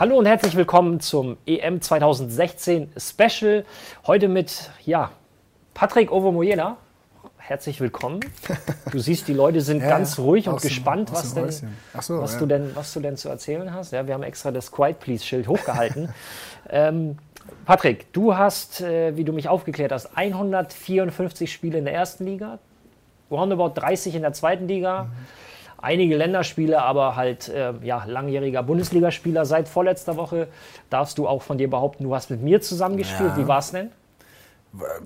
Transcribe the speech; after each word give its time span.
Hallo 0.00 0.16
und 0.16 0.24
herzlich 0.24 0.56
willkommen 0.56 1.00
zum 1.00 1.36
EM 1.44 1.82
2016 1.82 2.90
Special. 2.96 3.66
Heute 4.06 4.28
mit 4.28 4.70
ja, 4.86 5.10
Patrick 5.74 6.10
Ovomoyela. 6.10 6.78
Herzlich 7.36 7.82
willkommen. 7.82 8.20
Du 8.90 8.98
siehst, 8.98 9.28
die 9.28 9.34
Leute 9.34 9.60
sind 9.60 9.82
ja, 9.82 9.90
ganz 9.90 10.18
ruhig 10.18 10.48
und 10.48 10.62
gespannt, 10.62 11.12
was, 11.12 11.34
denn, 11.34 11.50
so, 11.50 12.18
was, 12.18 12.32
ja. 12.32 12.38
du 12.38 12.46
denn, 12.46 12.74
was 12.74 12.94
du 12.94 13.00
denn 13.00 13.18
zu 13.18 13.28
erzählen 13.28 13.74
hast. 13.74 13.92
Ja, 13.92 14.06
wir 14.06 14.14
haben 14.14 14.22
extra 14.22 14.50
das 14.50 14.72
Quiet 14.72 15.00
Please 15.00 15.22
Schild 15.22 15.48
hochgehalten. 15.48 16.08
ähm, 16.70 17.18
Patrick, 17.66 18.10
du 18.14 18.34
hast, 18.38 18.80
äh, 18.80 19.18
wie 19.18 19.24
du 19.24 19.34
mich 19.34 19.50
aufgeklärt 19.50 19.92
hast, 19.92 20.16
154 20.16 21.52
Spiele 21.52 21.76
in 21.76 21.84
der 21.84 21.92
ersten 21.92 22.24
Liga, 22.24 22.58
roundabout 23.30 23.78
30 23.78 24.14
in 24.14 24.22
der 24.22 24.32
zweiten 24.32 24.66
Liga. 24.66 25.04
Mhm 25.04 25.39
einige 25.82 26.16
Länderspiele, 26.16 26.82
aber 26.82 27.16
halt 27.16 27.48
äh, 27.48 27.72
ja, 27.82 28.04
langjähriger 28.04 28.62
Bundesligaspieler. 28.62 29.44
Seit 29.44 29.68
vorletzter 29.68 30.16
Woche 30.16 30.48
darfst 30.90 31.18
du 31.18 31.26
auch 31.26 31.42
von 31.42 31.58
dir 31.58 31.70
behaupten, 31.70 32.04
du 32.04 32.14
hast 32.14 32.30
mit 32.30 32.42
mir 32.42 32.60
zusammengespielt. 32.60 33.30
Ja. 33.30 33.36
Wie 33.36 33.48
war 33.48 33.58
es 33.58 33.70
denn? 33.72 33.90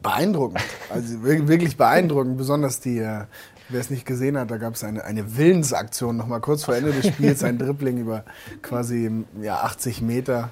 Beeindruckend. 0.02 0.60
Also 0.90 1.22
wirklich 1.22 1.76
beeindruckend. 1.76 2.36
Besonders 2.36 2.80
die, 2.80 2.98
äh, 2.98 3.24
wer 3.70 3.80
es 3.80 3.88
nicht 3.88 4.04
gesehen 4.04 4.38
hat, 4.38 4.50
da 4.50 4.58
gab 4.58 4.74
es 4.74 4.84
eine, 4.84 5.04
eine 5.04 5.36
Willensaktion 5.36 6.16
noch 6.16 6.26
mal 6.26 6.40
kurz 6.40 6.64
vor 6.64 6.76
Ende 6.76 6.92
des 6.92 7.06
Spiels, 7.06 7.42
ein 7.44 7.58
Dribbling 7.58 7.98
über 7.98 8.24
quasi 8.60 9.24
ja, 9.40 9.56
80 9.62 10.02
Meter. 10.02 10.50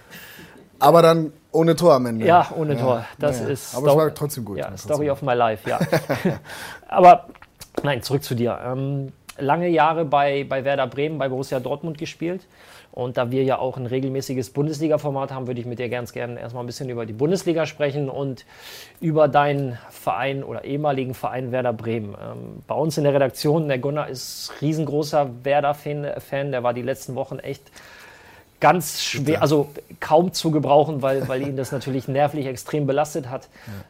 Aber 0.79 1.03
dann 1.03 1.33
ohne 1.53 1.77
Tor 1.77 1.95
am 1.95 2.07
Ende. 2.07 2.27
Ja, 2.27 2.48
ohne 2.57 2.75
ja, 2.75 2.81
Tor. 2.81 3.05
Das 3.19 3.41
ja. 3.41 3.48
ist. 3.48 3.77
Aber 3.77 3.91
es 3.91 3.97
war 3.97 4.15
trotzdem 4.15 4.45
gut. 4.45 4.59
Ja, 4.59 4.77
Story 4.77 5.11
of 5.11 5.20
my 5.23 5.34
life, 5.34 5.69
ja. 5.69 5.79
Aber 6.89 7.27
nein, 7.83 8.03
zurück 8.03 8.25
zu 8.25 8.34
dir. 8.34 8.59
Ähm, 8.65 9.12
lange 9.43 9.69
Jahre 9.69 10.05
bei, 10.05 10.45
bei 10.48 10.65
Werder 10.65 10.87
Bremen, 10.87 11.19
bei 11.19 11.29
Borussia 11.29 11.61
Dortmund 11.61 11.98
gespielt. 11.98 12.47
Und 12.93 13.17
da 13.17 13.31
wir 13.31 13.43
ja 13.43 13.59
auch 13.59 13.79
ein 13.79 13.87
regelmäßiges 13.87 14.51
Bundesliga-Format 14.51 15.33
haben, 15.33 15.47
würde 15.47 15.61
ich 15.61 15.67
mit 15.67 15.79
dir 15.79 15.89
ganz 15.89 16.12
gerne 16.12 16.39
erstmal 16.39 16.62
ein 16.62 16.67
bisschen 16.67 16.91
über 16.91 17.07
die 17.07 17.15
Bundesliga 17.15 17.65
sprechen 17.65 18.11
und 18.11 18.45
über 19.01 19.29
deinen 19.29 19.79
Verein 19.89 20.45
oder 20.45 20.65
ehemaligen 20.65 21.15
Verein 21.15 21.53
Werder 21.53 21.73
Bremen. 21.73 22.15
Ähm, 22.23 22.62
bei 22.67 22.75
uns 22.75 22.99
in 22.99 23.05
der 23.05 23.15
Redaktion, 23.15 23.69
der 23.69 23.79
Gunnar 23.79 24.11
ist 24.11 24.53
riesengroßer 24.61 25.31
Werder-Fan, 25.43 26.53
der 26.53 26.62
war 26.62 26.75
die 26.75 26.83
letzten 26.83 27.15
Wochen 27.15 27.39
echt 27.39 27.62
ganz 28.63 29.03
schwer, 29.03 29.43
also 29.43 29.71
kaum 29.99 30.33
zu 30.33 30.53
gebrauchen, 30.53 31.03
weil, 31.03 31.27
weil 31.27 31.43
ihn 31.43 31.57
das 31.57 31.73
natürlich 31.73 32.07
nervlich 32.07 32.47
extrem 32.47 32.87
belastet 32.87 33.29
hat. 33.29 33.49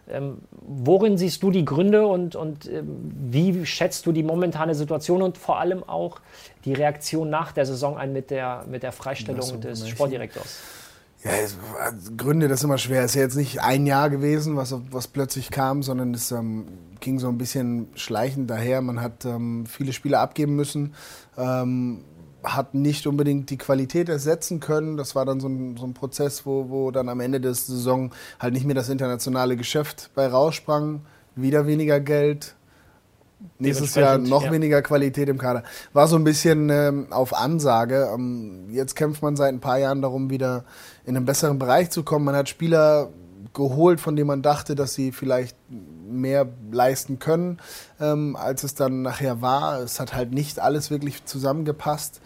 Ja. 0.09 0.17
Ähm, 0.17 0.39
worin 0.63 1.19
siehst 1.19 1.43
du 1.43 1.51
die 1.51 1.67
Gründe 1.67 2.07
und, 2.07 2.37
und 2.37 2.67
äh, 2.67 2.83
wie 2.83 3.67
schätzt 3.67 4.07
du 4.07 4.13
die 4.13 4.23
momentane 4.23 4.75
Situation 4.75 5.21
und 5.21 5.37
vor 5.37 5.61
allem 5.61 5.85
auch 5.87 6.21
die 6.65 6.73
Reaktion 6.73 7.29
nach 7.29 7.53
der 7.53 7.67
Saison 7.67 7.99
ein 7.99 8.15
mit 8.15 8.31
der, 8.31 8.65
mit 8.67 8.83
der 8.83 8.93
Freistellung 8.93 9.43
so, 9.43 9.57
des 9.59 9.87
Sportdirektors? 9.87 10.61
Ja, 11.23 11.33
es, 11.33 11.59
Gründe, 12.17 12.49
das 12.49 12.61
ist 12.61 12.65
immer 12.65 12.79
schwer. 12.79 13.05
Es 13.05 13.11
ist 13.11 13.17
ja 13.17 13.23
jetzt 13.23 13.37
nicht 13.37 13.61
ein 13.61 13.85
Jahr 13.85 14.09
gewesen, 14.09 14.57
was, 14.57 14.75
was 14.91 15.07
plötzlich 15.07 15.51
kam, 15.51 15.83
sondern 15.83 16.15
es 16.15 16.33
ähm, 16.33 16.67
ging 17.01 17.19
so 17.19 17.29
ein 17.29 17.37
bisschen 17.37 17.89
schleichend 17.95 18.49
daher. 18.49 18.81
Man 18.81 19.03
hat 19.03 19.27
ähm, 19.27 19.67
viele 19.67 19.93
Spiele 19.93 20.19
abgeben 20.19 20.57
müssen. 20.57 20.95
Ähm, 21.37 22.05
hat 22.45 22.75
nicht 22.75 23.07
unbedingt 23.07 23.51
die 23.51 23.59
Qualität 23.59 24.09
ersetzen 24.09 24.61
können. 24.61 24.97
Das 24.97 25.15
war 25.15 25.25
dann 25.25 25.41
so 25.41 25.49
ein, 25.49 25.77
so 25.77 25.87
ein 25.87 25.95
Prozess, 25.95 26.45
wo, 26.47 26.69
wo 26.69 26.91
dann 26.91 27.09
am 27.09 27.21
Ende 27.21 27.41
der 27.41 27.55
Saison 27.55 28.11
halt 28.39 28.55
nicht 28.55 28.67
mehr 28.67 28.75
das 28.75 28.89
internationale 28.89 29.57
Geschäft 29.57 30.11
bei 30.15 30.27
raussprang. 30.27 31.03
Wieder 31.35 31.67
weniger 31.67 32.01
Geld, 32.01 32.55
nächstes 33.59 33.95
Jahr 33.95 34.19
noch 34.19 34.45
ja. 34.45 34.53
weniger 34.53 34.83
Qualität 34.83 35.29
im 35.29 35.39
Kader. 35.39 35.63
War 35.93 36.09
so 36.09 36.17
ein 36.17 36.25
bisschen 36.25 36.69
ähm, 36.71 37.07
auf 37.11 37.35
Ansage. 37.35 38.11
Ähm, 38.13 38.69
jetzt 38.71 38.97
kämpft 38.97 39.23
man 39.23 39.37
seit 39.37 39.53
ein 39.53 39.61
paar 39.61 39.79
Jahren 39.79 40.03
darum, 40.03 40.31
wieder 40.31 40.65
in 41.05 41.17
einen 41.17 41.27
besseren 41.27 41.59
Bereich 41.59 41.91
zu 41.91 42.03
kommen. 42.03 42.25
Man 42.25 42.37
hat 42.37 42.49
Spieler 42.49 43.11
geholt, 43.55 44.01
von 44.01 44.17
denen 44.17 44.29
man 44.29 44.43
dachte, 44.43 44.75
dass 44.75 44.95
sie 44.95 45.13
vielleicht 45.13 45.57
mehr 45.69 46.49
leisten 46.71 47.19
können, 47.19 47.59
ähm, 48.01 48.37
als 48.37 48.65
es 48.65 48.75
dann 48.75 49.03
nachher 49.03 49.41
war. 49.41 49.81
Es 49.81 50.01
hat 50.01 50.15
halt 50.15 50.33
nicht 50.33 50.59
alles 50.59 50.91
wirklich 50.91 51.25
zusammengepasst. 51.25 52.21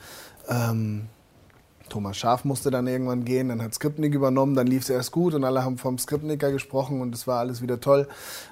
Ähm, 0.49 1.06
Thomas 1.88 2.16
Schaf 2.16 2.44
musste 2.44 2.71
dann 2.71 2.87
irgendwann 2.87 3.25
gehen, 3.25 3.49
dann 3.49 3.62
hat 3.62 3.75
Skripnik 3.75 4.15
übernommen, 4.15 4.56
dann 4.56 4.66
lief 4.66 4.82
es 4.82 4.91
erst 4.91 5.12
gut 5.12 5.34
und 5.34 5.44
alle 5.44 5.65
haben 5.65 5.78
vom 5.78 5.99
Skripniker 5.99 6.50
gesprochen 6.50 7.00
und 7.00 7.15
es 7.15 7.26
war 7.26 7.38
alles 7.38 7.62
wieder 7.62 7.81
toll 7.81 8.09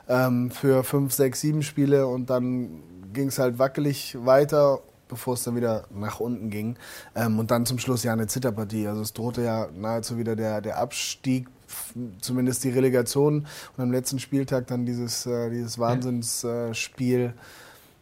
ähm, 0.08 0.52
für 0.52 0.84
fünf, 0.84 1.12
sechs, 1.12 1.40
sieben 1.40 1.62
Spiele 1.62 2.06
und 2.06 2.30
dann 2.30 2.82
ging 3.12 3.28
es 3.28 3.38
halt 3.38 3.58
wackelig 3.58 4.16
weiter 4.20 4.80
bevor 5.08 5.34
es 5.34 5.44
dann 5.44 5.56
wieder 5.56 5.84
nach 5.90 6.20
unten 6.20 6.50
ging. 6.50 6.76
Ähm, 7.14 7.38
und 7.38 7.50
dann 7.50 7.66
zum 7.66 7.78
Schluss 7.78 8.02
ja 8.02 8.12
eine 8.12 8.26
Zitterpartie. 8.26 8.88
Also 8.88 9.02
es 9.02 9.12
drohte 9.12 9.42
ja 9.42 9.68
nahezu 9.74 10.18
wieder 10.18 10.34
der, 10.34 10.60
der 10.60 10.78
Abstieg 10.78 11.48
zumindest 12.20 12.64
die 12.64 12.70
Relegation 12.70 13.46
und 13.76 13.82
am 13.82 13.92
letzten 13.92 14.18
Spieltag 14.18 14.66
dann 14.66 14.86
dieses, 14.86 15.26
äh, 15.26 15.50
dieses 15.50 15.78
Wahnsinnsspiel, 15.78 17.32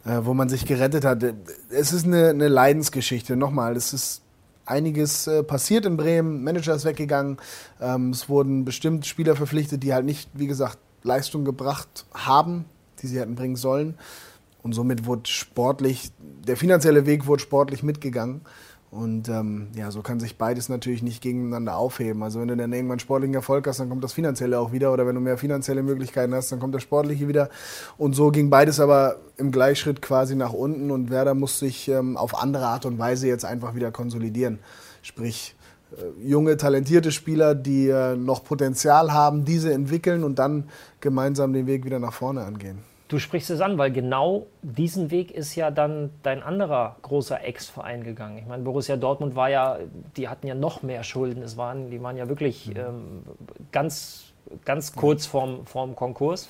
äh, 0.04 0.18
wo 0.22 0.34
man 0.34 0.48
sich 0.48 0.66
gerettet 0.66 1.04
hat. 1.04 1.24
Es 1.70 1.92
ist 1.92 2.06
eine, 2.06 2.30
eine 2.30 2.48
Leidensgeschichte. 2.48 3.36
Nochmal, 3.36 3.76
es 3.76 3.92
ist 3.92 4.22
einiges 4.66 5.26
äh, 5.26 5.42
passiert 5.42 5.86
in 5.86 5.96
Bremen. 5.96 6.42
Manager 6.44 6.74
ist 6.74 6.84
weggegangen. 6.84 7.38
Ähm, 7.80 8.10
es 8.10 8.28
wurden 8.28 8.64
bestimmt 8.64 9.06
Spieler 9.06 9.36
verpflichtet, 9.36 9.82
die 9.82 9.94
halt 9.94 10.04
nicht, 10.04 10.30
wie 10.34 10.46
gesagt, 10.46 10.78
Leistung 11.02 11.44
gebracht 11.44 12.06
haben, 12.14 12.64
die 13.00 13.06
sie 13.06 13.20
hätten 13.20 13.34
bringen 13.34 13.56
sollen. 13.56 13.94
Und 14.62 14.74
somit 14.74 15.06
wurde 15.06 15.28
sportlich, 15.28 16.12
der 16.18 16.56
finanzielle 16.56 17.04
Weg 17.04 17.26
wurde 17.26 17.42
sportlich 17.42 17.82
mitgegangen. 17.82 18.42
Und 18.92 19.30
ähm, 19.30 19.68
ja, 19.74 19.90
so 19.90 20.02
kann 20.02 20.20
sich 20.20 20.36
beides 20.36 20.68
natürlich 20.68 21.02
nicht 21.02 21.22
gegeneinander 21.22 21.78
aufheben. 21.78 22.22
Also 22.22 22.40
wenn 22.40 22.48
du 22.48 22.56
dann 22.58 22.74
irgendwann 22.74 22.98
sportlichen 22.98 23.34
Erfolg 23.34 23.66
hast, 23.66 23.80
dann 23.80 23.88
kommt 23.88 24.04
das 24.04 24.12
Finanzielle 24.12 24.58
auch 24.58 24.70
wieder. 24.70 24.92
Oder 24.92 25.06
wenn 25.06 25.14
du 25.14 25.20
mehr 25.22 25.38
finanzielle 25.38 25.82
Möglichkeiten 25.82 26.34
hast, 26.34 26.52
dann 26.52 26.60
kommt 26.60 26.74
das 26.74 26.82
Sportliche 26.82 27.26
wieder. 27.26 27.48
Und 27.96 28.12
so 28.12 28.30
ging 28.30 28.50
beides 28.50 28.80
aber 28.80 29.16
im 29.38 29.50
Gleichschritt 29.50 30.02
quasi 30.02 30.36
nach 30.36 30.52
unten. 30.52 30.90
Und 30.90 31.08
Werder 31.08 31.32
muss 31.32 31.58
sich 31.58 31.88
ähm, 31.88 32.18
auf 32.18 32.38
andere 32.38 32.66
Art 32.66 32.84
und 32.84 32.98
Weise 32.98 33.28
jetzt 33.28 33.46
einfach 33.46 33.74
wieder 33.74 33.90
konsolidieren. 33.92 34.58
Sprich, 35.00 35.56
äh, 35.92 36.28
junge, 36.28 36.58
talentierte 36.58 37.12
Spieler, 37.12 37.54
die 37.54 37.88
äh, 37.88 38.14
noch 38.14 38.44
Potenzial 38.44 39.10
haben, 39.10 39.46
diese 39.46 39.72
entwickeln 39.72 40.22
und 40.22 40.38
dann 40.38 40.64
gemeinsam 41.00 41.54
den 41.54 41.66
Weg 41.66 41.86
wieder 41.86 41.98
nach 41.98 42.12
vorne 42.12 42.42
angehen. 42.42 42.91
Du 43.12 43.18
sprichst 43.18 43.50
es 43.50 43.60
an, 43.60 43.76
weil 43.76 43.92
genau 43.92 44.46
diesen 44.62 45.10
Weg 45.10 45.32
ist 45.32 45.54
ja 45.54 45.70
dann 45.70 46.08
dein 46.22 46.42
anderer 46.42 46.96
großer 47.02 47.44
Ex-Verein 47.44 48.04
gegangen. 48.04 48.38
Ich 48.38 48.46
meine, 48.46 48.62
Borussia 48.62 48.96
Dortmund 48.96 49.36
war 49.36 49.50
ja, 49.50 49.80
die 50.16 50.28
hatten 50.28 50.46
ja 50.46 50.54
noch 50.54 50.82
mehr 50.82 51.04
Schulden. 51.04 51.42
Es 51.42 51.58
waren, 51.58 51.90
die 51.90 52.02
waren 52.02 52.16
ja 52.16 52.30
wirklich 52.30 52.68
mhm. 52.68 52.76
ähm, 52.78 53.22
ganz, 53.70 54.32
ganz 54.64 54.94
kurz 54.94 55.26
vorm, 55.26 55.66
vorm 55.66 55.94
Konkurs 55.94 56.48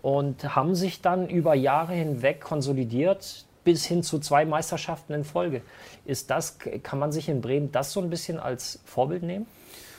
und 0.00 0.56
haben 0.56 0.74
sich 0.74 1.02
dann 1.02 1.28
über 1.28 1.54
Jahre 1.54 1.92
hinweg 1.92 2.40
konsolidiert 2.40 3.44
bis 3.62 3.84
hin 3.84 4.02
zu 4.02 4.18
zwei 4.18 4.46
Meisterschaften 4.46 5.12
in 5.12 5.24
Folge. 5.24 5.60
Ist 6.06 6.30
das, 6.30 6.56
kann 6.82 7.00
man 7.00 7.12
sich 7.12 7.28
in 7.28 7.42
Bremen 7.42 7.70
das 7.70 7.92
so 7.92 8.00
ein 8.00 8.08
bisschen 8.08 8.40
als 8.40 8.80
Vorbild 8.86 9.24
nehmen? 9.24 9.46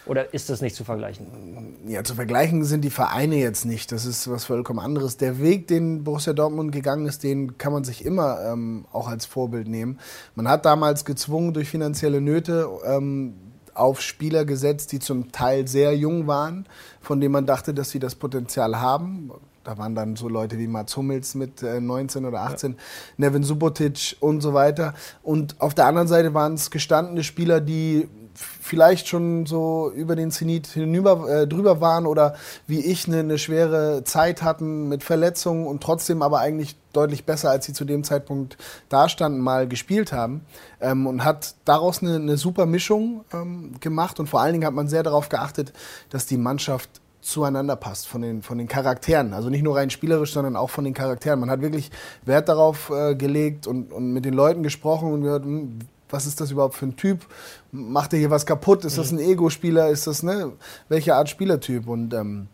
Oder 0.05 0.33
ist 0.33 0.49
das 0.49 0.61
nicht 0.61 0.75
zu 0.75 0.83
vergleichen? 0.83 1.77
Ja, 1.87 2.03
zu 2.03 2.15
vergleichen 2.15 2.65
sind 2.65 2.81
die 2.81 2.89
Vereine 2.89 3.37
jetzt 3.37 3.65
nicht. 3.65 3.91
Das 3.91 4.05
ist 4.05 4.29
was 4.29 4.45
vollkommen 4.45 4.79
anderes. 4.79 5.17
Der 5.17 5.39
Weg, 5.39 5.67
den 5.67 6.03
Borussia 6.03 6.33
Dortmund 6.33 6.71
gegangen 6.71 7.05
ist, 7.05 7.23
den 7.23 7.57
kann 7.57 7.71
man 7.71 7.83
sich 7.83 8.03
immer 8.03 8.39
ähm, 8.43 8.85
auch 8.91 9.07
als 9.07 9.25
Vorbild 9.25 9.67
nehmen. 9.67 9.99
Man 10.35 10.47
hat 10.47 10.65
damals 10.65 11.05
gezwungen 11.05 11.53
durch 11.53 11.69
finanzielle 11.69 12.19
Nöte 12.19 12.67
ähm, 12.85 13.35
auf 13.73 14.01
Spieler 14.01 14.45
gesetzt, 14.45 14.91
die 14.91 14.99
zum 14.99 15.31
Teil 15.31 15.67
sehr 15.67 15.95
jung 15.95 16.27
waren, 16.27 16.65
von 17.01 17.19
denen 17.19 17.31
man 17.31 17.45
dachte, 17.45 17.73
dass 17.73 17.89
sie 17.89 17.99
das 17.99 18.15
Potenzial 18.15 18.79
haben. 18.79 19.31
Da 19.63 19.77
waren 19.77 19.95
dann 19.95 20.17
so 20.17 20.27
Leute 20.27 20.57
wie 20.57 20.67
Mats 20.67 20.97
Hummels 20.97 21.35
mit 21.35 21.63
äh, 21.63 21.79
19 21.79 22.25
oder 22.25 22.41
18, 22.41 22.71
ja. 22.71 22.77
Nevin 23.15 23.43
Subotic 23.43 24.17
und 24.19 24.41
so 24.41 24.53
weiter. 24.53 24.93
Und 25.21 25.59
auf 25.61 25.73
der 25.73 25.85
anderen 25.85 26.09
Seite 26.09 26.33
waren 26.33 26.55
es 26.55 26.69
gestandene 26.69 27.23
Spieler, 27.23 27.61
die 27.61 28.09
vielleicht 28.35 29.07
schon 29.07 29.45
so 29.45 29.91
über 29.93 30.15
den 30.15 30.31
Zenit 30.31 30.67
hinüber, 30.67 31.29
äh, 31.29 31.47
drüber 31.47 31.81
waren 31.81 32.05
oder 32.05 32.35
wie 32.67 32.79
ich 32.79 33.07
eine, 33.07 33.19
eine, 33.19 33.37
schwere 33.37 34.03
Zeit 34.03 34.41
hatten 34.41 34.89
mit 34.89 35.03
Verletzungen 35.03 35.67
und 35.67 35.83
trotzdem 35.83 36.21
aber 36.21 36.39
eigentlich 36.39 36.75
deutlich 36.93 37.25
besser, 37.25 37.51
als 37.51 37.65
sie 37.65 37.73
zu 37.73 37.85
dem 37.85 38.03
Zeitpunkt 38.03 38.57
dastanden, 38.89 39.41
mal 39.41 39.67
gespielt 39.67 40.11
haben. 40.13 40.41
Ähm, 40.81 41.07
und 41.07 41.23
hat 41.23 41.55
daraus 41.65 42.01
eine, 42.01 42.15
eine 42.15 42.37
super 42.37 42.65
Mischung 42.65 43.25
ähm, 43.33 43.73
gemacht 43.79 44.19
und 44.19 44.27
vor 44.27 44.41
allen 44.41 44.53
Dingen 44.53 44.65
hat 44.65 44.73
man 44.73 44.87
sehr 44.87 45.03
darauf 45.03 45.29
geachtet, 45.29 45.73
dass 46.09 46.25
die 46.25 46.37
Mannschaft 46.37 47.01
zueinander 47.23 47.75
passt 47.75 48.07
von 48.07 48.21
den, 48.21 48.41
von 48.41 48.57
den 48.57 48.67
Charakteren. 48.67 49.33
Also 49.33 49.49
nicht 49.49 49.63
nur 49.63 49.77
rein 49.77 49.89
spielerisch, 49.89 50.33
sondern 50.33 50.55
auch 50.55 50.69
von 50.69 50.83
den 50.83 50.93
Charakteren. 50.93 51.39
Man 51.39 51.49
hat 51.49 51.61
wirklich 51.61 51.89
Wert 52.25 52.49
darauf 52.49 52.89
äh, 52.89 53.15
gelegt 53.15 53.65
und, 53.65 53.93
und 53.93 54.11
mit 54.11 54.25
den 54.25 54.33
Leuten 54.33 54.61
gesprochen 54.61 55.11
und 55.11 55.21
gehört, 55.21 55.45
hm, 55.45 55.79
was 56.09 56.25
ist 56.25 56.39
das 56.41 56.51
überhaupt 56.51 56.75
für 56.75 56.85
ein 56.85 56.95
Typ? 56.95 57.25
Macht 57.71 58.13
er 58.13 58.19
hier 58.19 58.29
was 58.29 58.45
kaputt? 58.45 58.85
Ist 58.85 58.97
das 58.97 59.11
ein 59.11 59.19
Ego-Spieler? 59.19 59.89
Ist 59.89 60.07
das, 60.07 60.23
ne, 60.23 60.53
welche 60.89 61.15
Art 61.15 61.29
Spielertyp? 61.29 61.87
Und 61.87 62.13
ähm, 62.13 62.47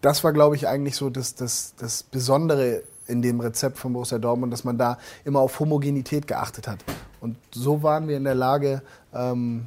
das 0.00 0.24
war, 0.24 0.32
glaube 0.32 0.56
ich, 0.56 0.68
eigentlich 0.68 0.96
so 0.96 1.10
das, 1.10 1.34
das, 1.34 1.74
das 1.78 2.02
Besondere 2.02 2.82
in 3.06 3.22
dem 3.22 3.40
Rezept 3.40 3.78
von 3.78 3.92
Borussia 3.92 4.18
Dortmund, 4.18 4.52
dass 4.52 4.64
man 4.64 4.78
da 4.78 4.98
immer 5.24 5.40
auf 5.40 5.60
Homogenität 5.60 6.26
geachtet 6.26 6.68
hat. 6.68 6.84
Und 7.20 7.36
so 7.52 7.82
waren 7.82 8.08
wir 8.08 8.16
in 8.16 8.24
der 8.24 8.34
Lage, 8.34 8.82
ähm, 9.14 9.66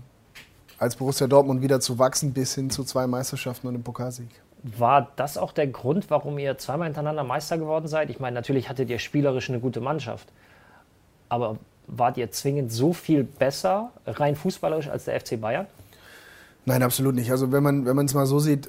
als 0.77 0.95
Borussia 0.95 1.27
Dortmund 1.27 1.61
wieder 1.61 1.79
zu 1.79 1.97
wachsen 1.97 2.33
bis 2.33 2.55
hin 2.55 2.69
zu 2.69 2.83
zwei 2.83 3.07
Meisterschaften 3.07 3.67
und 3.67 3.73
einem 3.73 3.83
Pokalsieg. 3.83 4.29
War 4.63 5.11
das 5.15 5.37
auch 5.37 5.51
der 5.51 5.67
Grund, 5.67 6.09
warum 6.09 6.37
ihr 6.39 6.57
zweimal 6.57 6.87
hintereinander 6.87 7.23
Meister 7.23 7.57
geworden 7.57 7.87
seid? 7.87 8.09
Ich 8.09 8.19
meine, 8.19 8.35
natürlich 8.35 8.69
hattet 8.69 8.89
ihr 8.89 8.99
spielerisch 8.99 9.49
eine 9.49 9.59
gute 9.59 9.81
Mannschaft. 9.81 10.27
Aber 11.29 11.57
wart 11.87 12.17
ihr 12.17 12.31
zwingend 12.31 12.71
so 12.71 12.93
viel 12.93 13.23
besser, 13.23 13.91
rein 14.05 14.35
fußballerisch, 14.35 14.89
als 14.89 15.05
der 15.05 15.19
FC 15.19 15.39
Bayern? 15.39 15.65
Nein, 16.65 16.83
absolut 16.83 17.15
nicht. 17.15 17.31
Also 17.31 17.51
wenn 17.51 17.63
man 17.63 18.05
es 18.05 18.13
mal 18.13 18.25
so 18.25 18.39
sieht, 18.39 18.67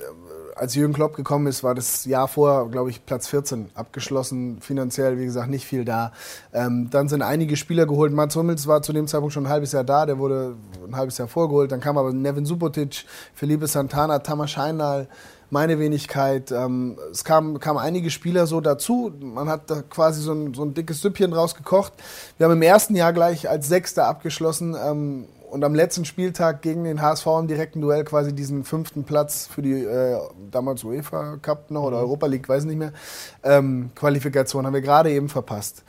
als 0.59 0.75
Jürgen 0.75 0.93
Klopp 0.93 1.17
gekommen 1.17 1.47
ist, 1.47 1.63
war 1.63 1.75
das 1.75 2.05
Jahr 2.05 2.29
vorher, 2.29 2.69
glaube 2.71 2.91
ich, 2.91 3.05
Platz 3.07 3.29
14 3.29 3.71
abgeschlossen. 3.75 4.61
Finanziell, 4.61 5.19
wie 5.19 5.25
gesagt, 5.25 5.49
nicht 5.49 5.65
viel 5.65 5.85
da. 5.85 6.13
Ähm, 6.53 6.89
dann 6.91 7.09
sind 7.09 7.23
einige 7.23 7.57
Spieler 7.57 7.87
geholt. 7.87 8.13
Mats 8.13 8.37
Hummels 8.37 8.67
war 8.67 8.83
zu 8.83 8.93
dem 8.93 9.07
Zeitpunkt 9.07 9.33
schon 9.35 9.47
ein 9.47 9.51
halbes 9.51 9.73
Jahr 9.73 9.85
da. 9.85 10.07
Der 10.07 10.19
wurde 10.19 10.57
ein 10.87 10.97
halbes 10.97 11.19
Jahr 11.19 11.29
vorgeholt. 11.29 11.73
Dann 11.73 11.81
kam 11.81 11.97
aber 11.97 12.13
Nevin 12.13 12.45
Subotic, 12.45 13.05
Felipe 13.35 13.67
Santana, 13.67 14.19
Tamas 14.19 14.51
Scheinal, 14.51 15.09
meine 15.51 15.79
Wenigkeit. 15.79 16.53
Ähm, 16.53 16.99
es 17.11 17.25
kamen 17.25 17.59
kam 17.61 17.77
einige 17.77 18.11
Spieler 18.11 18.47
so 18.47 18.61
dazu. 18.61 19.13
Man 19.21 19.49
hat 19.49 19.71
da 19.71 19.83
quasi 19.83 20.21
so 20.21 20.33
ein, 20.33 20.55
so 20.55 20.63
ein 20.63 20.75
dickes 20.75 21.01
Süppchen 21.01 21.31
draus 21.31 21.55
gekocht. 21.55 21.93
Wir 22.37 22.47
haben 22.47 22.53
im 22.53 22.63
ersten 22.63 22.95
Jahr 22.95 23.13
gleich 23.13 23.49
als 23.49 23.69
Sechster 23.69 24.07
abgeschlossen. 24.07 24.77
Ähm, 24.83 25.29
und 25.51 25.65
am 25.65 25.75
letzten 25.75 26.05
Spieltag 26.05 26.63
gegen 26.63 26.85
den 26.85 27.01
HSV 27.01 27.27
im 27.41 27.47
direkten 27.49 27.81
Duell 27.81 28.05
quasi 28.05 28.35
diesen 28.35 28.65
fünften 28.65 29.05
Platz 29.05 29.47
für 29.47 29.63
die 29.63 29.83
äh, 29.83 30.19
damals 30.51 30.85
UEFA 30.85 31.39
Cup 31.41 31.71
noch 31.71 31.85
oder 31.85 31.99
mhm. 31.99 32.03
Europa 32.05 32.27
League, 32.27 32.49
weiß 32.49 32.65
nicht 32.65 32.77
mehr, 32.77 32.93
ähm, 33.43 33.91
Qualifikation 33.95 34.67
haben 34.67 34.75
wir 34.75 34.83
gerade 34.83 35.11
eben 35.11 35.29
verpasst. 35.29 35.85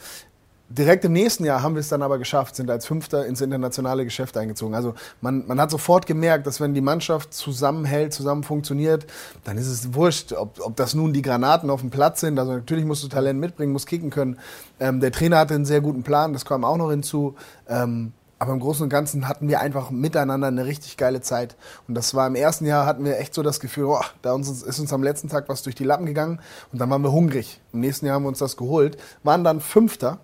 Direkt 0.71 1.04
im 1.04 1.13
nächsten 1.13 1.45
Jahr 1.45 1.63
haben 1.63 1.74
wir 1.74 1.80
es 1.80 1.89
dann 1.89 2.04
aber 2.04 2.19
geschafft, 2.19 2.56
sind 2.56 2.69
als 2.69 2.86
Fünfter 2.86 3.25
ins 3.25 3.42
internationale 3.42 4.04
Geschäft 4.04 4.38
eingezogen. 4.38 4.75
Also 4.75 4.94
man, 5.19 5.48
man 5.48 5.60
hat 5.60 5.71
sofort 5.71 6.06
gemerkt, 6.06 6.45
dass 6.45 6.62
wenn 6.62 6.75
die 6.75 6.81
Mannschaft 6.81 7.33
zusammenhält, 7.33 8.13
zusammen 8.13 8.44
funktioniert, 8.44 9.07
dann 9.45 9.57
ist 9.57 9.66
es 9.66 9.95
wurscht, 9.95 10.31
ob, 10.31 10.60
ob 10.63 10.75
das 10.75 10.94
nun 10.94 11.12
die 11.12 11.24
Granaten 11.24 11.71
auf 11.71 11.81
dem 11.81 11.89
Platz 11.89 12.19
sind. 12.19 12.38
Also 12.38 12.54
natürlich 12.54 12.86
musst 12.86 13.04
du 13.04 13.07
Talent 13.07 13.39
mitbringen, 13.39 13.74
musst 13.74 13.88
kicken 13.88 14.12
können. 14.12 14.38
Ähm, 14.80 15.00
der 15.00 15.12
Trainer 15.12 15.39
hatte 15.39 15.56
einen 15.56 15.66
sehr 15.66 15.81
guten 15.81 16.04
Plan, 16.04 16.33
das 16.33 16.45
kam 16.45 16.63
auch 16.63 16.77
noch 16.77 16.92
hinzu. 16.92 17.36
Ähm, 17.68 18.13
aber 18.38 18.54
im 18.54 18.60
Großen 18.60 18.83
und 18.83 18.89
Ganzen 18.89 19.27
hatten 19.27 19.50
wir 19.50 19.60
einfach 19.60 19.89
miteinander 19.89 20.48
eine 20.48 20.66
richtig 20.66 20.98
geile 20.98 21.19
Zeit. 21.19 21.57
Und 21.88 21.95
das 21.95 22.13
war 22.13 22.25
im 22.27 22.36
ersten 22.36 22.66
Jahr 22.66 22.86
hatten 22.86 23.04
wir 23.04 23.19
echt 23.19 23.33
so 23.33 23.42
das 23.42 23.60
Gefühl, 23.60 23.86
oh, 23.86 24.00
da 24.21 24.33
uns, 24.33 24.50
ist 24.62 24.80
uns 24.80 24.94
am 24.94 25.04
letzten 25.04 25.30
Tag 25.30 25.50
was 25.50 25.63
durch 25.63 25.75
die 25.75 25.83
Lappen 25.83 26.06
gegangen. 26.06 26.39
Und 26.71 26.80
dann 26.80 26.89
waren 26.89 27.01
wir 27.01 27.12
hungrig. 27.12 27.60
Im 27.74 27.81
nächsten 27.81 28.06
Jahr 28.06 28.16
haben 28.16 28.24
wir 28.24 28.30
uns 28.30 28.39
das 28.39 28.56
geholt, 28.56 28.98
waren 29.24 29.44
dann 29.44 29.60
Fünfter 29.60 30.19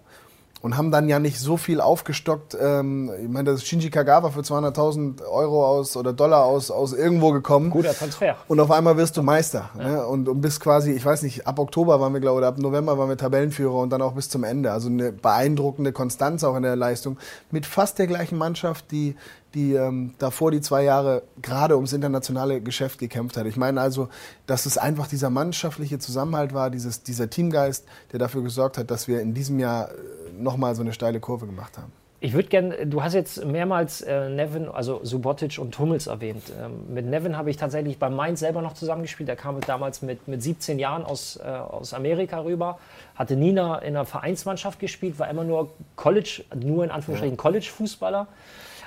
und 0.62 0.78
haben 0.78 0.90
dann 0.90 1.07
ja 1.07 1.19
nicht 1.19 1.40
so 1.40 1.57
viel 1.57 1.80
aufgestockt. 1.80 2.57
Ähm, 2.60 3.12
ich 3.22 3.30
meine, 3.30 3.52
das 3.52 3.62
ist 3.62 3.68
Shinji 3.68 3.90
Kagawa 3.90 4.31
für 4.31 4.40
200.000 4.40 5.24
Euro 5.28 5.66
aus 5.66 5.96
oder 5.96 6.13
Dollar 6.13 6.46
aus, 6.46 6.72
aus 6.72 6.94
irgendwo 6.94 7.31
gekommen. 7.31 7.69
Guter 7.69 7.94
Transfer. 7.94 8.36
Und 8.48 8.60
auf 8.60 8.72
einmal 8.72 8.98
wirst 8.98 9.16
du 9.18 9.24
Meister. 9.24 9.69
Ja. 9.78 9.88
Ne? 9.88 10.06
Und, 10.07 10.28
und 10.28 10.42
bis 10.42 10.60
quasi, 10.60 10.92
ich 10.92 11.06
weiß 11.06 11.22
nicht, 11.24 11.46
ab 11.46 11.60
Oktober 11.60 12.00
waren 12.00 12.13
wir, 12.13 12.19
glaube 12.19 12.36
ich, 12.36 12.40
oder 12.40 12.48
ab 12.48 12.57
November 12.57 12.98
waren 12.98 13.10
wir 13.10 13.18
Tabellenführer 13.18 13.75
und 13.75 13.92
dann 13.92 14.02
auch 14.02 14.13
bis 14.13 14.30
zum 14.30 14.44
Ende. 14.44 14.72
Also 14.72 14.90
eine 14.90 15.12
beeindruckende 15.12 15.92
Konstanz 15.92 16.44
auch 16.44 16.56
in 16.56 16.63
der 16.63 16.75
Leistung 16.75 17.18
mit 17.52 17.66
fast 17.66 18.00
der 18.00 18.07
gleichen 18.07 18.38
Mannschaft, 18.38 18.92
die 18.92 19.16
die 19.56 19.74
ähm, 19.74 20.13
davor 20.19 20.52
die 20.52 20.60
zwei 20.60 20.84
Jahre 20.84 21.24
gerade 21.42 21.75
ums 21.75 21.94
internationale 21.94 22.62
Geschäft 22.62 23.00
gekämpft 23.00 23.38
hat. 23.38 23.46
Ich 23.48 23.56
meine 23.56 23.80
also, 23.80 24.10
dass 24.46 24.66
es 24.66 24.78
einfach 24.78 25.07
dieser 25.07 25.30
mannschaftliche 25.30 25.98
Zusammenhalt 25.98 26.54
war, 26.54 26.69
dieses, 26.69 27.04
dieser 27.04 27.30
Teamgeist, 27.30 27.86
der 28.12 28.19
dafür 28.19 28.44
gesorgt 28.44 28.78
hat, 28.78 28.92
dass 28.92 29.07
wir 29.07 29.22
in 29.22 29.34
diesem 29.34 29.57
Jahr 29.60 29.90
äh, 29.90 29.94
nochmal 30.39 30.75
so 30.75 30.81
eine 30.81 30.93
steile 30.93 31.19
Kurve 31.19 31.45
gemacht 31.45 31.77
haben. 31.77 31.91
Ich 32.21 32.33
würde 32.33 32.47
gerne, 32.47 32.87
du 32.87 33.03
hast 33.03 33.13
jetzt 33.13 33.45
mehrmals 33.45 34.01
äh, 34.01 34.29
Nevin, 34.29 34.67
also 34.69 35.01
Subotic 35.03 35.59
und 35.59 35.77
Hummels 35.77 36.07
erwähnt. 36.07 36.43
Ähm, 36.59 36.93
mit 36.93 37.05
Nevin 37.05 37.37
habe 37.37 37.49
ich 37.49 37.57
tatsächlich 37.57 37.99
bei 37.99 38.09
Mainz 38.09 38.39
selber 38.39 38.61
noch 38.61 38.73
zusammengespielt. 38.73 39.29
Er 39.29 39.35
kam 39.35 39.59
damals 39.61 40.01
mit, 40.01 40.27
mit 40.27 40.41
17 40.41 40.79
Jahren 40.79 41.03
aus, 41.03 41.37
äh, 41.37 41.43
aus 41.43 41.93
Amerika 41.93 42.39
rüber, 42.39 42.79
hatte 43.15 43.35
nie 43.35 43.49
in 43.49 43.59
einer 43.59 44.05
Vereinsmannschaft 44.05 44.79
gespielt, 44.79 45.19
war 45.19 45.29
immer 45.29 45.43
nur 45.43 45.71
College, 45.95 46.43
nur 46.55 46.83
in 46.83 46.91
Anführungsstrichen 46.91 47.35
ja. 47.35 47.41
College-Fußballer 47.41 48.27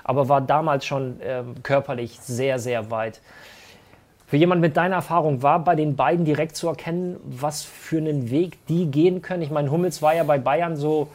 aber 0.09 0.31
war 0.31 0.41
damals 0.41 0.87
schon 0.87 1.21
äh, 1.21 1.43
körperlich 1.63 2.19
sehr, 2.21 2.59
sehr 2.59 2.91
weit. 2.91 3.21
Für 4.27 4.39
jemand 4.39 4.63
mit 4.63 4.77
deiner 4.79 4.97
Erfahrung 4.97 5.43
war 5.43 5.63
bei 5.63 5.75
den 5.75 5.97
beiden 5.97 6.25
direkt 6.25 6.57
zu 6.57 6.67
erkennen, 6.69 7.21
was 7.25 7.63
für 7.63 7.99
einen 7.99 8.31
Weg 8.31 8.67
die 8.69 8.87
gehen 8.91 9.21
können. 9.21 9.43
Ich 9.43 9.51
meine, 9.51 9.71
Hummels 9.71 10.01
war 10.01 10.15
ja 10.15 10.25
bei 10.25 10.39
Bayern 10.39 10.77
so 10.77 11.09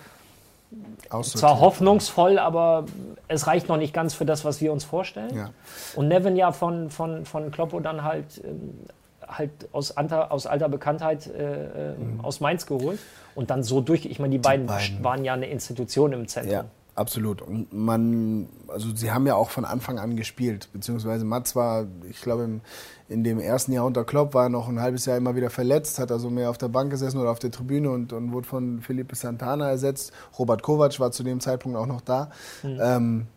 zwar 1.22 1.60
hoffnungsvoll, 1.60 2.40
aber 2.40 2.86
es 3.28 3.48
reicht 3.48 3.70
noch 3.70 3.78
nicht 3.78 3.94
ganz 3.94 4.14
für 4.14 4.25
das, 4.25 4.46
was 4.46 4.62
wir 4.62 4.72
uns 4.72 4.84
vorstellen. 4.84 5.36
Ja. 5.36 5.50
Und 5.96 6.08
Nevin 6.08 6.36
ja 6.36 6.52
von, 6.52 6.90
von, 6.90 7.25
von 7.25 7.52
Kloppo 7.52 7.80
dann 7.80 8.04
halt, 8.04 8.42
ähm, 8.44 8.80
halt 9.28 9.52
aus, 9.72 9.96
alter, 9.96 10.31
aus 10.31 10.48
alter 10.48 10.70
Bekanntheit 10.70 11.28
äh, 11.28 11.92
äh, 11.92 11.98
mhm. 11.98 12.22
aus 12.22 12.40
Mainz 12.40 12.66
geholt 12.66 13.00
und 13.36 13.50
dann 13.50 13.64
so 13.64 13.81
durch. 13.81 14.06
Ich 14.06 14.20
meine, 14.20 14.31
die, 14.31 14.38
die 14.38 14.42
beiden, 14.42 14.66
beiden, 14.66 15.04
waren 15.04 15.24
ja 15.24 15.34
eine 15.34 15.48
Institution 15.48 16.14
im 16.14 16.28
Zentrum. 16.28 16.54
Ja. 16.54 16.66
Absolut. 16.95 17.42
Und 17.42 17.74
man, 17.74 18.48
also 18.68 18.95
sie 18.95 19.12
haben 19.12 19.25
ja 19.25 19.34
auch 19.36 19.50
von 19.50 19.66
Anfang 19.66 19.98
an 19.98 20.16
gespielt, 20.16 20.69
beziehungsweise 20.74 21.25
Mats 21.25 21.56
war, 21.56 21.88
ich 22.07 22.22
glaube, 22.22 22.62
in 23.10 23.24
dem 23.24 23.40
ersten 23.40 23.72
Jahr 23.72 23.86
unter 23.86 24.04
Klopp 24.04 24.36
war 24.36 24.44
er 24.44 24.50
noch 24.50 24.69
ein 24.69 24.80
halbes 24.80 25.06
Jahr 25.06 25.18
immer 25.18 25.36
wieder 25.36 25.50
verletzt, 25.50 25.98
hat 25.98 26.12
also 26.12 26.30
mehr 26.30 26.51
auf 26.51 26.60
der 26.60 26.68
Bank 26.68 26.92
gesessen 26.92 27.19
oder 27.19 27.31
auf 27.31 27.40
der 27.40 27.50
Tribüne 27.50 27.90
und, 27.90 28.13
und 28.13 28.31
wurde 28.31 28.48
von 28.48 28.81
Felipe 28.81 29.16
Santana 29.16 29.69
ersetzt. 29.69 30.12
Robert 30.38 30.62
Kovac 30.62 31.00
war 31.00 31.12
zu 31.12 31.24
dem 31.24 31.40
Zeitpunkt 31.40 31.78
auch 31.78 31.88
noch 31.88 32.01
da. 32.01 32.30
Mhm. 32.62 32.80
Ähm, 32.80 33.28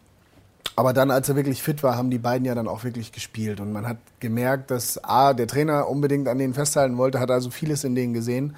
aber 0.78 0.92
dann, 0.92 1.10
als 1.10 1.30
er 1.30 1.36
wirklich 1.36 1.62
fit 1.62 1.82
war, 1.82 1.96
haben 1.96 2.10
die 2.10 2.18
beiden 2.18 2.44
ja 2.44 2.54
dann 2.54 2.68
auch 2.68 2.84
wirklich 2.84 3.10
gespielt. 3.10 3.60
Und 3.60 3.72
man 3.72 3.88
hat 3.88 3.96
gemerkt, 4.20 4.70
dass 4.70 5.02
A, 5.02 5.32
der 5.32 5.46
Trainer 5.46 5.88
unbedingt 5.88 6.28
an 6.28 6.36
denen 6.36 6.52
festhalten 6.52 6.98
wollte, 6.98 7.18
hat 7.18 7.30
also 7.30 7.48
vieles 7.48 7.82
in 7.84 7.94
denen 7.94 8.12
gesehen. 8.12 8.54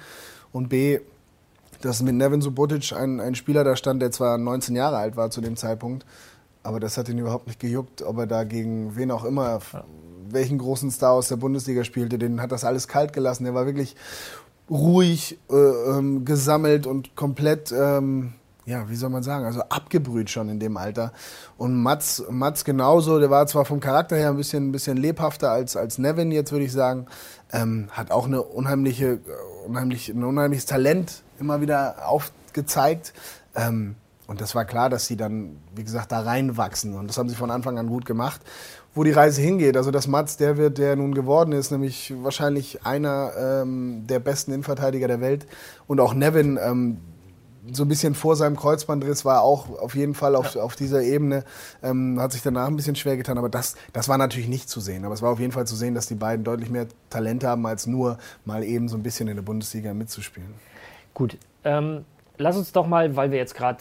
Und 0.51 0.67
B, 0.67 0.99
dass 1.81 2.01
mit 2.01 2.15
Nevin 2.15 2.41
Subotic 2.41 2.93
ein, 2.93 3.19
ein 3.19 3.35
Spieler 3.35 3.63
da 3.63 3.75
stand, 3.75 4.01
der 4.01 4.11
zwar 4.11 4.37
19 4.37 4.75
Jahre 4.75 4.97
alt 4.97 5.15
war 5.15 5.31
zu 5.31 5.41
dem 5.41 5.55
Zeitpunkt, 5.55 6.05
aber 6.63 6.79
das 6.79 6.97
hat 6.97 7.09
ihn 7.09 7.17
überhaupt 7.17 7.47
nicht 7.47 7.59
gejuckt, 7.59 8.01
ob 8.01 8.17
er 8.17 8.27
da 8.27 8.43
gegen 8.43 8.95
wen 8.95 9.11
auch 9.11 9.23
immer, 9.23 9.59
ja. 9.73 9.83
welchen 10.29 10.57
großen 10.57 10.91
Star 10.91 11.11
aus 11.13 11.29
der 11.29 11.37
Bundesliga 11.37 11.83
spielte, 11.83 12.17
den 12.17 12.41
hat 12.41 12.51
das 12.51 12.65
alles 12.65 12.87
kalt 12.87 13.13
gelassen. 13.13 13.45
Der 13.45 13.53
war 13.53 13.65
wirklich 13.65 13.95
ruhig, 14.69 15.39
äh, 15.49 15.55
ähm, 15.55 16.25
gesammelt 16.25 16.85
und 16.85 17.15
komplett, 17.15 17.71
ähm, 17.71 18.33
ja, 18.65 18.87
wie 18.87 18.95
soll 18.95 19.09
man 19.09 19.23
sagen, 19.23 19.45
also 19.45 19.61
abgebrüht 19.61 20.29
schon 20.29 20.49
in 20.49 20.59
dem 20.59 20.77
Alter. 20.77 21.11
Und 21.57 21.81
Mats, 21.81 22.23
Mats 22.29 22.65
genauso, 22.65 23.19
der 23.19 23.31
war 23.31 23.47
zwar 23.47 23.65
vom 23.65 23.79
Charakter 23.79 24.15
her 24.15 24.29
ein 24.29 24.37
bisschen, 24.37 24.69
ein 24.69 24.71
bisschen 24.71 24.97
lebhafter 24.97 25.49
als, 25.49 25.75
als 25.75 25.97
Nevin 25.97 26.31
jetzt, 26.31 26.51
würde 26.51 26.65
ich 26.65 26.71
sagen, 26.71 27.07
ähm, 27.51 27.87
hat 27.91 28.11
auch 28.11 28.27
eine 28.27 28.43
unheimliche, 28.43 29.13
äh, 29.13 29.19
unheimlich, 29.65 30.09
ein 30.09 30.23
unheimliches 30.23 30.67
Talent 30.67 31.23
immer 31.39 31.61
wieder 31.61 32.07
aufgezeigt. 32.07 33.13
Ähm, 33.55 33.95
und 34.27 34.41
das 34.41 34.53
war 34.53 34.63
klar, 34.63 34.89
dass 34.91 35.07
sie 35.07 35.17
dann, 35.17 35.57
wie 35.73 35.83
gesagt, 35.83 36.11
da 36.11 36.19
reinwachsen. 36.19 36.93
Und 36.93 37.07
das 37.07 37.17
haben 37.17 37.29
sie 37.29 37.35
von 37.35 37.49
Anfang 37.49 37.79
an 37.79 37.87
gut 37.87 38.05
gemacht. 38.05 38.41
Wo 38.93 39.03
die 39.03 39.11
Reise 39.11 39.41
hingeht, 39.41 39.77
also 39.77 39.91
dass 39.91 40.07
Mats 40.07 40.37
der 40.37 40.57
wird, 40.57 40.77
der 40.77 40.95
nun 40.95 41.15
geworden 41.15 41.51
ist, 41.51 41.71
nämlich 41.71 42.13
wahrscheinlich 42.21 42.85
einer 42.85 43.31
ähm, 43.37 44.05
der 44.07 44.19
besten 44.19 44.51
Innenverteidiger 44.51 45.07
der 45.07 45.21
Welt. 45.21 45.47
Und 45.87 45.99
auch 45.99 46.13
Nevin, 46.13 46.59
ähm, 46.61 46.97
so 47.71 47.83
ein 47.83 47.87
bisschen 47.87 48.15
vor 48.15 48.35
seinem 48.35 48.55
Kreuzbandriss 48.55 49.25
war 49.25 49.41
auch 49.41 49.79
auf 49.79 49.95
jeden 49.95 50.13
Fall 50.13 50.35
auf, 50.35 50.55
ja. 50.55 50.61
auf 50.61 50.75
dieser 50.75 51.01
Ebene, 51.01 51.43
ähm, 51.83 52.19
hat 52.19 52.31
sich 52.31 52.41
danach 52.41 52.67
ein 52.67 52.75
bisschen 52.75 52.95
schwer 52.95 53.17
getan, 53.17 53.37
aber 53.37 53.49
das, 53.49 53.75
das 53.93 54.07
war 54.09 54.17
natürlich 54.17 54.47
nicht 54.47 54.69
zu 54.69 54.79
sehen. 54.79 55.05
Aber 55.05 55.13
es 55.13 55.21
war 55.21 55.31
auf 55.31 55.39
jeden 55.39 55.51
Fall 55.51 55.67
zu 55.67 55.75
sehen, 55.75 55.95
dass 55.95 56.07
die 56.07 56.15
beiden 56.15 56.43
deutlich 56.43 56.69
mehr 56.69 56.87
Talent 57.09 57.43
haben, 57.43 57.65
als 57.65 57.87
nur 57.87 58.17
mal 58.45 58.63
eben 58.63 58.89
so 58.89 58.97
ein 58.97 59.03
bisschen 59.03 59.27
in 59.27 59.35
der 59.35 59.43
Bundesliga 59.43 59.93
mitzuspielen. 59.93 60.53
Gut, 61.13 61.37
ähm, 61.63 62.05
lass 62.37 62.57
uns 62.57 62.71
doch 62.71 62.87
mal, 62.87 63.15
weil 63.15 63.31
wir 63.31 63.37
jetzt 63.37 63.55
gerade 63.55 63.79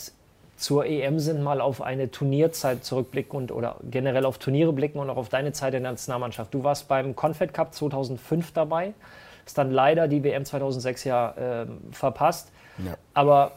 zur 0.56 0.86
EM 0.86 1.20
sind, 1.20 1.42
mal 1.42 1.60
auf 1.60 1.80
eine 1.80 2.10
Turnierzeit 2.10 2.84
zurückblicken 2.84 3.38
und 3.38 3.52
oder 3.52 3.76
generell 3.90 4.24
auf 4.24 4.38
Turniere 4.38 4.72
blicken 4.72 4.98
und 4.98 5.08
auch 5.08 5.16
auf 5.16 5.28
deine 5.28 5.52
Zeit 5.52 5.74
in 5.74 5.84
der 5.84 5.92
Nationalmannschaft. 5.92 6.52
Du 6.52 6.64
warst 6.64 6.88
beim 6.88 7.14
Confed 7.14 7.54
Cup 7.54 7.72
2005 7.72 8.52
dabei, 8.52 8.92
hast 9.44 9.56
dann 9.56 9.70
leider 9.70 10.08
die 10.08 10.24
WM 10.24 10.44
2006 10.44 11.04
ja 11.04 11.62
äh, 11.62 11.66
verpasst. 11.92 12.50
Ja. 12.84 12.96
Aber 13.14 13.52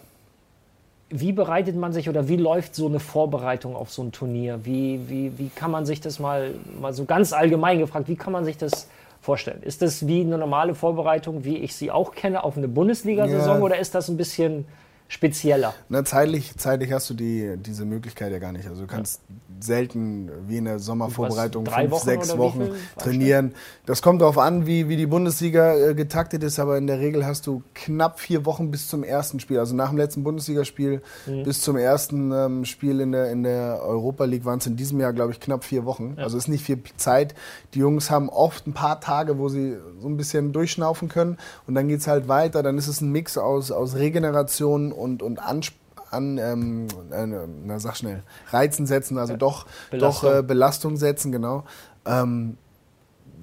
wie 1.09 1.31
bereitet 1.31 1.75
man 1.75 1.91
sich 1.91 2.07
oder 2.07 2.27
wie 2.27 2.37
läuft 2.37 2.75
so 2.75 2.87
eine 2.87 2.99
Vorbereitung 2.99 3.75
auf 3.75 3.91
so 3.91 4.03
ein 4.03 4.11
Turnier? 4.11 4.63
Wie, 4.63 5.01
wie, 5.09 5.37
wie 5.37 5.49
kann 5.49 5.71
man 5.71 5.85
sich 5.85 6.01
das 6.01 6.19
mal, 6.19 6.53
mal 6.79 6.93
so 6.93 7.05
ganz 7.05 7.33
allgemein 7.33 7.79
gefragt, 7.79 8.07
wie 8.07 8.15
kann 8.15 8.31
man 8.31 8.45
sich 8.45 8.57
das 8.57 8.87
vorstellen? 9.21 9.61
Ist 9.63 9.81
das 9.81 10.07
wie 10.07 10.21
eine 10.21 10.37
normale 10.37 10.75
Vorbereitung, 10.75 11.45
wie 11.45 11.57
ich 11.57 11.75
sie 11.75 11.91
auch 11.91 12.13
kenne, 12.13 12.43
auf 12.43 12.57
eine 12.57 12.67
Bundesliga-Saison 12.67 13.57
ja. 13.57 13.63
oder 13.63 13.77
ist 13.77 13.95
das 13.95 14.09
ein 14.09 14.17
bisschen 14.17 14.65
spezieller. 15.11 15.73
Na, 15.89 16.05
zeitlich, 16.05 16.55
zeitlich 16.55 16.93
hast 16.93 17.09
du 17.09 17.13
die, 17.13 17.57
diese 17.57 17.83
Möglichkeit 17.83 18.31
ja 18.31 18.39
gar 18.39 18.53
nicht. 18.53 18.69
Also 18.69 18.83
du 18.83 18.87
kannst 18.87 19.19
ja. 19.27 19.35
selten 19.59 20.31
wie 20.47 20.55
in 20.55 20.63
der 20.63 20.79
Sommervorbereitung 20.79 21.65
fünf, 21.65 21.91
Wochen 21.91 22.05
sechs 22.05 22.37
Wochen 22.37 22.69
trainieren. 22.97 23.53
Das 23.85 24.01
kommt 24.01 24.21
darauf 24.21 24.37
an, 24.37 24.65
wie, 24.67 24.87
wie 24.87 24.95
die 24.95 25.07
Bundesliga 25.07 25.75
äh, 25.75 25.95
getaktet 25.95 26.43
ist, 26.43 26.59
aber 26.59 26.77
in 26.77 26.87
der 26.87 26.99
Regel 26.99 27.25
hast 27.25 27.45
du 27.45 27.61
knapp 27.73 28.21
vier 28.21 28.45
Wochen 28.45 28.71
bis 28.71 28.87
zum 28.87 29.03
ersten 29.03 29.41
Spiel. 29.41 29.59
Also 29.59 29.75
nach 29.75 29.89
dem 29.89 29.97
letzten 29.97 30.23
Bundesligaspiel 30.23 31.01
mhm. 31.25 31.43
bis 31.43 31.59
zum 31.59 31.75
ersten 31.75 32.31
ähm, 32.31 32.63
Spiel 32.63 33.01
in 33.01 33.11
der, 33.11 33.31
in 33.31 33.43
der 33.43 33.81
Europa 33.83 34.23
League 34.23 34.45
waren 34.45 34.59
es 34.59 34.67
in 34.67 34.77
diesem 34.77 35.01
Jahr, 35.01 35.11
glaube 35.11 35.33
ich, 35.33 35.41
knapp 35.41 35.65
vier 35.65 35.83
Wochen. 35.83 36.13
Ja. 36.15 36.23
Also 36.23 36.37
ist 36.37 36.47
nicht 36.47 36.63
viel 36.63 36.81
Zeit. 36.95 37.35
Die 37.73 37.79
Jungs 37.79 38.09
haben 38.09 38.29
oft 38.29 38.65
ein 38.65 38.73
paar 38.73 39.01
Tage, 39.01 39.37
wo 39.37 39.49
sie 39.49 39.75
so 39.99 40.07
ein 40.07 40.15
bisschen 40.15 40.53
durchschnaufen 40.53 41.09
können 41.09 41.37
und 41.67 41.75
dann 41.75 41.89
geht 41.89 41.99
es 41.99 42.07
halt 42.07 42.29
weiter. 42.29 42.63
Dann 42.63 42.77
ist 42.77 42.87
es 42.87 43.01
ein 43.01 43.11
Mix 43.11 43.37
aus, 43.37 43.71
aus 43.71 43.95
Regeneration 43.95 44.93
und, 45.01 45.21
und 45.23 45.39
Anspruch 45.39 45.77
an, 46.11 46.37
ähm, 46.37 46.87
äh, 47.11 47.25
na 47.65 47.79
sag 47.79 47.95
schnell, 47.95 48.23
Reizen 48.49 48.85
setzen, 48.85 49.17
also 49.17 49.37
doch 49.37 49.65
Belastung, 49.89 50.29
doch, 50.29 50.37
äh, 50.39 50.43
Belastung 50.43 50.97
setzen, 50.97 51.31
genau. 51.31 51.63
Ähm, 52.05 52.57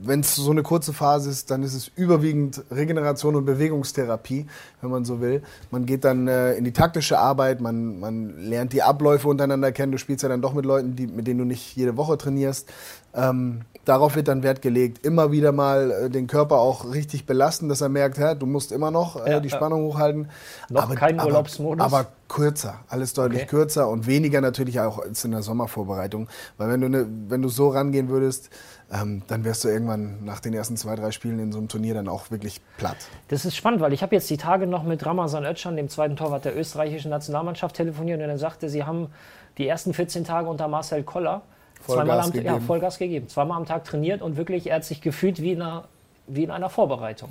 wenn 0.01 0.21
es 0.21 0.35
so 0.35 0.51
eine 0.51 0.63
kurze 0.63 0.93
Phase 0.93 1.31
ist, 1.31 1.51
dann 1.51 1.63
ist 1.63 1.75
es 1.75 1.91
überwiegend 1.97 2.63
Regeneration 2.71 3.35
und 3.35 3.45
Bewegungstherapie, 3.45 4.47
wenn 4.81 4.91
man 4.91 5.05
so 5.05 5.21
will. 5.21 5.43
Man 5.71 5.87
geht 5.87 6.05
dann 6.05 6.29
äh, 6.29 6.55
in 6.55 6.65
die 6.65 6.73
taktische 6.73 7.19
Arbeit, 7.19 7.61
man, 7.61 7.99
man 7.99 8.39
lernt 8.39 8.73
die 8.73 8.83
Abläufe 8.83 9.29
untereinander 9.29 9.73
kennen. 9.73 9.93
Du 9.93 9.99
spielst 9.99 10.23
ja 10.23 10.29
dann 10.29 10.43
doch 10.43 10.55
mit 10.55 10.65
Leuten, 10.65 10.95
die, 10.95 11.07
mit 11.07 11.27
denen 11.27 11.39
du 11.39 11.45
nicht 11.45 11.77
jede 11.77 11.97
Woche 11.97 12.17
trainierst. 12.17 12.69
Ähm, 13.15 13.63
darauf 13.85 14.15
wird 14.15 14.29
dann 14.29 14.43
Wert 14.43 14.63
gelegt. 14.63 15.05
Immer 15.05 15.33
wieder 15.33 15.53
mal 15.53 15.91
äh, 15.91 16.11
den 16.11 16.27
Körper 16.27 16.57
auch 16.57 16.93
richtig 16.93 17.27
belasten, 17.27 17.69
dass 17.69 17.81
er 17.81 17.89
merkt, 17.89 18.19
hä, 18.19 18.35
du 18.39 18.47
musst 18.47 18.71
immer 18.71 18.91
noch 18.91 19.25
äh, 19.25 19.33
ja, 19.33 19.41
die 19.41 19.51
Spannung 19.51 19.83
hochhalten. 19.85 20.29
Noch 20.69 20.85
aber, 20.85 20.95
kein 20.95 21.21
Urlaubsmodus? 21.21 21.85
Aber, 21.85 21.99
aber 21.99 22.09
kürzer, 22.29 22.81
alles 22.89 23.15
deutlich 23.15 23.43
okay. 23.43 23.51
kürzer 23.51 23.89
und 23.89 24.07
weniger 24.07 24.41
natürlich 24.41 24.81
auch 24.81 24.99
als 24.99 25.25
in 25.25 25.31
der 25.31 25.43
Sommervorbereitung. 25.43 26.29
Weil 26.57 26.69
wenn 26.69 26.81
du, 26.81 26.89
ne, 26.89 27.07
wenn 27.29 27.43
du 27.43 27.49
so 27.49 27.69
rangehen 27.69 28.09
würdest, 28.09 28.51
ähm, 28.93 29.23
dann 29.27 29.45
wärst 29.45 29.65
du 29.65 29.69
irgendwann 29.69 30.25
nach 30.25 30.41
den 30.41 30.55
ersten 30.55 30.77
zwei, 30.77 30.95
drei 30.95 31.11
Spielen 31.11 31.39
in 31.39 31.53
so 31.53 31.59
einem 31.59 31.69
Turnier 31.69 31.95
dann 31.95 32.09
auch 32.09 32.31
wirklich 32.31 32.61
platt. 32.77 32.97
Das 33.29 33.45
ist 33.45 33.57
spannend, 33.57 33.81
weil 33.81 33.93
ich 33.93 34.03
habe 34.03 34.15
jetzt 34.15 34.29
die 34.31 34.37
Tage 34.37 34.67
noch 34.67 34.85
mit 34.85 35.05
Ramazan 35.05 35.45
Özcan, 35.45 35.77
dem 35.77 35.89
zweiten 35.89 36.17
Torwart 36.17 36.45
der 36.45 36.57
österreichischen 36.57 37.11
Nationalmannschaft, 37.11 37.77
telefoniert 37.77 38.21
und 38.21 38.29
er 38.29 38.39
sagte, 38.39 38.69
sie 38.69 38.85
haben 38.85 39.09
die 39.57 39.67
ersten 39.67 39.93
14 39.93 40.25
Tage 40.25 40.49
unter 40.49 40.69
Marcel 40.69 41.03
Koller 41.03 41.43
Vollgas 41.81 42.07
zweimal 42.07 42.21
am, 42.21 42.33
gegeben. 42.33 42.55
Ja, 42.55 42.61
Vollgas 42.61 42.99
gegeben. 42.99 43.29
Zweimal 43.29 43.57
am 43.57 43.67
Tag 43.67 43.85
trainiert 43.85 44.23
und 44.23 44.37
wirklich, 44.37 44.69
er 44.69 44.77
hat 44.77 44.85
sich 44.85 45.01
gefühlt 45.01 45.41
wie 45.41 45.53
in 45.53 45.63
einer, 45.63 45.85
wie 46.27 46.45
in 46.45 46.51
einer 46.51 46.71
Vorbereitung. 46.71 47.31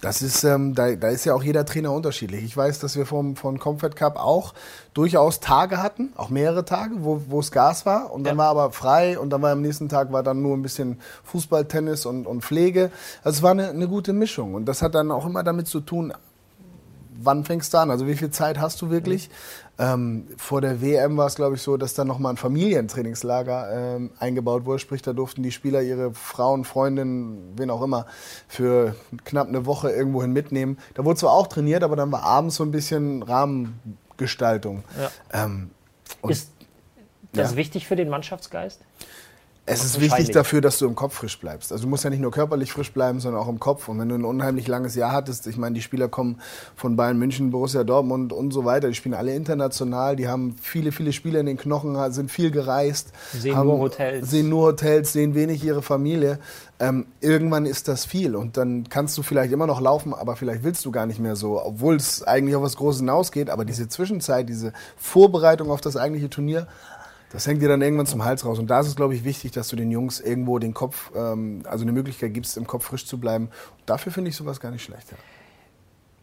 Das 0.00 0.22
ist, 0.22 0.44
ähm, 0.44 0.74
da, 0.74 0.94
da 0.96 1.08
ist 1.08 1.26
ja 1.26 1.34
auch 1.34 1.42
jeder 1.42 1.66
Trainer 1.66 1.92
unterschiedlich. 1.92 2.42
Ich 2.42 2.56
weiß, 2.56 2.78
dass 2.78 2.96
wir 2.96 3.04
vom, 3.04 3.36
von 3.36 3.58
Comfort 3.58 3.90
Cup 3.90 4.16
auch 4.16 4.54
durchaus 4.94 5.40
Tage 5.40 5.82
hatten, 5.82 6.12
auch 6.16 6.30
mehrere 6.30 6.64
Tage, 6.64 6.96
wo, 7.00 7.22
wo 7.28 7.40
es 7.40 7.52
Gas 7.52 7.84
war. 7.84 8.10
Und 8.12 8.24
dann 8.24 8.36
ja. 8.36 8.38
war 8.38 8.48
aber 8.48 8.72
frei 8.72 9.18
und 9.18 9.30
dann 9.30 9.42
war 9.42 9.52
am 9.52 9.60
nächsten 9.60 9.88
Tag 9.88 10.10
war 10.10 10.22
dann 10.22 10.40
nur 10.40 10.56
ein 10.56 10.62
bisschen 10.62 11.00
Fußball, 11.24 11.66
Tennis 11.66 12.06
und, 12.06 12.26
und 12.26 12.42
Pflege. 12.42 12.90
Also 13.22 13.38
es 13.38 13.42
war 13.42 13.50
eine, 13.50 13.68
eine 13.68 13.88
gute 13.88 14.12
Mischung. 14.14 14.54
Und 14.54 14.64
das 14.66 14.80
hat 14.80 14.94
dann 14.94 15.10
auch 15.10 15.26
immer 15.26 15.42
damit 15.42 15.68
zu 15.68 15.80
tun, 15.80 16.14
wann 17.22 17.44
fängst 17.44 17.74
du 17.74 17.78
an? 17.78 17.90
Also 17.90 18.06
wie 18.06 18.16
viel 18.16 18.30
Zeit 18.30 18.58
hast 18.58 18.80
du 18.82 18.90
wirklich? 18.90 19.30
Ähm, 19.78 20.26
vor 20.36 20.60
der 20.60 20.82
WM 20.82 21.16
war 21.16 21.26
es, 21.26 21.36
glaube 21.36 21.56
ich, 21.56 21.62
so, 21.62 21.76
dass 21.76 21.94
dann 21.94 22.06
nochmal 22.06 22.34
ein 22.34 22.36
Familientrainingslager 22.36 23.96
ähm, 23.96 24.10
eingebaut 24.18 24.66
wurde. 24.66 24.78
Sprich, 24.78 25.00
da 25.00 25.12
durften 25.12 25.42
die 25.42 25.52
Spieler 25.52 25.80
ihre 25.80 26.12
Frauen, 26.12 26.64
Freundinnen, 26.64 27.54
wen 27.56 27.70
auch 27.70 27.80
immer, 27.80 28.06
für 28.46 28.94
knapp 29.24 29.48
eine 29.48 29.64
Woche 29.64 29.90
irgendwohin 29.90 30.32
mitnehmen. 30.32 30.78
Da 30.94 31.04
wurde 31.04 31.20
zwar 31.20 31.32
auch 31.32 31.46
trainiert, 31.46 31.82
aber 31.82 31.96
dann 31.96 32.12
war 32.12 32.24
abends 32.24 32.56
so 32.56 32.64
ein 32.64 32.70
bisschen 32.70 33.22
Rahmengestaltung. 33.22 34.84
Ja. 35.32 35.44
Ähm, 35.44 35.70
Ist 36.28 36.50
das 37.32 37.52
ja. 37.52 37.56
wichtig 37.56 37.86
für 37.86 37.96
den 37.96 38.10
Mannschaftsgeist? 38.10 38.80
Es 39.70 39.84
ist 39.84 40.00
wichtig 40.00 40.30
dafür, 40.30 40.60
dass 40.60 40.78
du 40.78 40.86
im 40.86 40.94
Kopf 40.94 41.14
frisch 41.14 41.38
bleibst. 41.38 41.72
Also 41.72 41.84
du 41.84 41.90
musst 41.90 42.04
ja 42.04 42.10
nicht 42.10 42.20
nur 42.20 42.30
körperlich 42.30 42.72
frisch 42.72 42.92
bleiben, 42.92 43.20
sondern 43.20 43.40
auch 43.40 43.48
im 43.48 43.60
Kopf. 43.60 43.88
Und 43.88 43.98
wenn 43.98 44.08
du 44.08 44.16
ein 44.16 44.24
unheimlich 44.24 44.66
langes 44.66 44.94
Jahr 44.94 45.12
hattest, 45.12 45.46
ich 45.46 45.56
meine, 45.56 45.74
die 45.74 45.82
Spieler 45.82 46.08
kommen 46.08 46.40
von 46.74 46.96
Bayern 46.96 47.18
München, 47.18 47.50
Borussia 47.50 47.84
Dortmund 47.84 48.32
und 48.32 48.52
so 48.52 48.64
weiter, 48.64 48.88
die 48.88 48.94
spielen 48.94 49.14
alle 49.14 49.34
international, 49.34 50.16
die 50.16 50.28
haben 50.28 50.56
viele, 50.60 50.92
viele 50.92 51.12
Spiele 51.12 51.40
in 51.40 51.46
den 51.46 51.56
Knochen, 51.56 51.96
sind 52.12 52.30
viel 52.30 52.50
gereist, 52.50 53.12
sehen 53.32 53.56
haben, 53.56 53.68
nur 53.68 53.78
Hotels, 53.78 54.30
sehen 54.30 54.48
nur 54.48 54.68
Hotels, 54.68 55.12
sehen 55.12 55.34
wenig 55.34 55.64
ihre 55.64 55.82
Familie. 55.82 56.38
Ähm, 56.78 57.06
irgendwann 57.20 57.66
ist 57.66 57.88
das 57.88 58.06
viel 58.06 58.34
und 58.34 58.56
dann 58.56 58.88
kannst 58.88 59.16
du 59.18 59.22
vielleicht 59.22 59.52
immer 59.52 59.66
noch 59.66 59.82
laufen, 59.82 60.14
aber 60.14 60.34
vielleicht 60.34 60.64
willst 60.64 60.84
du 60.86 60.90
gar 60.90 61.04
nicht 61.04 61.20
mehr 61.20 61.36
so, 61.36 61.62
obwohl 61.62 61.96
es 61.96 62.22
eigentlich 62.22 62.56
auf 62.56 62.62
was 62.62 62.76
Großes 62.76 63.00
hinausgeht. 63.00 63.50
Aber 63.50 63.66
diese 63.66 63.88
Zwischenzeit, 63.88 64.48
diese 64.48 64.72
Vorbereitung 64.96 65.70
auf 65.70 65.82
das 65.82 65.96
eigentliche 65.96 66.30
Turnier, 66.30 66.66
das 67.30 67.46
hängt 67.46 67.62
dir 67.62 67.68
dann 67.68 67.80
irgendwann 67.80 68.06
zum 68.06 68.24
Hals 68.24 68.44
raus. 68.44 68.58
Und 68.58 68.68
da 68.68 68.80
ist 68.80 68.88
es, 68.88 68.96
glaube 68.96 69.14
ich, 69.14 69.24
wichtig, 69.24 69.52
dass 69.52 69.68
du 69.68 69.76
den 69.76 69.90
Jungs 69.90 70.20
irgendwo 70.20 70.58
den 70.58 70.74
Kopf, 70.74 71.12
ähm, 71.14 71.62
also 71.64 71.84
eine 71.84 71.92
Möglichkeit 71.92 72.34
gibst, 72.34 72.56
im 72.56 72.66
Kopf 72.66 72.86
frisch 72.86 73.06
zu 73.06 73.18
bleiben. 73.18 73.46
Und 73.46 73.82
dafür 73.86 74.12
finde 74.12 74.30
ich 74.30 74.36
sowas 74.36 74.60
gar 74.60 74.72
nicht 74.72 74.82
schlecht. 74.82 75.12
Ja. 75.12 75.16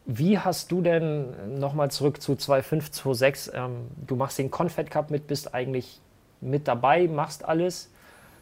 Wie 0.05 0.37
hast 0.37 0.71
du 0.71 0.81
denn, 0.81 1.59
nochmal 1.59 1.91
zurück 1.91 2.21
zu 2.21 2.33
2.5, 2.33 2.91
2.6, 2.91 3.53
ähm, 3.53 3.87
du 4.05 4.15
machst 4.15 4.37
den 4.37 4.51
Confed 4.51 4.91
Cup 4.91 5.09
mit, 5.09 5.27
bist 5.27 5.53
eigentlich 5.53 6.01
mit 6.41 6.67
dabei, 6.67 7.07
machst 7.07 7.43
alles. 7.43 7.89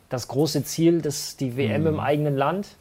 Das 0.10 0.28
große 0.28 0.64
Ziel, 0.64 1.02
das 1.02 1.38
die 1.38 1.58
WM 1.58 1.82
mhm. 1.82 1.88
im 1.88 2.00
eigenen 2.00 2.36
Land. 2.36 2.76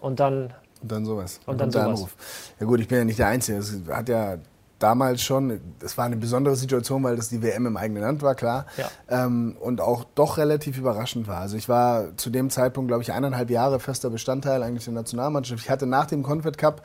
Und 0.00 0.20
dann 0.20 0.54
und 0.82 0.90
dann 0.90 1.06
sowas. 1.06 1.40
Und 1.46 1.60
dann, 1.60 1.70
dann 1.70 1.96
sowas. 1.96 2.10
Ja 2.58 2.66
gut, 2.66 2.80
ich 2.80 2.88
bin 2.88 2.98
ja 2.98 3.04
nicht 3.04 3.18
der 3.18 3.28
Einzige. 3.28 3.58
Es 3.58 3.80
hat 3.88 4.08
ja 4.08 4.38
damals 4.82 5.22
schon, 5.22 5.60
es 5.82 5.96
war 5.96 6.06
eine 6.06 6.16
besondere 6.16 6.56
Situation, 6.56 7.02
weil 7.02 7.16
das 7.16 7.28
die 7.28 7.42
WM 7.42 7.66
im 7.66 7.76
eigenen 7.76 8.02
Land 8.02 8.22
war, 8.22 8.34
klar. 8.34 8.66
Ja. 8.76 8.90
Ähm, 9.08 9.56
und 9.60 9.80
auch 9.80 10.04
doch 10.14 10.38
relativ 10.38 10.78
überraschend 10.78 11.28
war. 11.28 11.38
Also 11.38 11.56
ich 11.56 11.68
war 11.68 12.16
zu 12.16 12.30
dem 12.30 12.50
Zeitpunkt, 12.50 12.88
glaube 12.88 13.02
ich, 13.02 13.12
eineinhalb 13.12 13.50
Jahre 13.50 13.80
fester 13.80 14.10
Bestandteil 14.10 14.62
eigentlich 14.62 14.84
der 14.84 14.94
Nationalmannschaft. 14.94 15.62
Ich 15.64 15.70
hatte 15.70 15.86
nach 15.86 16.06
dem 16.06 16.22
Confed 16.22 16.58
Cup 16.58 16.82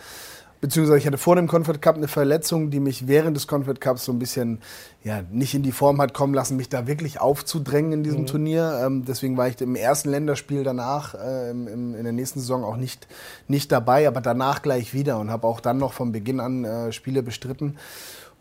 beziehungsweise 0.62 1.00
ich 1.00 1.08
hatte 1.08 1.18
vor 1.18 1.36
dem 1.36 1.48
Confed 1.48 1.82
Cup 1.82 1.98
eine 1.98 2.08
Verletzung, 2.08 2.70
die 2.70 2.80
mich 2.80 3.08
während 3.08 3.36
des 3.38 3.48
Confed 3.48 3.80
Cups 3.80 4.06
so 4.06 4.12
ein 4.12 4.20
bisschen 4.20 4.60
ja, 5.04 5.22
nicht 5.32 5.54
in 5.54 5.64
die 5.64 5.72
Form 5.72 6.02
hat 6.02 6.14
kommen 6.14 6.34
lassen, 6.34 6.58
mich 6.58 6.70
da 6.70 6.88
wirklich 6.88 7.22
aufzudrängen 7.22 7.94
in 7.94 8.04
diesem 8.04 8.22
mhm. 8.22 8.28
Turnier. 8.28 8.82
Ähm, 8.86 9.06
deswegen 9.06 9.38
war 9.38 9.48
ich 9.48 9.60
im 9.62 9.76
ersten 9.76 10.10
Länderspiel 10.10 10.64
danach, 10.64 11.16
äh, 11.16 11.52
im, 11.52 11.68
im, 11.68 11.96
in 11.96 12.04
der 12.04 12.14
nächsten 12.14 12.40
Saison 12.40 12.64
auch 12.64 12.78
nicht, 12.78 13.08
nicht 13.48 13.72
dabei, 13.72 14.08
aber 14.08 14.22
danach 14.22 14.62
gleich 14.62 14.94
wieder 14.94 15.20
und 15.20 15.30
habe 15.30 15.48
auch 15.48 15.60
dann 15.60 15.78
noch 15.78 15.94
von 15.94 16.12
Beginn 16.12 16.40
an 16.40 16.66
äh, 16.66 16.92
Spiele 16.92 17.24
bestritten. 17.24 17.78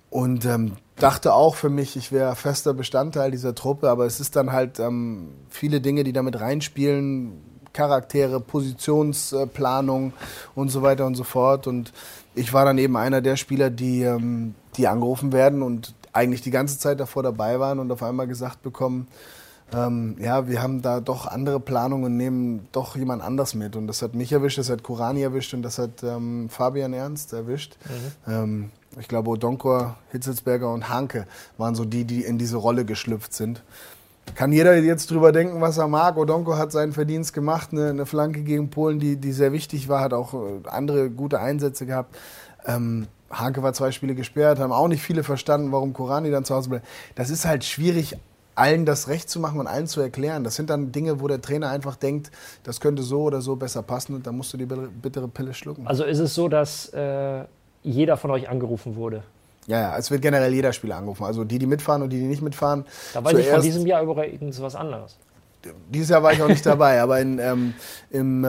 Und 0.08 0.44
ähm, 0.44 0.72
dachte 0.94 1.34
auch 1.34 1.56
für 1.56 1.68
mich, 1.68 1.96
ich 1.96 2.12
wäre 2.12 2.36
fester 2.36 2.72
Bestandteil 2.72 3.30
dieser 3.30 3.54
Truppe, 3.54 3.90
aber 3.90 4.06
es 4.06 4.20
ist 4.20 4.36
dann 4.36 4.52
halt 4.52 4.78
ähm, 4.78 5.30
viele 5.50 5.80
Dinge, 5.80 6.04
die 6.04 6.12
damit 6.12 6.40
reinspielen 6.40 7.42
Charaktere, 7.76 8.40
Positionsplanung 8.40 10.14
und 10.54 10.70
so 10.70 10.82
weiter 10.82 11.04
und 11.04 11.14
so 11.14 11.24
fort. 11.24 11.66
Und 11.66 11.92
ich 12.34 12.52
war 12.54 12.64
dann 12.64 12.78
eben 12.78 12.96
einer 12.96 13.20
der 13.20 13.36
Spieler, 13.36 13.68
die, 13.68 14.02
ähm, 14.02 14.54
die 14.76 14.88
angerufen 14.88 15.32
werden 15.32 15.62
und 15.62 15.94
eigentlich 16.12 16.40
die 16.40 16.50
ganze 16.50 16.78
Zeit 16.78 16.98
davor 17.00 17.22
dabei 17.22 17.60
waren 17.60 17.78
und 17.78 17.92
auf 17.92 18.02
einmal 18.02 18.26
gesagt 18.26 18.62
bekommen, 18.62 19.08
ähm, 19.74 20.16
ja, 20.20 20.48
wir 20.48 20.62
haben 20.62 20.80
da 20.80 21.00
doch 21.00 21.26
andere 21.26 21.60
Planungen 21.60 22.06
und 22.06 22.16
nehmen 22.16 22.68
doch 22.72 22.96
jemand 22.96 23.22
anders 23.22 23.54
mit. 23.54 23.76
Und 23.76 23.88
das 23.88 24.00
hat 24.00 24.14
mich 24.14 24.32
erwischt, 24.32 24.58
das 24.58 24.70
hat 24.70 24.82
Kurani 24.82 25.22
erwischt 25.22 25.52
und 25.54 25.62
das 25.62 25.78
hat 25.78 26.02
ähm, 26.02 26.48
Fabian 26.48 26.94
Ernst 26.94 27.32
erwischt. 27.32 27.76
Mhm. 28.26 28.32
Ähm, 28.32 28.70
ich 28.98 29.08
glaube, 29.08 29.28
Odonkor, 29.28 29.98
Hitzelsberger 30.12 30.72
und 30.72 30.88
Hanke 30.88 31.26
waren 31.58 31.74
so 31.74 31.84
die, 31.84 32.04
die 32.04 32.24
in 32.24 32.38
diese 32.38 32.56
Rolle 32.56 32.86
geschlüpft 32.86 33.34
sind. 33.34 33.62
Kann 34.34 34.52
jeder 34.52 34.76
jetzt 34.76 35.10
drüber 35.10 35.32
denken, 35.32 35.60
was 35.60 35.78
er 35.78 35.88
mag. 35.88 36.16
Odonko 36.16 36.56
hat 36.56 36.72
seinen 36.72 36.92
Verdienst 36.92 37.32
gemacht, 37.32 37.70
eine, 37.72 37.90
eine 37.90 38.06
Flanke 38.06 38.42
gegen 38.42 38.68
Polen, 38.70 38.98
die, 38.98 39.16
die 39.16 39.32
sehr 39.32 39.52
wichtig 39.52 39.88
war, 39.88 40.00
hat 40.00 40.12
auch 40.12 40.34
äh, 40.34 40.68
andere 40.68 41.10
gute 41.10 41.40
Einsätze 41.40 41.86
gehabt. 41.86 42.16
Ähm, 42.66 43.06
Hanke 43.30 43.62
war 43.62 43.72
zwei 43.72 43.90
Spiele 43.92 44.14
gesperrt, 44.14 44.58
haben 44.58 44.72
auch 44.72 44.88
nicht 44.88 45.02
viele 45.02 45.22
verstanden, 45.22 45.72
warum 45.72 45.92
Korani 45.92 46.30
dann 46.30 46.44
zu 46.44 46.54
Hause 46.54 46.68
bleibt. 46.68 46.86
Das 47.14 47.30
ist 47.30 47.44
halt 47.44 47.64
schwierig, 47.64 48.16
allen 48.54 48.86
das 48.86 49.08
recht 49.08 49.28
zu 49.28 49.38
machen 49.38 49.60
und 49.60 49.66
allen 49.66 49.86
zu 49.86 50.00
erklären. 50.00 50.44
Das 50.44 50.56
sind 50.56 50.70
dann 50.70 50.92
Dinge, 50.92 51.20
wo 51.20 51.28
der 51.28 51.40
Trainer 51.40 51.70
einfach 51.70 51.96
denkt, 51.96 52.30
das 52.62 52.80
könnte 52.80 53.02
so 53.02 53.22
oder 53.22 53.40
so 53.40 53.56
besser 53.56 53.82
passen 53.82 54.14
und 54.14 54.26
dann 54.26 54.36
musst 54.36 54.52
du 54.52 54.56
die 54.56 54.66
bittere 54.66 55.28
Pille 55.28 55.54
schlucken. 55.54 55.86
Also 55.86 56.04
ist 56.04 56.18
es 56.18 56.34
so, 56.34 56.48
dass 56.48 56.88
äh, 56.90 57.44
jeder 57.82 58.16
von 58.16 58.30
euch 58.30 58.48
angerufen 58.48 58.96
wurde? 58.96 59.22
Ja, 59.66 59.80
ja, 59.80 59.98
es 59.98 60.10
wird 60.10 60.22
generell 60.22 60.52
jeder 60.52 60.72
Spieler 60.72 60.96
angerufen. 60.96 61.24
Also 61.24 61.44
die, 61.44 61.58
die 61.58 61.66
mitfahren 61.66 62.02
und 62.02 62.10
die, 62.10 62.18
die 62.20 62.26
nicht 62.26 62.42
mitfahren. 62.42 62.84
Da 63.14 63.24
weiß 63.24 63.38
ich 63.38 63.48
von 63.48 63.62
diesem 63.62 63.86
Jahr 63.86 64.02
übrigens 64.02 64.60
was 64.60 64.74
anderes. 64.74 65.16
Dieses 65.88 66.10
Jahr 66.10 66.22
war 66.22 66.32
ich 66.32 66.40
auch 66.40 66.48
nicht 66.48 66.64
dabei, 66.64 67.00
aber 67.02 67.20
in, 67.20 67.38
ähm, 67.40 67.74
im, 68.10 68.44
äh, 68.44 68.48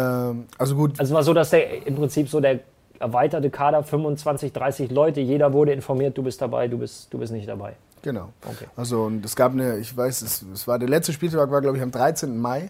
also 0.57 0.75
gut. 0.75 0.99
Also 0.99 1.11
es 1.11 1.15
war 1.15 1.23
so, 1.23 1.33
dass 1.33 1.49
der 1.49 1.87
im 1.87 1.95
Prinzip 1.95 2.29
so 2.29 2.39
der 2.39 2.59
erweiterte 2.99 3.49
Kader, 3.49 3.83
25, 3.83 4.53
30 4.53 4.91
Leute, 4.91 5.21
jeder 5.21 5.53
wurde 5.53 5.71
informiert, 5.71 6.17
du 6.17 6.23
bist 6.23 6.41
dabei, 6.41 6.67
du 6.67 6.77
bist, 6.77 7.11
du 7.11 7.17
bist 7.17 7.31
nicht 7.31 7.47
dabei. 7.47 7.73
Genau. 8.03 8.29
Okay. 8.45 8.65
Also 8.75 9.03
und 9.03 9.25
es 9.25 9.35
gab 9.35 9.53
eine, 9.53 9.77
ich 9.79 9.95
weiß, 9.95 10.21
es, 10.21 10.45
es 10.53 10.67
war 10.67 10.77
der 10.77 10.89
letzte 10.89 11.13
Spieltag 11.13 11.49
war 11.49 11.61
glaube 11.61 11.77
ich 11.77 11.83
am 11.83 11.91
13. 11.91 12.37
Mai. 12.37 12.69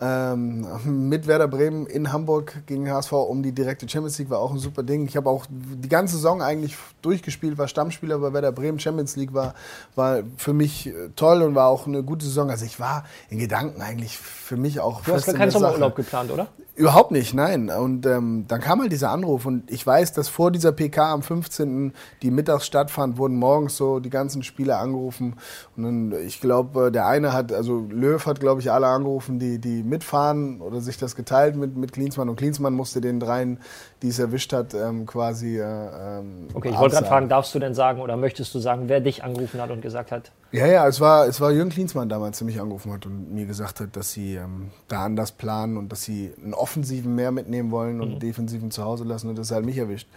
Ähm, 0.00 0.66
mit 1.08 1.26
Werder 1.26 1.46
Bremen 1.46 1.86
in 1.86 2.12
Hamburg 2.12 2.62
gegen 2.66 2.90
HSV 2.90 3.12
um 3.12 3.42
die 3.42 3.52
direkte 3.52 3.88
Champions 3.88 4.18
League 4.18 4.30
war 4.30 4.38
auch 4.38 4.50
ein 4.50 4.58
super 4.58 4.82
Ding. 4.82 5.06
Ich 5.06 5.16
habe 5.16 5.28
auch 5.28 5.46
die 5.50 5.88
ganze 5.88 6.16
Saison 6.16 6.40
eigentlich 6.40 6.76
durchgespielt, 7.02 7.58
war 7.58 7.68
Stammspieler 7.68 8.18
bei 8.18 8.32
Werder 8.32 8.52
Bremen. 8.52 8.78
Champions 8.78 9.16
League 9.16 9.34
war, 9.34 9.54
war 9.94 10.22
für 10.38 10.54
mich 10.54 10.86
äh, 10.86 11.10
toll 11.16 11.42
und 11.42 11.54
war 11.54 11.68
auch 11.68 11.86
eine 11.86 12.02
gute 12.02 12.24
Saison. 12.24 12.50
Also 12.50 12.64
ich 12.64 12.80
war 12.80 13.04
in 13.28 13.38
Gedanken 13.38 13.82
eigentlich 13.82 14.16
für 14.16 14.56
mich 14.56 14.80
auch. 14.80 15.02
Du 15.02 15.12
hast 15.12 15.26
gar 15.26 15.34
keinen 15.34 15.50
Sommerurlaub 15.50 15.94
geplant, 15.94 16.30
oder? 16.30 16.48
Überhaupt 16.80 17.10
nicht, 17.10 17.34
nein. 17.34 17.68
Und 17.68 18.06
ähm, 18.06 18.46
dann 18.48 18.60
kam 18.62 18.80
halt 18.80 18.90
dieser 18.90 19.10
Anruf 19.10 19.44
und 19.44 19.70
ich 19.70 19.86
weiß, 19.86 20.14
dass 20.14 20.30
vor 20.30 20.50
dieser 20.50 20.72
PK 20.72 21.12
am 21.12 21.22
15., 21.22 21.92
die 22.22 22.30
mittags 22.30 22.64
stattfand, 22.64 23.18
wurden 23.18 23.36
morgens 23.36 23.76
so 23.76 24.00
die 24.00 24.08
ganzen 24.08 24.42
Spieler 24.42 24.78
angerufen. 24.78 25.34
Und 25.76 25.82
dann, 25.82 26.14
ich 26.26 26.40
glaube, 26.40 26.86
äh, 26.86 26.90
der 26.90 27.06
eine 27.06 27.34
hat, 27.34 27.52
also 27.52 27.86
Löw 27.90 28.24
hat, 28.24 28.40
glaube 28.40 28.62
ich, 28.62 28.72
alle 28.72 28.86
angerufen, 28.86 29.38
die, 29.38 29.58
die 29.58 29.82
mitfahren 29.90 30.62
oder 30.62 30.80
sich 30.80 30.96
das 30.96 31.14
geteilt 31.14 31.56
mit, 31.56 31.76
mit 31.76 31.92
Klinsmann. 31.92 32.28
Und 32.28 32.36
Klinsmann 32.36 32.72
musste 32.72 33.02
den 33.02 33.20
dreien, 33.20 33.58
die 34.00 34.08
es 34.08 34.18
erwischt 34.18 34.54
hat, 34.54 34.72
ähm, 34.72 35.04
quasi. 35.04 35.58
Äh, 35.58 35.62
ähm, 35.62 36.48
okay, 36.54 36.70
ich 36.70 36.78
wollte 36.78 36.94
gerade 36.94 37.06
fragen, 37.06 37.28
darfst 37.28 37.54
du 37.54 37.58
denn 37.58 37.74
sagen 37.74 38.00
oder 38.00 38.16
möchtest 38.16 38.54
du 38.54 38.58
sagen, 38.58 38.88
wer 38.88 39.00
dich 39.00 39.22
angerufen 39.22 39.60
hat 39.60 39.70
und 39.70 39.82
gesagt 39.82 40.12
hat? 40.12 40.32
Ja, 40.52 40.66
ja, 40.66 40.88
es 40.88 41.00
war, 41.00 41.26
es 41.26 41.40
war 41.40 41.52
Jürgen 41.52 41.70
Klinsmann 41.70 42.08
damals, 42.08 42.38
der 42.38 42.46
mich 42.46 42.60
angerufen 42.60 42.92
hat 42.92 43.04
und 43.04 43.34
mir 43.34 43.46
gesagt 43.46 43.80
hat, 43.80 43.94
dass 43.94 44.12
sie 44.12 44.36
ähm, 44.36 44.70
da 44.88 45.04
anders 45.04 45.32
planen 45.32 45.76
und 45.76 45.92
dass 45.92 46.02
sie 46.02 46.32
einen 46.42 46.54
offensiven 46.54 47.14
mehr 47.14 47.30
mitnehmen 47.30 47.70
wollen 47.70 48.00
und 48.00 48.14
mhm. 48.14 48.18
defensiven 48.20 48.70
zu 48.70 48.84
Hause 48.84 49.04
lassen 49.04 49.28
und 49.28 49.38
das 49.38 49.50
hat 49.50 49.64
mich 49.64 49.76
erwischt. 49.76 50.08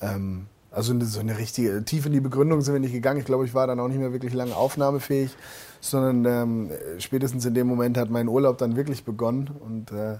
Ähm, 0.00 0.46
also 0.72 0.98
so 1.00 1.20
eine 1.20 1.36
richtige, 1.36 1.84
tief 1.84 2.06
in 2.06 2.12
die 2.12 2.20
Begründung 2.20 2.62
sind 2.62 2.72
wir 2.72 2.80
nicht 2.80 2.92
gegangen. 2.92 3.20
Ich 3.20 3.26
glaube, 3.26 3.44
ich 3.44 3.54
war 3.54 3.66
dann 3.66 3.78
auch 3.78 3.88
nicht 3.88 3.98
mehr 3.98 4.12
wirklich 4.12 4.32
lange 4.32 4.56
aufnahmefähig, 4.56 5.30
sondern 5.82 6.24
ähm, 6.24 6.70
spätestens 6.98 7.44
in 7.44 7.54
dem 7.54 7.66
Moment 7.66 7.98
hat 7.98 8.08
mein 8.08 8.28
Urlaub 8.28 8.56
dann 8.58 8.76
wirklich 8.76 9.04
begonnen 9.04 9.50
und 9.60 9.90
äh, 9.90 10.18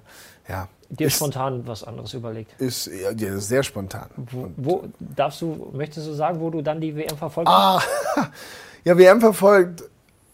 ja. 0.49 0.69
Dir 0.91 1.07
ist, 1.07 1.17
spontan 1.17 1.67
was 1.67 1.85
anderes 1.85 2.13
überlegt? 2.15 2.61
Ist 2.61 2.89
ja, 2.89 3.39
sehr 3.39 3.63
spontan. 3.63 4.11
Wo, 4.17 4.51
wo, 4.57 4.85
darfst 4.99 5.41
du, 5.41 5.71
möchtest 5.73 6.09
du 6.09 6.13
sagen, 6.13 6.41
wo 6.41 6.51
du 6.51 6.63
dann 6.63 6.81
die 6.81 6.95
WM 6.95 7.17
verfolgt 7.17 7.49
hast? 7.49 7.89
Ah, 8.17 8.31
ja, 8.85 8.99
WM 8.99 9.21
verfolgt. 9.21 9.85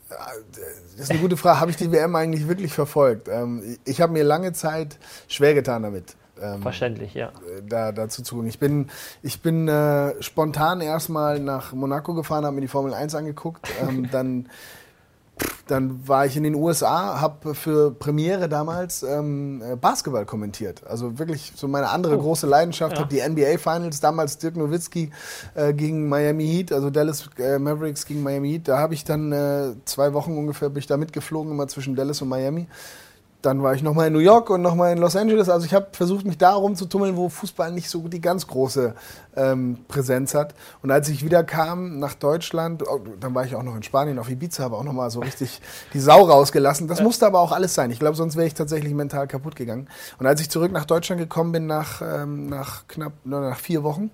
Das 0.09 1.05
ist 1.05 1.11
eine 1.11 1.21
gute 1.21 1.37
Frage. 1.37 1.61
Habe 1.61 1.71
ich 1.71 1.77
die 1.77 1.93
WM 1.93 2.17
eigentlich 2.17 2.49
wirklich 2.49 2.73
verfolgt? 2.73 3.29
Ähm, 3.29 3.77
ich 3.85 4.01
habe 4.01 4.13
mir 4.15 4.25
lange 4.25 4.55
Zeit 4.55 4.99
schwer 5.29 5.53
getan 5.53 5.83
damit. 5.83 6.17
Ähm, 6.41 6.63
Verständlich, 6.63 7.15
ja. 7.15 7.33
Da, 7.69 7.93
dazu 7.93 8.23
zu 8.23 8.37
tun. 8.37 8.47
Ich 8.47 8.59
bin, 8.59 8.89
ich 9.23 9.43
bin 9.43 9.69
äh, 9.69 10.21
spontan 10.23 10.81
erstmal 10.81 11.39
nach 11.39 11.73
Monaco 11.73 12.15
gefahren, 12.15 12.45
habe 12.45 12.55
mir 12.55 12.63
die 12.63 12.69
Formel 12.69 12.95
1 12.95 13.15
angeguckt. 13.15 13.69
Ähm, 13.83 14.09
dann, 14.11 14.49
dann 15.67 16.07
war 16.09 16.27
ich 16.27 16.37
in 16.37 16.43
den 16.43 16.55
USA, 16.55 17.21
habe 17.21 17.55
für 17.55 17.91
Premiere 17.93 18.49
damals 18.49 19.03
ähm, 19.03 19.63
äh, 19.63 19.77
Basketball 19.77 20.25
kommentiert. 20.25 20.83
Also 20.87 21.19
wirklich 21.19 21.53
so 21.55 21.69
meine 21.69 21.89
andere 21.91 22.19
oh. 22.19 22.23
große 22.23 22.47
Leidenschaft. 22.47 22.95
Ja. 22.95 23.01
Habe 23.01 23.15
die 23.15 23.27
NBA 23.27 23.59
Finals, 23.59 24.01
damals 24.01 24.39
Dirk 24.39 24.57
Nowitzki 24.57 25.11
äh, 25.55 25.73
gegen 25.73 26.09
Miami 26.09 26.47
Heat, 26.47 26.73
also 26.73 26.91
Dallas 26.91 27.29
äh, 27.39 27.59
Mavericks 27.59 28.07
gegen 28.07 28.23
Miami 28.23 28.51
Heat. 28.51 28.69
Da 28.69 28.79
habe 28.79 28.95
ich 28.95 29.05
dann 29.05 29.33
äh, 29.33 29.75
zwei 29.85 30.13
Wochen 30.13 30.37
ungefähr, 30.37 30.71
bin 30.71 30.79
ich 30.79 30.87
da 30.87 30.97
mitgeflogen, 30.97 31.53
immer 31.53 31.69
zwischen 31.69 31.95
Dallas 31.95 32.23
und 32.23 32.29
Miami 32.29 32.67
dann 33.43 33.63
war 33.63 33.75
ich 33.75 33.83
nochmal 33.83 34.09
in 34.09 34.13
New 34.13 34.19
York 34.19 34.51
und 34.51 34.63
nochmal 34.63 34.93
in 34.93 34.99
Los 34.99 35.15
Angeles. 35.15 35.49
Also 35.49 35.65
ich 35.65 35.73
habe 35.73 35.89
versucht, 35.93 36.27
mich 36.27 36.39
da 36.39 36.55
rumzutummeln, 36.55 37.17
wo 37.17 37.29
Fußball 37.29 37.71
nicht 37.71 37.89
so 37.89 38.09
die 38.09 38.21
ganz 38.21 38.49
große 38.49 38.95
ähm, 39.37 39.79
Präsenz 39.87 40.35
hat. 40.35 40.55
Und 40.83 40.91
als 40.91 41.09
ich 41.09 41.25
wieder 41.25 41.45
kam 41.45 42.01
nach 42.01 42.15
Deutschland, 42.15 42.83
oh, 42.89 43.01
dann 43.21 43.35
war 43.35 43.45
ich 43.45 43.55
auch 43.55 43.63
noch 43.63 43.77
in 43.77 43.85
Spanien 43.85 44.19
auf 44.19 44.29
Ibiza, 44.29 44.65
habe 44.65 44.77
auch 44.77 44.83
nochmal 44.83 45.11
so 45.11 45.21
richtig 45.21 45.61
die 45.95 46.01
Sau 46.01 46.23
rausgelassen. 46.23 46.89
Das 46.89 46.99
ja. 46.99 47.05
musste 47.05 47.27
aber 47.27 47.39
auch 47.39 47.53
alles 47.53 47.75
sein. 47.75 47.93
Ich 47.93 48.01
glaube, 48.01 48.17
sonst 48.17 48.35
wäre 48.37 48.47
ich 48.47 48.55
tatsächlich 48.55 48.93
mental 48.93 49.29
kaputt 49.29 49.55
gegangen. 49.55 49.89
Und 50.19 50.27
als 50.27 50.41
ich 50.41 50.51
zurück 50.51 50.73
nach 50.73 50.85
Deutschland 50.85 51.21
gekommen 51.21 51.53
bin, 51.53 51.67
nach, 51.67 52.03
ähm, 52.03 52.49
nach 52.49 52.89
knapp 52.89 53.13
nach 53.25 53.59
vier 53.59 53.85
Wochen, 53.85 54.11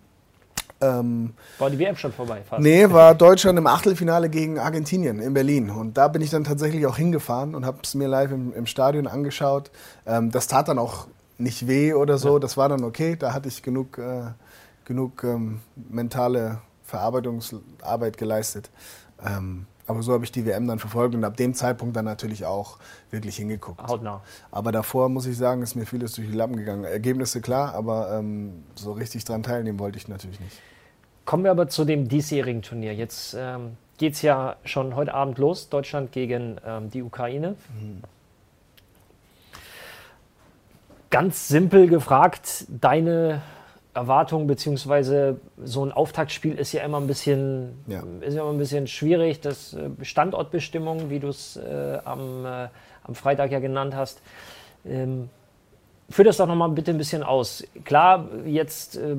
ähm, 0.85 1.35
war 1.59 1.71
die 1.71 1.79
WM 1.79 1.97
schon 1.97 2.13
vorbei? 2.13 2.43
Fast. 2.49 2.63
Nee, 2.63 2.91
war 2.91 3.15
Deutschland 3.15 3.59
im 3.59 3.67
Achtelfinale 3.67 4.29
gegen 4.29 4.59
Argentinien 4.59 5.21
in 5.21 5.35
Berlin. 5.35 5.71
Und 5.71 5.97
da 5.97 6.09
bin 6.09 6.23
ich 6.23 6.31
dann 6.31 6.45
tatsächlich 6.45 6.87
auch 6.87 6.97
hingefahren 6.97 7.55
und 7.55 7.65
habe 7.65 7.79
es 7.83 7.95
mir 7.95 8.09
live 8.09 8.33
im, 8.33 8.53
im 8.53 8.67
Stadion 8.67 9.07
angeschaut. 9.07 9.71
Ähm, 10.07 10.31
das 10.31 10.47
tat 10.47 10.69
dann 10.69 10.79
auch 10.79 11.07
nicht 11.39 11.67
weh 11.67 11.95
oder 11.95 12.19
so. 12.19 12.35
Ja. 12.35 12.39
Das 12.39 12.57
war 12.57 12.69
dann 12.69 12.85
okay. 12.85 13.17
Da 13.17 13.33
hatte 13.33 13.49
ich 13.49 13.63
genug, 13.63 13.99
äh, 13.99 14.25
genug 14.85 15.25
ähm, 15.25 15.61
mentale 15.75 16.59
Verarbeitungsarbeit 16.85 18.17
geleistet. 18.17 18.71
Ähm, 19.25 19.67
aber 19.87 20.03
so 20.03 20.13
habe 20.13 20.25
ich 20.25 20.33
die 20.33 20.47
WM 20.47 20.67
dann 20.67 20.79
verfolgt 20.79 21.15
und 21.15 21.25
ab 21.25 21.37
dem 21.37 21.53
Zeitpunkt 21.53 21.95
dann 21.95 22.07
natürlich 22.07 22.47
auch 22.47 22.79
wirklich 23.11 23.37
hingeguckt. 23.37 23.83
Hautnah. 23.87 24.23
Aber 24.51 24.73
davor 24.73 25.09
muss 25.09 25.27
ich 25.27 25.37
sagen, 25.37 25.63
ist 25.63 25.75
mir 25.75 25.85
vieles 25.85 26.13
durch 26.13 26.29
die 26.29 26.35
Lappen 26.35 26.57
gegangen. 26.57 26.85
Ergebnisse 26.85 27.41
klar, 27.41 27.75
aber 27.75 28.19
ähm, 28.19 28.65
so 28.75 28.93
richtig 28.93 29.25
dran 29.25 29.43
teilnehmen 29.43 29.79
wollte 29.79 29.99
ich 29.99 30.09
natürlich 30.09 30.41
nicht. 30.41 30.59
Kommen 31.25 31.45
wir 31.45 31.51
aber 31.51 31.69
zu 31.69 31.85
dem 31.85 32.09
diesjährigen 32.09 32.63
Turnier. 32.63 32.95
Jetzt 32.95 33.35
ähm, 33.39 33.77
geht 33.99 34.15
es 34.15 34.23
ja 34.23 34.57
schon 34.65 34.95
heute 34.95 35.15
Abend 35.15 35.39
los, 35.39 35.69
Deutschland 35.71 36.13
gegen 36.13 36.57
ähm, 36.67 36.91
die 36.91 37.03
Ukraine. 37.03 37.57
Mhm. 37.81 38.03
Ganz 41.11 41.49
simpel 41.49 41.87
gefragt, 41.87 42.67
deine 42.69 43.41
Erwartungen, 43.95 44.49
beziehungsweise 44.49 45.41
so 45.63 45.85
ein 45.85 45.93
Auftaktspiel 45.93 46.57
ist 46.57 46.73
ja 46.73 46.83
immer 46.83 47.01
ein 47.01 47.07
bisschen, 47.07 47.85
ja. 47.87 48.03
ist 48.21 48.35
ja 48.35 48.43
immer 48.43 48.53
ein 48.53 48.59
bisschen 48.59 48.89
schwierig. 48.89 49.41
Das 49.41 49.75
äh, 49.75 49.91
Standortbestimmung, 50.03 51.11
wie 51.11 51.21
du 51.21 51.29
es 51.29 51.57
äh, 51.57 51.99
am, 52.05 52.45
äh, 52.45 52.69
am 53.05 53.15
Freitag 53.15 53.53
ja 53.53 53.61
genannt 53.61 53.95
hast. 53.95 54.21
Ähm, 54.85 55.31
Führ 56.11 56.25
das 56.25 56.37
doch 56.37 56.47
nochmal 56.47 56.69
bitte 56.69 56.91
ein 56.91 56.99
bisschen 56.99 57.23
aus. 57.23 57.65
Klar, 57.85 58.29
jetzt 58.45 58.97
äh, 58.97 59.17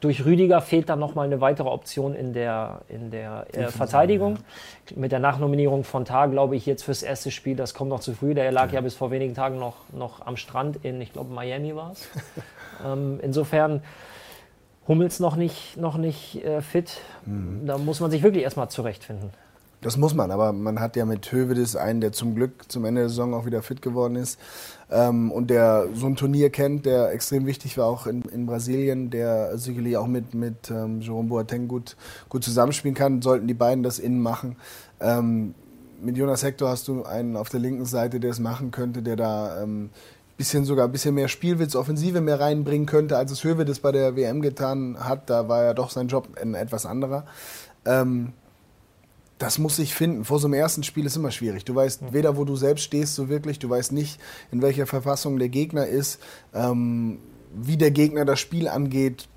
durch 0.00 0.24
Rüdiger 0.24 0.62
fehlt 0.62 0.88
dann 0.88 0.98
nochmal 0.98 1.26
eine 1.26 1.42
weitere 1.42 1.68
Option 1.68 2.14
in 2.14 2.32
der, 2.32 2.80
in 2.88 3.10
der 3.10 3.46
äh, 3.52 3.68
Verteidigung. 3.68 4.36
Ja. 4.90 4.96
Mit 4.96 5.12
der 5.12 5.18
Nachnominierung 5.18 5.84
von 5.84 6.06
Tar, 6.06 6.28
glaube 6.28 6.56
ich, 6.56 6.64
jetzt 6.64 6.84
fürs 6.84 7.02
erste 7.02 7.30
Spiel, 7.30 7.54
das 7.54 7.74
kommt 7.74 7.90
noch 7.90 8.00
zu 8.00 8.14
früh. 8.14 8.32
Der 8.32 8.50
lag 8.50 8.68
ja, 8.68 8.76
ja 8.76 8.80
bis 8.80 8.94
vor 8.94 9.10
wenigen 9.10 9.34
Tagen 9.34 9.58
noch, 9.58 9.76
noch 9.92 10.26
am 10.26 10.38
Strand 10.38 10.82
in, 10.84 11.00
ich 11.02 11.12
glaube, 11.12 11.32
Miami 11.32 11.76
war 11.76 11.92
es. 11.92 12.08
ähm, 12.86 13.20
insofern 13.22 13.82
Hummels 14.88 15.20
noch 15.20 15.36
nicht, 15.36 15.76
noch 15.76 15.98
nicht 15.98 16.42
äh, 16.44 16.62
fit. 16.62 17.00
Mhm. 17.26 17.66
Da 17.66 17.76
muss 17.76 18.00
man 18.00 18.10
sich 18.10 18.22
wirklich 18.22 18.42
erstmal 18.42 18.70
zurechtfinden. 18.70 19.30
Das 19.82 19.96
muss 19.96 20.14
man, 20.14 20.30
aber 20.30 20.52
man 20.52 20.78
hat 20.78 20.94
ja 20.94 21.04
mit 21.04 21.30
Hövedes 21.32 21.74
einen, 21.74 22.00
der 22.00 22.12
zum 22.12 22.36
Glück 22.36 22.70
zum 22.70 22.84
Ende 22.84 23.00
der 23.00 23.08
Saison 23.08 23.34
auch 23.34 23.46
wieder 23.46 23.62
fit 23.62 23.82
geworden 23.82 24.14
ist 24.14 24.38
ähm, 24.92 25.32
und 25.32 25.50
der 25.50 25.88
so 25.92 26.06
ein 26.06 26.14
Turnier 26.14 26.50
kennt, 26.50 26.86
der 26.86 27.10
extrem 27.10 27.46
wichtig 27.46 27.76
war, 27.78 27.86
auch 27.86 28.06
in, 28.06 28.22
in 28.22 28.46
Brasilien, 28.46 29.10
der 29.10 29.58
sicherlich 29.58 29.96
auch 29.96 30.06
mit, 30.06 30.34
mit 30.34 30.70
ähm, 30.70 31.00
Jerome 31.00 31.28
Boateng 31.28 31.66
gut, 31.66 31.96
gut 32.28 32.44
zusammenspielen 32.44 32.94
kann, 32.94 33.22
sollten 33.22 33.48
die 33.48 33.54
beiden 33.54 33.82
das 33.82 33.98
innen 33.98 34.20
machen. 34.20 34.54
Ähm, 35.00 35.52
mit 36.00 36.16
Jonas 36.16 36.44
Hector 36.44 36.68
hast 36.68 36.86
du 36.86 37.02
einen 37.02 37.36
auf 37.36 37.48
der 37.48 37.58
linken 37.58 37.84
Seite, 37.84 38.20
der 38.20 38.30
es 38.30 38.38
machen 38.38 38.70
könnte, 38.70 39.02
der 39.02 39.16
da 39.16 39.62
ähm, 39.62 39.90
bisschen 40.36 40.64
sogar 40.64 40.86
ein 40.86 40.92
bisschen 40.92 41.14
mehr 41.14 41.28
Spielwitz, 41.28 41.74
Offensive 41.74 42.20
mehr 42.20 42.38
reinbringen 42.38 42.86
könnte, 42.86 43.16
als 43.16 43.32
es 43.32 43.42
Höwe 43.42 43.64
das 43.64 43.80
bei 43.80 43.90
der 43.90 44.14
WM 44.14 44.42
getan 44.42 44.96
hat. 45.00 45.28
Da 45.28 45.48
war 45.48 45.64
ja 45.64 45.74
doch 45.74 45.90
sein 45.90 46.08
Job 46.08 46.28
ein 46.40 46.54
etwas 46.54 46.86
anderer. 46.86 47.24
Ähm, 47.84 48.32
das 49.42 49.58
muss 49.58 49.74
sich 49.74 49.92
finden. 49.92 50.24
Vor 50.24 50.38
so 50.38 50.46
einem 50.46 50.54
ersten 50.54 50.84
Spiel 50.84 51.04
ist 51.04 51.16
immer 51.16 51.32
schwierig. 51.32 51.64
Du 51.64 51.74
weißt 51.74 52.12
weder, 52.12 52.36
wo 52.36 52.44
du 52.44 52.54
selbst 52.54 52.84
stehst, 52.84 53.16
so 53.16 53.28
wirklich. 53.28 53.58
Du 53.58 53.68
weißt 53.68 53.90
nicht, 53.90 54.20
in 54.52 54.62
welcher 54.62 54.86
Verfassung 54.86 55.36
der 55.36 55.48
Gegner 55.48 55.86
ist, 55.86 56.20
ähm, 56.54 57.18
wie 57.52 57.76
der 57.76 57.90
Gegner 57.90 58.24
das 58.24 58.38
Spiel 58.38 58.68
angeht. 58.68 59.28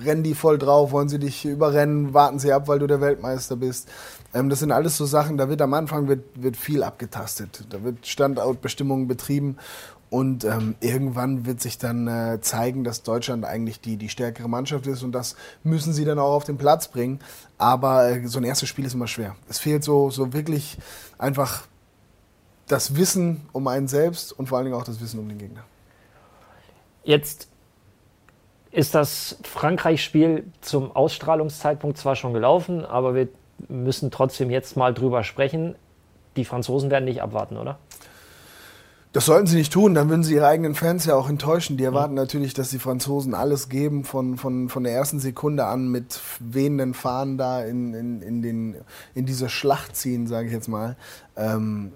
Rennen 0.00 0.22
die 0.22 0.34
voll 0.34 0.58
drauf, 0.58 0.92
wollen 0.92 1.08
sie 1.08 1.18
dich 1.18 1.44
überrennen, 1.44 2.14
warten 2.14 2.38
sie 2.38 2.52
ab, 2.52 2.68
weil 2.68 2.78
du 2.78 2.86
der 2.86 3.00
Weltmeister 3.00 3.56
bist. 3.56 3.88
Ähm, 4.32 4.48
das 4.48 4.60
sind 4.60 4.70
alles 4.70 4.96
so 4.96 5.06
Sachen, 5.06 5.36
da 5.36 5.48
wird 5.48 5.60
am 5.60 5.74
Anfang 5.74 6.06
wird, 6.06 6.22
wird 6.36 6.56
viel 6.56 6.84
abgetastet. 6.84 7.64
Da 7.70 7.82
wird 7.82 8.06
Standortbestimmungen 8.06 9.08
betrieben 9.08 9.56
und 10.10 10.44
ähm, 10.44 10.74
irgendwann 10.80 11.44
wird 11.44 11.60
sich 11.60 11.78
dann 11.78 12.08
äh, 12.08 12.40
zeigen, 12.40 12.82
dass 12.84 13.02
Deutschland 13.02 13.44
eigentlich 13.44 13.80
die, 13.80 13.96
die 13.96 14.08
stärkere 14.08 14.48
Mannschaft 14.48 14.86
ist 14.86 15.02
und 15.02 15.12
das 15.12 15.36
müssen 15.62 15.92
sie 15.92 16.04
dann 16.04 16.18
auch 16.18 16.32
auf 16.32 16.44
den 16.44 16.56
Platz 16.56 16.88
bringen. 16.88 17.20
Aber 17.58 18.08
äh, 18.08 18.26
so 18.26 18.38
ein 18.38 18.44
erstes 18.44 18.68
Spiel 18.68 18.86
ist 18.86 18.94
immer 18.94 19.06
schwer. 19.06 19.36
Es 19.48 19.58
fehlt 19.58 19.84
so, 19.84 20.10
so 20.10 20.32
wirklich 20.32 20.78
einfach 21.18 21.64
das 22.68 22.96
Wissen 22.96 23.42
um 23.52 23.66
einen 23.66 23.88
selbst 23.88 24.32
und 24.32 24.46
vor 24.48 24.58
allen 24.58 24.66
Dingen 24.66 24.76
auch 24.76 24.84
das 24.84 25.00
Wissen 25.00 25.20
um 25.20 25.28
den 25.28 25.38
Gegner. 25.38 25.64
Jetzt 27.04 27.48
ist 28.70 28.94
das 28.94 29.36
Frankreich-Spiel 29.42 30.44
zum 30.60 30.94
Ausstrahlungszeitpunkt 30.94 31.98
zwar 31.98 32.16
schon 32.16 32.32
gelaufen, 32.32 32.84
aber 32.84 33.14
wir 33.14 33.28
müssen 33.68 34.10
trotzdem 34.10 34.50
jetzt 34.50 34.76
mal 34.76 34.94
drüber 34.94 35.24
sprechen. 35.24 35.74
Die 36.36 36.44
Franzosen 36.44 36.90
werden 36.90 37.06
nicht 37.06 37.22
abwarten, 37.22 37.56
oder? 37.56 37.78
Das 39.12 39.26
sollten 39.26 39.46
sie 39.46 39.56
nicht 39.56 39.72
tun, 39.72 39.94
dann 39.94 40.08
würden 40.08 40.22
sie 40.22 40.34
ihre 40.34 40.46
eigenen 40.46 40.74
Fans 40.74 41.06
ja 41.06 41.14
auch 41.14 41.28
enttäuschen. 41.28 41.76
Die 41.76 41.84
erwarten 41.84 42.12
mhm. 42.12 42.20
natürlich, 42.20 42.54
dass 42.54 42.70
die 42.70 42.78
Franzosen 42.78 43.34
alles 43.34 43.68
geben, 43.68 44.04
von, 44.04 44.36
von, 44.36 44.68
von 44.68 44.84
der 44.84 44.92
ersten 44.92 45.18
Sekunde 45.18 45.64
an 45.64 45.88
mit 45.88 46.20
wehenden 46.40 46.94
Fahnen 46.94 47.38
da 47.38 47.62
in, 47.64 47.94
in, 47.94 48.22
in, 48.22 48.42
den, 48.42 48.76
in 49.14 49.26
diese 49.26 49.48
Schlacht 49.48 49.96
ziehen, 49.96 50.26
sage 50.26 50.48
ich 50.48 50.52
jetzt 50.52 50.68
mal. 50.68 50.96
Ähm, 51.36 51.92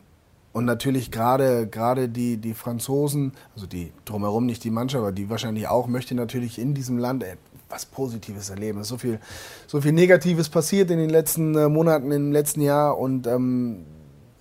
Und 0.55 0.66
natürlich 0.66 1.11
gerade 1.11 1.66
gerade 1.66 2.09
die, 2.09 2.37
die 2.37 2.55
Franzosen, 2.55 3.33
also 3.55 3.66
die 3.66 3.92
drumherum 4.05 4.44
nicht 4.44 4.64
die 4.64 4.70
Mannschaft, 4.70 5.01
aber 5.01 5.12
die 5.12 5.31
wahrscheinlich 5.31 5.66
auch, 5.68 5.87
möchte 5.88 6.14
natürlich 6.14 6.59
in 6.59 6.75
diesem 6.75 6.98
Land 6.98 7.25
was 7.70 7.87
Positives 7.87 8.51
erleben. 8.51 8.79
Es 8.79 8.87
ist 8.87 8.90
so 8.90 8.98
viel, 8.98 9.18
so 9.66 9.81
viel 9.81 9.92
Negatives 9.92 10.51
passiert 10.51 10.90
in 10.90 10.98
den 10.98 11.09
letzten 11.09 11.55
äh, 11.57 11.68
Monaten, 11.70 12.12
im 12.12 12.33
letzten 12.33 12.61
Jahr 12.61 12.98
und 12.98 13.27
ähm, 13.27 13.87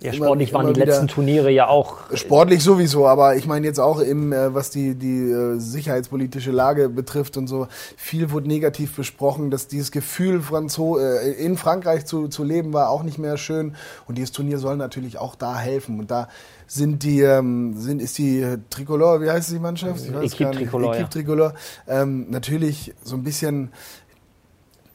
ja, 0.02 0.12
sportlich 0.12 0.50
immer, 0.50 0.64
waren 0.64 0.74
die 0.74 0.80
letzten 0.80 1.08
Turniere 1.08 1.50
ja 1.50 1.68
auch. 1.68 1.98
Sportlich 2.14 2.62
sowieso, 2.62 3.06
aber 3.06 3.36
ich 3.36 3.46
meine 3.46 3.66
jetzt 3.66 3.78
auch 3.78 4.00
im, 4.00 4.32
äh, 4.32 4.54
was 4.54 4.70
die, 4.70 4.94
die 4.94 5.30
äh, 5.30 5.58
sicherheitspolitische 5.58 6.50
Lage 6.50 6.88
betrifft 6.88 7.36
und 7.36 7.46
so, 7.46 7.68
viel 7.96 8.30
wurde 8.30 8.48
negativ 8.48 8.96
besprochen, 8.96 9.50
dass 9.50 9.68
dieses 9.68 9.92
Gefühl, 9.92 10.40
Franzo 10.40 10.98
äh, 10.98 11.32
in 11.32 11.56
Frankreich 11.56 12.04
zu, 12.06 12.28
zu 12.28 12.44
leben, 12.44 12.72
war 12.72 12.90
auch 12.90 13.02
nicht 13.02 13.18
mehr 13.18 13.36
schön. 13.36 13.74
Und 14.06 14.18
dieses 14.18 14.32
Turnier 14.32 14.58
soll 14.58 14.76
natürlich 14.76 15.18
auch 15.18 15.34
da 15.34 15.58
helfen. 15.58 15.98
Und 15.98 16.10
da 16.10 16.28
sind 16.66 17.02
die, 17.02 17.20
ähm, 17.20 17.74
sind, 17.76 18.00
ist 18.00 18.18
die 18.18 18.46
Tricolore, 18.70 19.20
wie 19.20 19.30
heißt 19.30 19.50
die 19.50 19.58
Mannschaft? 19.58 20.04
Ich 20.04 20.14
weiß 20.14 20.32
Equipe 20.32 20.50
Tricolore. 20.52 20.94
Equipe 20.96 21.10
Tricolore. 21.10 21.54
Ähm, 21.86 22.26
natürlich 22.30 22.94
so 23.02 23.16
ein 23.16 23.24
bisschen 23.24 23.72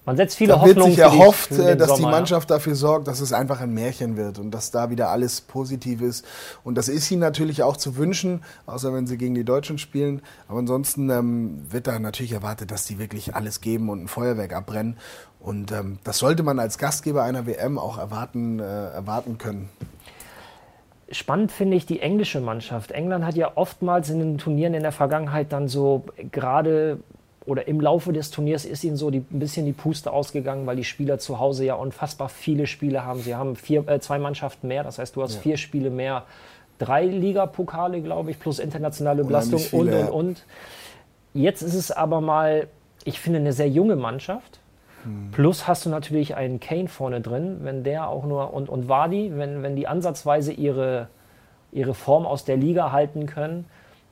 man 0.07 0.15
setzt 0.15 0.37
viele 0.37 0.53
da 0.53 0.61
Hoffnungen. 0.61 0.77
wird 0.77 0.95
sich 0.95 0.99
erhofft, 0.99 1.51
die, 1.51 1.77
dass 1.77 1.89
Sommer, 1.89 1.97
die 1.97 2.05
Mannschaft 2.05 2.49
ja. 2.49 2.55
dafür 2.55 2.75
sorgt, 2.75 3.09
dass 3.09 3.19
es 3.19 3.33
einfach 3.33 3.59
ein 3.59 3.73
Märchen 3.73 4.15
wird 4.15 4.39
und 4.39 4.51
dass 4.51 4.71
da 4.71 4.89
wieder 4.89 5.09
alles 5.09 5.41
positiv 5.41 6.01
ist. 6.01 6.25
Und 6.63 6.77
das 6.77 6.87
ist 6.87 7.11
ihnen 7.11 7.19
natürlich 7.19 7.61
auch 7.61 7.75
zu 7.75 7.97
wünschen, 7.97 8.41
außer 8.67 8.93
wenn 8.93 9.05
sie 9.05 9.17
gegen 9.17 9.35
die 9.35 9.43
Deutschen 9.43 9.77
spielen. 9.77 10.21
Aber 10.47 10.59
ansonsten 10.59 11.09
ähm, 11.09 11.61
wird 11.69 11.87
da 11.87 11.99
natürlich 11.99 12.31
erwartet, 12.31 12.71
dass 12.71 12.85
die 12.85 12.99
wirklich 12.99 13.35
alles 13.35 13.59
geben 13.59 13.89
und 13.89 14.05
ein 14.05 14.07
Feuerwerk 14.07 14.53
abbrennen. 14.53 14.95
Und 15.41 15.73
ähm, 15.73 15.99
das 16.05 16.19
sollte 16.19 16.41
man 16.41 16.57
als 16.57 16.77
Gastgeber 16.77 17.23
einer 17.23 17.45
WM 17.45 17.77
auch 17.77 17.97
erwarten, 17.97 18.59
äh, 18.59 18.63
erwarten 18.63 19.37
können. 19.37 19.67
Spannend 21.11 21.51
finde 21.51 21.75
ich 21.75 21.85
die 21.85 21.99
englische 21.99 22.39
Mannschaft. 22.39 22.91
England 22.91 23.25
hat 23.25 23.35
ja 23.35 23.51
oftmals 23.55 24.09
in 24.09 24.19
den 24.19 24.37
Turnieren 24.37 24.73
in 24.73 24.83
der 24.83 24.93
Vergangenheit 24.93 25.51
dann 25.51 25.67
so 25.67 26.05
gerade 26.31 26.99
oder 27.47 27.67
im 27.67 27.79
Laufe 27.79 28.11
des 28.11 28.29
Turniers 28.29 28.65
ist 28.65 28.83
ihnen 28.83 28.97
so 28.97 29.09
die, 29.09 29.19
ein 29.19 29.39
bisschen 29.39 29.65
die 29.65 29.71
Puste 29.71 30.11
ausgegangen, 30.11 30.67
weil 30.67 30.75
die 30.75 30.83
Spieler 30.83 31.17
zu 31.17 31.39
Hause 31.39 31.63
ja 31.63 31.75
unfassbar 31.75 32.27
viele 32.27 32.67
Spiele 32.67 33.05
haben. 33.05 33.21
Sie 33.21 33.35
haben 33.35 33.55
vier, 33.55 33.87
äh, 33.87 33.99
zwei 34.01 34.19
Mannschaften 34.19 34.67
mehr, 34.67 34.83
das 34.83 34.99
heißt, 34.99 35.15
du 35.15 35.23
hast 35.23 35.35
ja. 35.35 35.41
vier 35.41 35.57
Spiele 35.57 35.89
mehr, 35.89 36.25
drei 36.77 37.05
Ligapokale, 37.05 38.01
glaube 38.01 38.31
ich, 38.31 38.39
plus 38.39 38.59
internationale 38.59 39.23
Belastung 39.23 39.61
und, 39.71 39.93
und, 39.93 40.09
und. 40.09 40.45
Jetzt 41.33 41.61
ist 41.61 41.73
es 41.73 41.89
aber 41.89 42.19
mal, 42.19 42.67
ich 43.05 43.19
finde, 43.21 43.39
eine 43.39 43.53
sehr 43.53 43.69
junge 43.69 43.95
Mannschaft. 43.95 44.59
Hm. 45.03 45.31
Plus 45.31 45.69
hast 45.69 45.85
du 45.85 45.89
natürlich 45.89 46.35
einen 46.35 46.59
Kane 46.59 46.89
vorne 46.89 47.21
drin, 47.21 47.59
wenn 47.61 47.85
der 47.85 48.09
auch 48.09 48.25
nur, 48.25 48.53
und, 48.53 48.67
und 48.67 48.89
Wadi, 48.89 49.31
wenn, 49.33 49.63
wenn 49.63 49.77
die 49.77 49.87
ansatzweise 49.87 50.51
ihre, 50.51 51.07
ihre 51.71 51.93
Form 51.93 52.25
aus 52.25 52.43
der 52.43 52.57
Liga 52.57 52.91
halten 52.91 53.25
können, 53.25 53.65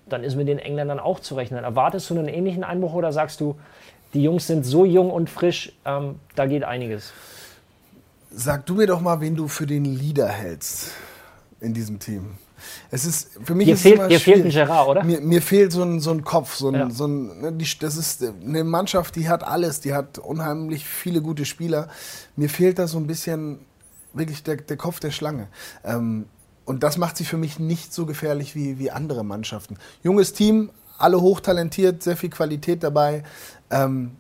dann 0.08 0.24
ist 0.24 0.36
mit 0.36 0.48
den 0.48 0.60
Engländern 0.60 1.00
auch 1.00 1.20
zu 1.20 1.36
rechnen. 1.36 1.64
Erwartest 1.64 2.10
du 2.10 2.18
einen 2.18 2.28
ähnlichen 2.28 2.64
Einbruch 2.64 2.94
oder 2.94 3.12
sagst 3.12 3.42
du, 3.42 3.56
die 4.14 4.24
Jungs 4.24 4.48
sind 4.48 4.66
so 4.66 4.86
jung 4.86 5.12
und 5.12 5.30
frisch, 5.30 5.74
ähm, 5.86 6.20
da 6.36 6.46
geht 6.46 6.64
einiges? 6.64 7.12
Sag 8.32 8.66
du 8.66 8.76
mir 8.76 8.88
doch 8.88 9.02
mal, 9.02 9.22
wen 9.22 9.36
du 9.36 9.48
für 9.48 9.66
den 9.66 9.86
Leader 9.86 10.28
hältst 10.28 10.92
in 11.60 11.74
diesem 11.74 12.00
Team. 12.00 12.38
Es 12.92 13.06
ist 13.06 13.32
für 13.44 13.56
mich 13.56 13.68
dir 13.68 13.74
ist 13.74 13.82
fehlt, 13.82 14.10
dir 14.10 14.20
fehlt 14.20 14.46
ein 14.46 14.52
Gerard, 14.52 14.88
oder? 14.88 15.04
Mir, 15.04 15.22
mir, 15.22 15.42
fehlt 15.42 15.72
so 15.72 15.84
ein, 15.84 16.00
so 16.00 16.12
ein 16.12 16.24
Kopf, 16.24 16.56
so 16.56 16.70
ein, 16.70 16.76
ja. 16.76 16.90
so 16.90 17.06
ein, 17.06 17.42
ne, 17.42 17.54
das 17.80 17.98
ist 17.98 18.24
eine 18.24 18.64
Mannschaft, 18.64 19.16
die 19.16 19.30
hat 19.30 19.44
alles, 19.44 19.82
die 19.82 19.94
hat 19.94 20.18
unheimlich 20.18 20.86
viele 20.86 21.22
gute 21.22 21.46
Spieler. 21.46 21.90
Mir 22.36 22.50
fehlt 22.50 22.80
da 22.80 22.88
so 22.88 22.98
ein 22.98 23.08
bisschen 23.08 23.60
wirklich 24.14 24.44
der, 24.44 24.58
der 24.58 24.78
Kopf 24.78 25.00
der 25.00 25.12
Schlange. 25.12 25.48
Ähm, 25.84 26.26
und 26.66 26.84
das 26.84 26.98
macht 26.98 27.18
sie 27.18 27.26
für 27.26 27.38
mich 27.38 27.60
nicht 27.60 27.94
so 27.94 28.06
gefährlich 28.06 28.56
wie, 28.56 28.80
wie 28.80 28.92
andere 28.92 29.24
Mannschaften. 29.24 29.78
Junges 30.04 30.34
Team, 30.34 30.72
alle 30.98 31.22
hochtalentiert, 31.22 32.04
sehr 32.04 32.18
viel 32.18 32.30
Qualität 32.30 32.84
dabei. 32.84 33.24
Ähm, 33.70 34.12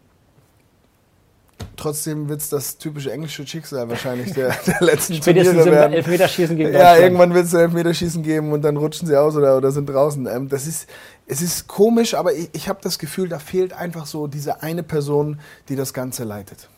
trotzdem 1.76 2.30
wird 2.30 2.42
es 2.42 2.50
das 2.50 2.78
typische 2.78 3.12
englische 3.12 3.46
Schicksal 3.48 3.90
wahrscheinlich 3.90 4.34
der, 4.34 4.56
der 4.68 4.82
letzten 4.82 5.16
Spätestens 5.16 5.56
Turniere 5.56 5.72
werden. 5.72 5.94
Elfmeterschießen 5.94 6.56
gegen 6.56 6.74
Ja, 6.74 6.98
irgendwann 6.98 7.34
wird 7.34 7.46
es 7.46 7.54
Elfmeterschießen 7.54 8.22
geben 8.22 8.52
und 8.52 8.62
dann 8.62 8.78
rutschen 8.78 9.08
sie 9.08 9.18
aus 9.20 9.36
oder, 9.36 9.58
oder 9.58 9.72
sind 9.72 9.88
draußen. 9.88 10.28
Ähm, 10.28 10.50
das 10.50 10.68
ist, 10.68 10.88
es 11.26 11.42
ist 11.42 11.68
komisch, 11.68 12.14
aber 12.14 12.34
ich, 12.34 12.50
ich 12.54 12.70
habe 12.70 12.80
das 12.82 13.00
Gefühl, 13.00 13.28
da 13.28 13.40
fehlt 13.40 13.74
einfach 13.74 14.06
so 14.06 14.28
diese 14.28 14.62
eine 14.62 14.84
Person, 14.84 15.40
die 15.70 15.76
das 15.76 15.94
Ganze 15.94 16.24
leitet. 16.24 16.70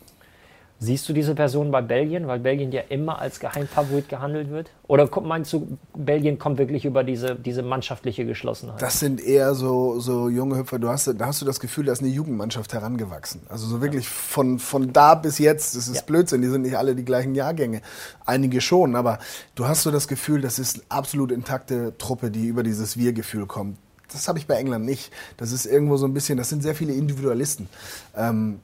Siehst 0.79 1.09
du 1.09 1.13
diese 1.13 1.33
Person 1.33 1.71
bei 1.71 1.81
Belgien, 1.81 2.27
weil 2.27 2.39
Belgien 2.39 2.71
ja 2.71 2.81
immer 2.89 3.19
als 3.19 3.39
Geheimfavorit 3.39 4.09
gehandelt 4.09 4.51
wird? 4.51 4.69
Oder 4.87 5.09
meinst 5.21 5.51
du, 5.51 5.79
Belgien 5.95 6.37
kommt 6.37 6.59
wirklich 6.59 6.85
über 6.85 7.03
diese, 7.03 7.35
diese 7.35 7.63
mannschaftliche 7.63 8.27
Geschlossenheit? 8.27 8.79
Das 8.79 8.99
sind 8.99 9.19
eher 9.19 9.55
so, 9.55 9.99
so 9.99 10.29
junge 10.29 10.55
Hüpfer. 10.57 10.77
Du 10.77 10.89
hast, 10.89 11.07
da 11.07 11.25
hast 11.25 11.41
du 11.41 11.45
das 11.45 11.59
Gefühl, 11.59 11.85
da 11.85 11.93
ist 11.93 12.01
eine 12.01 12.11
Jugendmannschaft 12.11 12.73
herangewachsen. 12.73 13.41
Also 13.49 13.65
so 13.65 13.81
wirklich 13.81 14.05
ja. 14.05 14.11
von, 14.11 14.59
von 14.59 14.93
da 14.93 15.15
bis 15.15 15.39
jetzt, 15.39 15.75
das 15.75 15.87
ist 15.87 15.95
ja. 15.95 16.01
Blödsinn, 16.03 16.43
die 16.43 16.47
sind 16.47 16.61
nicht 16.61 16.77
alle 16.77 16.93
die 16.93 17.05
gleichen 17.05 17.33
Jahrgänge. 17.33 17.81
Einige 18.25 18.61
schon, 18.61 18.95
aber 18.95 19.17
du 19.55 19.67
hast 19.67 19.81
so 19.81 19.89
das 19.89 20.07
Gefühl, 20.07 20.41
das 20.41 20.59
ist 20.59 20.75
eine 20.75 20.83
absolut 20.89 21.31
intakte 21.31 21.97
Truppe, 21.97 22.29
die 22.29 22.45
über 22.45 22.61
dieses 22.61 22.97
Wir-Gefühl 22.97 23.47
kommt. 23.47 23.79
Das 24.11 24.27
habe 24.27 24.37
ich 24.37 24.45
bei 24.45 24.55
England 24.55 24.85
nicht. 24.85 25.11
Das 25.37 25.51
ist 25.51 25.65
irgendwo 25.65 25.97
so 25.97 26.05
ein 26.05 26.13
bisschen, 26.13 26.37
das 26.37 26.49
sind 26.49 26.61
sehr 26.61 26.75
viele 26.75 26.93
Individualisten. 26.93 27.67
Ähm, 28.15 28.59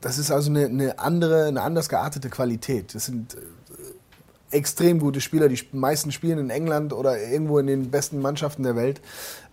das 0.00 0.18
ist 0.18 0.30
also 0.30 0.50
eine, 0.50 0.66
eine, 0.66 0.98
andere, 0.98 1.46
eine 1.46 1.62
anders 1.62 1.88
geartete 1.88 2.30
Qualität. 2.30 2.94
Das 2.94 3.06
sind 3.06 3.34
äh, 3.34 4.56
extrem 4.56 4.98
gute 4.98 5.20
Spieler, 5.20 5.48
die 5.48 5.60
meisten 5.72 6.12
spielen 6.12 6.38
in 6.38 6.50
England 6.50 6.92
oder 6.92 7.20
irgendwo 7.20 7.58
in 7.58 7.66
den 7.66 7.90
besten 7.90 8.20
Mannschaften 8.20 8.62
der 8.62 8.76
Welt. 8.76 9.00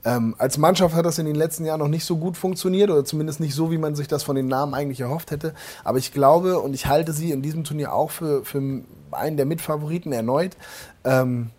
Ähm, 0.06 0.36
als 0.38 0.58
Mannschaft 0.58 0.96
hat 0.96 1.06
das 1.06 1.18
in 1.18 1.26
den 1.26 1.36
letzten 1.36 1.66
Jahren 1.66 1.80
noch 1.80 1.88
nicht 1.88 2.06
so 2.06 2.18
gut 2.18 2.38
funktioniert 2.38 2.92
oder 2.92 3.04
zumindest 3.04 3.40
nicht 3.40 3.56
so, 3.56 3.72
wie 3.72 3.80
man 3.80 3.96
sich 3.96 4.08
das 4.08 4.24
von 4.24 4.36
den 4.36 4.48
Namen 4.48 4.74
eigentlich 4.74 5.02
erhofft 5.02 5.32
hätte. 5.32 5.54
Aber 5.84 5.98
ich 5.98 6.14
glaube 6.14 6.60
und 6.60 6.74
ich 6.74 6.86
halte 6.86 7.12
sie 7.12 7.32
in 7.32 7.42
diesem 7.42 7.64
Turnier 7.64 7.92
auch 7.94 8.12
für, 8.12 8.46
für 8.46 8.84
einen 9.12 9.38
der 9.38 9.46
Mitfavoriten 9.46 10.12
erneut. 10.12 10.56
Ähm, 11.04 11.50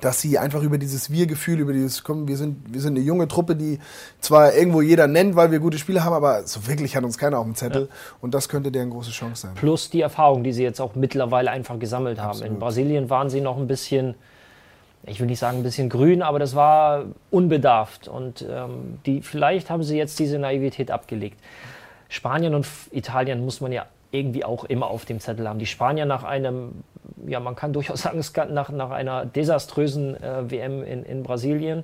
dass 0.00 0.20
sie 0.20 0.38
einfach 0.38 0.62
über 0.62 0.78
dieses 0.78 1.10
Wir-Gefühl, 1.10 1.60
über 1.60 1.72
dieses, 1.72 2.04
komm, 2.04 2.28
wir 2.28 2.36
sind, 2.36 2.72
wir 2.72 2.80
sind 2.80 2.96
eine 2.96 3.04
junge 3.04 3.28
Truppe, 3.28 3.56
die 3.56 3.78
zwar 4.20 4.54
irgendwo 4.54 4.82
jeder 4.82 5.06
nennt, 5.06 5.36
weil 5.36 5.50
wir 5.50 5.58
gute 5.58 5.78
Spiele 5.78 6.04
haben, 6.04 6.12
aber 6.12 6.46
so 6.46 6.66
wirklich 6.66 6.96
hat 6.96 7.04
uns 7.04 7.18
keiner 7.18 7.38
auf 7.38 7.44
dem 7.44 7.54
Zettel. 7.54 7.82
Ja. 7.82 7.96
Und 8.20 8.34
das 8.34 8.48
könnte 8.48 8.70
deren 8.70 8.90
große 8.90 9.10
Chance 9.10 9.42
sein. 9.42 9.54
Plus 9.54 9.90
die 9.90 10.00
Erfahrung, 10.00 10.44
die 10.44 10.52
sie 10.52 10.62
jetzt 10.62 10.80
auch 10.80 10.94
mittlerweile 10.94 11.50
einfach 11.50 11.78
gesammelt 11.78 12.18
haben. 12.18 12.30
Absolut. 12.30 12.52
In 12.52 12.58
Brasilien 12.58 13.10
waren 13.10 13.30
sie 13.30 13.40
noch 13.40 13.56
ein 13.56 13.66
bisschen, 13.66 14.14
ich 15.06 15.20
will 15.20 15.26
nicht 15.26 15.38
sagen 15.38 15.58
ein 15.58 15.62
bisschen 15.62 15.88
grün, 15.88 16.22
aber 16.22 16.38
das 16.38 16.54
war 16.54 17.04
unbedarft. 17.30 18.08
Und 18.08 18.44
ähm, 18.48 18.98
die, 19.06 19.22
vielleicht 19.22 19.70
haben 19.70 19.82
sie 19.82 19.96
jetzt 19.96 20.18
diese 20.18 20.38
Naivität 20.38 20.90
abgelegt. 20.90 21.38
Spanien 22.08 22.54
und 22.54 22.66
Italien 22.92 23.44
muss 23.44 23.60
man 23.60 23.72
ja 23.72 23.86
irgendwie 24.14 24.44
auch 24.44 24.64
immer 24.64 24.86
auf 24.88 25.04
dem 25.04 25.20
Zettel 25.20 25.48
haben. 25.48 25.58
Die 25.58 25.66
Spanier 25.66 26.06
nach 26.06 26.24
einem, 26.24 26.84
ja, 27.26 27.40
man 27.40 27.56
kann 27.56 27.72
durchaus 27.72 28.02
sagen, 28.02 28.22
nach, 28.52 28.70
nach 28.70 28.90
einer 28.90 29.26
desaströsen 29.26 30.22
äh, 30.22 30.50
WM 30.50 30.82
in, 30.82 31.02
in 31.04 31.22
Brasilien. 31.22 31.82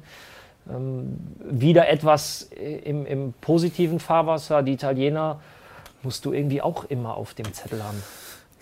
Ähm, 0.69 1.19
wieder 1.43 1.89
etwas 1.89 2.43
im, 2.85 3.07
im 3.07 3.33
positiven 3.41 3.99
Fahrwasser. 3.99 4.63
Die 4.63 4.73
Italiener 4.73 5.41
musst 6.03 6.25
du 6.25 6.33
irgendwie 6.33 6.63
auch 6.63 6.85
immer 6.85 7.17
auf 7.17 7.35
dem 7.35 7.53
Zettel 7.53 7.83
haben. 7.83 8.03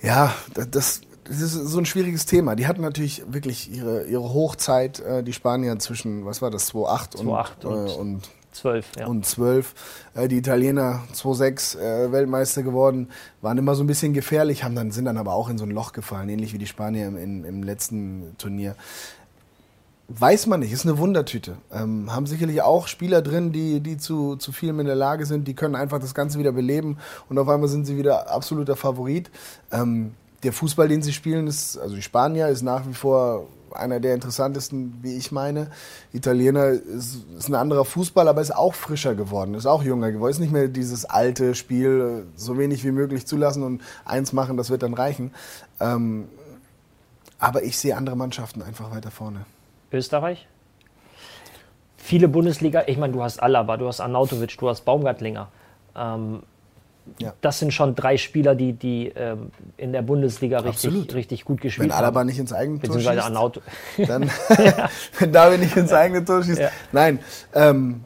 Ja, 0.01 0.33
das, 0.55 1.03
das 1.25 1.41
ist 1.41 1.53
so 1.53 1.79
ein 1.79 1.87
schwieriges 1.87 2.25
Thema. 2.25 2.57
Die 2.57 2.67
hatten 2.67 2.81
natürlich 2.81 3.23
wirklich 3.29 3.71
ihre, 3.71 4.05
ihre 4.05 4.33
Hochzeit, 4.33 5.01
äh, 5.01 5.23
die 5.23 5.33
Spanier 5.33 5.79
zwischen, 5.79 6.25
was 6.25 6.41
war 6.41 6.51
das, 6.51 6.67
2008 6.67 7.65
und, 7.65 7.77
und, 7.77 7.89
äh, 7.89 7.93
und 7.93 8.29
12, 8.61 8.87
ja. 8.99 9.07
Und 9.07 9.25
12. 9.25 9.75
Äh, 10.15 10.29
die 10.29 10.39
Italiener 10.39 11.03
2-6 11.15 11.79
äh, 11.79 12.13
Weltmeister 12.13 12.63
geworden, 12.63 13.09
waren 13.41 13.59
immer 13.59 13.75
so 13.75 13.85
ein 13.85 13.87
bisschen 13.87 14.13
gefährlich, 14.13 14.65
haben 14.65 14.75
dann, 14.75 14.91
sind 14.91 15.07
dann 15.07 15.19
aber 15.19 15.35
auch 15.35 15.49
in 15.49 15.59
so 15.59 15.65
ein 15.65 15.71
Loch 15.71 15.93
gefallen, 15.93 16.29
ähnlich 16.29 16.53
wie 16.53 16.59
die 16.59 16.67
Spanier 16.67 17.07
im, 17.09 17.17
im, 17.17 17.45
im 17.45 17.63
letzten 17.63 18.35
Turnier. 18.39 18.75
Weiß 20.09 20.47
man 20.47 20.61
nicht, 20.61 20.73
ist 20.73 20.87
eine 20.87 20.97
Wundertüte. 20.97 21.59
Ähm, 21.71 22.15
haben 22.15 22.27
sicherlich 22.27 22.63
auch 22.63 22.87
Spieler 22.87 23.21
drin, 23.21 23.53
die, 23.53 23.81
die 23.81 23.99
zu, 23.99 24.37
zu 24.37 24.53
vielem 24.53 24.81
in 24.81 24.87
der 24.87 24.95
Lage 24.95 25.27
sind, 25.27 25.47
die 25.47 25.55
können 25.55 25.75
einfach 25.75 25.99
das 25.99 26.15
Ganze 26.15 26.39
wieder 26.39 26.53
beleben 26.53 26.97
und 27.29 27.39
auf 27.39 27.49
einmal 27.49 27.69
sind 27.69 27.85
sie 27.85 27.99
wieder 27.99 28.31
absoluter 28.31 28.75
Favorit. 28.75 29.31
Ähm, 29.71 30.15
der 30.43 30.53
Fußball, 30.53 30.89
den 30.89 31.03
sie 31.03 31.13
spielen, 31.13 31.47
ist, 31.47 31.77
also 31.77 31.95
die 31.95 32.03
Spanier, 32.03 32.49
ist 32.49 32.63
nach 32.63 32.87
wie 32.87 32.95
vor 32.95 33.49
einer 33.73 34.01
der 34.01 34.15
interessantesten, 34.15 34.99
wie 35.03 35.17
ich 35.17 35.33
meine. 35.33 35.71
Italiener 36.13 36.69
ist, 36.69 37.25
ist, 37.37 37.49
ein 37.49 37.55
anderer 37.55 37.85
Fußball, 37.85 38.29
aber 38.29 38.41
ist 38.41 38.55
auch 38.55 38.75
frischer 38.75 39.15
geworden, 39.15 39.55
ist 39.55 39.67
auch 39.67 39.83
jünger 39.83 40.13
geworden. 40.13 40.31
Ist 40.31 40.39
nicht 40.39 40.53
mehr 40.53 40.69
dieses 40.69 41.05
alte 41.05 41.55
Spiel, 41.55 42.27
so 42.37 42.59
wenig 42.59 42.85
wie 42.85 42.93
möglich 42.93 43.27
zulassen 43.27 43.63
und 43.63 43.83
eins 44.05 44.33
machen, 44.33 44.57
das 44.57 44.71
wird 44.71 44.83
dann 44.83 44.95
reichen. 44.95 45.33
Ähm, 45.81 46.29
aber 47.39 47.63
ich 47.63 47.79
sehe 47.79 47.97
andere 47.97 48.17
Mannschaften 48.17 48.63
einfach 48.63 48.91
weiter 48.91 49.11
vorne. 49.11 49.47
Österreich? 49.93 50.47
Viele 51.97 52.29
Bundesliga, 52.29 52.85
ich 52.87 52.97
meine, 52.99 53.13
du 53.13 53.23
hast 53.23 53.43
Alaba, 53.43 53.77
du 53.77 53.87
hast 53.87 54.01
Arnautovic, 54.01 54.57
du 54.59 54.69
hast 54.69 54.85
Baumgartlinger. 54.85 55.49
Ähm, 55.95 56.43
ja. 57.19 57.35
das 57.41 57.59
sind 57.59 57.73
schon 57.73 57.95
drei 57.95 58.17
Spieler, 58.17 58.55
die, 58.55 58.73
die 58.73 59.13
ähm, 59.15 59.51
in 59.77 59.93
der 59.93 60.03
Bundesliga 60.03 60.61
richtig, 60.61 61.15
richtig 61.15 61.45
gut 61.45 61.61
gespielt 61.61 61.89
wenn 61.89 61.93
haben. 61.95 62.01
Wenn 62.01 62.05
Alaba 62.05 62.25
nicht 62.25 62.39
ins 62.39 62.53
eigene 62.53 62.81
Tor 62.81 62.99
schießt, 62.99 63.09
Arnaut. 63.19 63.61
dann, 63.97 64.31
wenn 65.19 65.33
David 65.33 65.61
nicht 65.61 65.77
ins 65.77 65.93
eigene 65.93 66.25
Tor 66.25 66.43
schießt. 66.43 66.63
Nein, 66.93 67.19
ähm, 67.55 68.05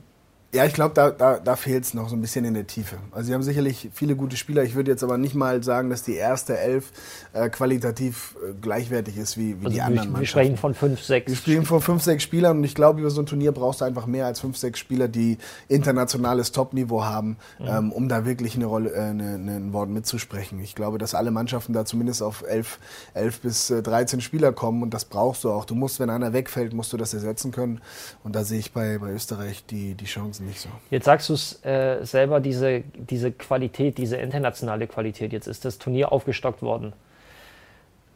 ja, 0.55 0.67
ich 0.67 0.75
glaube, 0.75 0.95
da, 0.95 1.11
da, 1.11 1.39
da 1.39 1.57
fehlt 1.57 1.85
es 1.85 1.95
noch 1.95 2.11
so 2.11 2.15
ein 2.15 2.21
bisschen 2.21 2.45
in 2.45 2.53
der 2.53 2.67
Tiefe. 2.67 2.99
Also 3.11 3.29
sie 3.29 3.35
haben 3.35 3.43
sicherlich 3.43 3.89
viele 3.95 4.17
gute 4.17 4.37
Spieler. 4.37 4.63
Ich 4.63 4.75
würde 4.75 4.91
jetzt 4.91 5.03
aber 5.03 5.17
nicht 5.17 5.35
mal 5.35 5.63
sagen, 5.63 5.89
dass 5.89 6.03
die 6.03 6.15
erste 6.15 6.59
Elf 6.59 6.93
äh, 7.33 7.49
qualitativ 7.49 8.37
äh, 8.37 8.53
gleichwertig 8.61 9.17
ist 9.17 9.39
wie, 9.39 9.59
wie 9.63 9.65
also 9.65 9.71
die 9.71 9.81
anderen 9.81 10.13
Mannschaften. 10.13 10.21
Wir 10.21 10.27
sprechen 10.27 10.57
von 10.59 10.75
fünf, 10.75 11.03
sechs. 11.03 11.31
Wir 11.31 11.37
sprechen 11.37 11.65
von 11.65 11.81
fünf, 11.81 12.03
sechs 12.03 12.23
Spielern 12.23 12.59
und 12.59 12.65
ich 12.65 12.75
glaube, 12.75 13.01
über 13.01 13.09
so 13.09 13.23
ein 13.23 13.27
Turnier 13.27 13.53
brauchst 13.53 13.81
du 13.81 13.87
einfach 13.87 14.05
mehr 14.05 14.27
als 14.27 14.41
fünf, 14.41 14.59
sechs 14.59 14.79
Spieler, 14.79 15.09
die 15.09 15.39
internationales 15.69 16.53
Topniveau 16.53 17.03
haben, 17.03 17.39
mhm. 17.59 17.67
ähm, 17.67 17.93
um 17.93 18.09
da 18.11 18.27
wirklich 18.27 18.55
eine 18.55 18.67
Rolle, 18.67 18.91
äh, 18.93 19.01
eine, 19.01 19.35
eine, 19.37 19.57
ein 19.57 19.73
Wort 19.73 19.89
mitzusprechen. 19.89 20.61
Ich 20.61 20.75
glaube, 20.75 20.99
dass 20.99 21.15
alle 21.15 21.31
Mannschaften 21.31 21.73
da 21.73 21.87
zumindest 21.87 22.23
auf 22.23 22.45
elf, 22.47 22.79
elf 23.15 23.41
bis 23.41 23.71
äh, 23.71 23.83
13 23.83 24.21
Spieler 24.21 24.53
kommen 24.53 24.83
und 24.83 24.93
das 24.93 25.07
brauchst 25.07 25.45
du 25.45 25.51
auch. 25.51 25.65
Du 25.65 25.75
musst, 25.75 25.99
wenn 25.99 26.11
einer 26.11 26.35
wegfällt, 26.35 26.75
musst 26.75 26.93
du 26.93 26.99
das 26.99 27.15
ersetzen 27.15 27.53
können 27.53 27.81
und 28.23 28.37
da 28.37 28.45
sehe 28.45 28.59
ich 28.59 28.73
bei, 28.73 28.99
bei 28.99 29.13
Österreich 29.13 29.65
die, 29.65 29.95
die 29.95 30.05
Chancen 30.05 30.42
nicht 30.43 30.61
so. 30.61 30.69
Jetzt 30.91 31.05
sagst 31.05 31.29
du 31.29 31.35
es 31.35 31.65
äh, 31.65 32.05
selber, 32.05 32.41
diese, 32.41 32.83
diese 32.95 33.33
Qualität, 33.33 33.99
diese 33.99 34.17
internationale 34.17 34.87
Qualität. 34.87 35.33
Jetzt 35.33 35.47
ist 35.47 35.65
das 35.65 35.79
Turnier 35.79 36.13
aufgestockt 36.13 36.63
worden. 36.63 36.93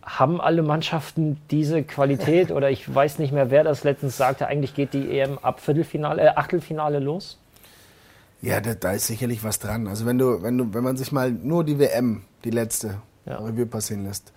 Haben 0.02 0.40
alle 0.40 0.62
Mannschaften 0.62 1.40
diese 1.50 1.82
Qualität 1.82 2.52
oder 2.52 2.70
ich 2.70 2.92
weiß 2.92 3.18
nicht 3.18 3.32
mehr, 3.32 3.50
wer 3.50 3.64
das 3.64 3.82
letztens 3.84 4.16
sagte, 4.16 4.46
eigentlich 4.46 4.74
geht 4.74 4.94
die 4.94 5.18
EM 5.18 5.38
ab 5.38 5.60
Viertelfinale, 5.60 6.22
äh, 6.22 6.28
Achtelfinale 6.28 7.00
los? 7.00 7.38
Ja, 8.42 8.60
da, 8.60 8.74
da, 8.74 8.92
ist 8.92 9.06
sicherlich 9.06 9.42
was 9.42 9.58
dran. 9.58 9.88
Also 9.88 10.06
wenn 10.06 10.18
du, 10.18 10.42
wenn 10.42 10.58
du, 10.58 10.74
wenn 10.74 10.84
man 10.84 10.96
sich 10.96 11.10
mal 11.10 11.32
nur 11.32 11.64
die 11.64 11.78
WM, 11.78 12.22
die 12.44 12.50
letzte, 12.50 13.00
ja. 13.24 13.38
Revue 13.38 13.66
passieren 13.66 14.04
lässt, 14.04 14.32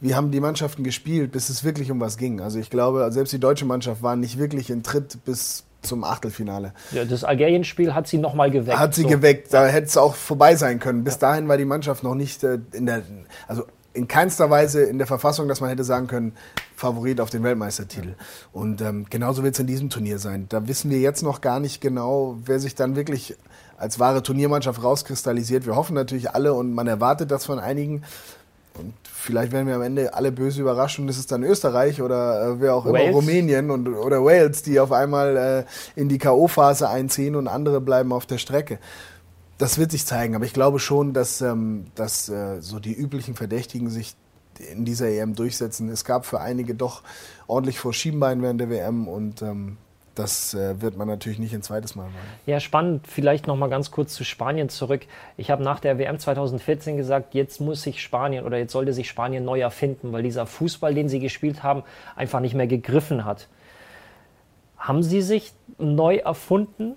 wie 0.00 0.14
haben 0.14 0.30
die 0.30 0.40
Mannschaften 0.40 0.82
gespielt, 0.84 1.32
bis 1.32 1.48
es 1.48 1.64
wirklich 1.64 1.90
um 1.90 2.00
was 2.00 2.18
ging? 2.18 2.40
Also 2.40 2.58
ich 2.58 2.70
glaube, 2.70 3.10
selbst 3.12 3.32
die 3.32 3.38
deutsche 3.38 3.64
Mannschaft 3.64 4.02
war 4.02 4.16
nicht 4.16 4.36
wirklich 4.36 4.68
in 4.68 4.82
Tritt 4.82 5.24
bis 5.24 5.64
zum 5.82 6.04
Achtelfinale. 6.04 6.72
Ja, 6.92 7.04
das 7.04 7.24
Algerien-Spiel 7.24 7.94
hat 7.94 8.06
sie 8.06 8.18
nochmal 8.18 8.50
geweckt. 8.50 8.78
Hat 8.78 8.94
sie 8.94 9.02
so. 9.02 9.08
geweckt, 9.08 9.52
da 9.52 9.66
hätte 9.66 9.86
es 9.86 9.96
auch 9.96 10.14
vorbei 10.14 10.56
sein 10.56 10.78
können. 10.78 11.04
Bis 11.04 11.14
ja. 11.14 11.20
dahin 11.20 11.48
war 11.48 11.56
die 11.56 11.64
Mannschaft 11.64 12.02
noch 12.02 12.14
nicht 12.14 12.44
äh, 12.44 12.58
in 12.72 12.86
der, 12.86 13.02
also 13.48 13.64
in 13.94 14.08
keinster 14.08 14.48
Weise 14.48 14.82
in 14.82 14.98
der 14.98 15.06
Verfassung, 15.06 15.48
dass 15.48 15.60
man 15.60 15.68
hätte 15.68 15.84
sagen 15.84 16.06
können, 16.06 16.32
Favorit 16.76 17.20
auf 17.20 17.30
den 17.30 17.42
Weltmeistertitel. 17.42 18.08
Ja. 18.08 18.14
Und 18.52 18.80
ähm, 18.80 19.06
genauso 19.10 19.42
wird 19.42 19.54
es 19.54 19.60
in 19.60 19.66
diesem 19.66 19.90
Turnier 19.90 20.18
sein. 20.18 20.46
Da 20.48 20.66
wissen 20.66 20.90
wir 20.90 20.98
jetzt 20.98 21.22
noch 21.22 21.40
gar 21.40 21.60
nicht 21.60 21.80
genau, 21.80 22.38
wer 22.44 22.58
sich 22.58 22.74
dann 22.74 22.96
wirklich 22.96 23.36
als 23.76 23.98
wahre 23.98 24.22
Turniermannschaft 24.22 24.82
rauskristallisiert. 24.82 25.66
Wir 25.66 25.76
hoffen 25.76 25.94
natürlich 25.94 26.30
alle 26.30 26.54
und 26.54 26.72
man 26.72 26.86
erwartet 26.86 27.30
das 27.30 27.44
von 27.44 27.58
einigen. 27.58 28.02
Und 28.78 28.94
vielleicht 29.04 29.52
werden 29.52 29.66
wir 29.66 29.76
am 29.76 29.82
Ende 29.82 30.14
alle 30.14 30.32
böse 30.32 30.62
überrascht 30.62 30.98
und 30.98 31.08
es 31.08 31.18
ist 31.18 31.30
dann 31.30 31.42
Österreich 31.42 32.00
oder 32.00 32.42
äh, 32.42 32.60
wer 32.60 32.74
auch 32.74 32.86
Wales? 32.86 33.02
immer, 33.02 33.16
Rumänien 33.16 33.70
und, 33.70 33.88
oder 33.88 34.24
Wales, 34.24 34.62
die 34.62 34.80
auf 34.80 34.92
einmal 34.92 35.36
äh, 35.36 36.00
in 36.00 36.08
die 36.08 36.18
K.O.-Phase 36.18 36.88
einziehen 36.88 37.36
und 37.36 37.48
andere 37.48 37.80
bleiben 37.80 38.12
auf 38.12 38.26
der 38.26 38.38
Strecke. 38.38 38.78
Das 39.58 39.78
wird 39.78 39.90
sich 39.90 40.06
zeigen, 40.06 40.34
aber 40.34 40.44
ich 40.44 40.54
glaube 40.54 40.78
schon, 40.78 41.12
dass, 41.12 41.40
ähm, 41.40 41.86
dass 41.94 42.28
äh, 42.28 42.60
so 42.60 42.78
die 42.78 42.94
üblichen 42.94 43.34
Verdächtigen 43.34 43.90
sich 43.90 44.16
in 44.58 44.84
dieser 44.84 45.08
EM 45.08 45.34
durchsetzen. 45.34 45.88
Es 45.88 46.04
gab 46.04 46.26
für 46.26 46.40
einige 46.40 46.74
doch 46.74 47.02
ordentlich 47.46 47.78
vor 47.78 47.92
Schienbein 47.92 48.42
während 48.42 48.60
der 48.60 48.70
WM 48.70 49.08
und 49.08 49.42
ähm, 49.42 49.76
das 50.14 50.54
äh, 50.54 50.80
wird 50.80 50.96
man 50.96 51.08
natürlich 51.08 51.38
nicht 51.38 51.54
ein 51.54 51.62
zweites 51.62 51.94
Mal 51.94 52.04
machen. 52.04 52.14
Ja, 52.46 52.60
spannend. 52.60 53.06
Vielleicht 53.06 53.46
noch 53.46 53.56
mal 53.56 53.68
ganz 53.68 53.90
kurz 53.90 54.14
zu 54.14 54.24
Spanien 54.24 54.68
zurück. 54.68 55.02
Ich 55.36 55.50
habe 55.50 55.62
nach 55.62 55.80
der 55.80 55.98
WM 55.98 56.18
2014 56.18 56.96
gesagt, 56.96 57.34
jetzt 57.34 57.60
muss 57.60 57.82
sich 57.82 58.02
Spanien 58.02 58.44
oder 58.44 58.58
jetzt 58.58 58.72
sollte 58.72 58.92
sich 58.92 59.08
Spanien 59.08 59.44
neu 59.44 59.60
erfinden, 59.60 60.12
weil 60.12 60.22
dieser 60.22 60.46
Fußball, 60.46 60.94
den 60.94 61.08
sie 61.08 61.18
gespielt 61.18 61.62
haben, 61.62 61.82
einfach 62.16 62.40
nicht 62.40 62.54
mehr 62.54 62.66
gegriffen 62.66 63.24
hat. 63.24 63.48
Haben 64.76 65.02
sie 65.02 65.22
sich 65.22 65.52
neu 65.78 66.16
erfunden? 66.16 66.96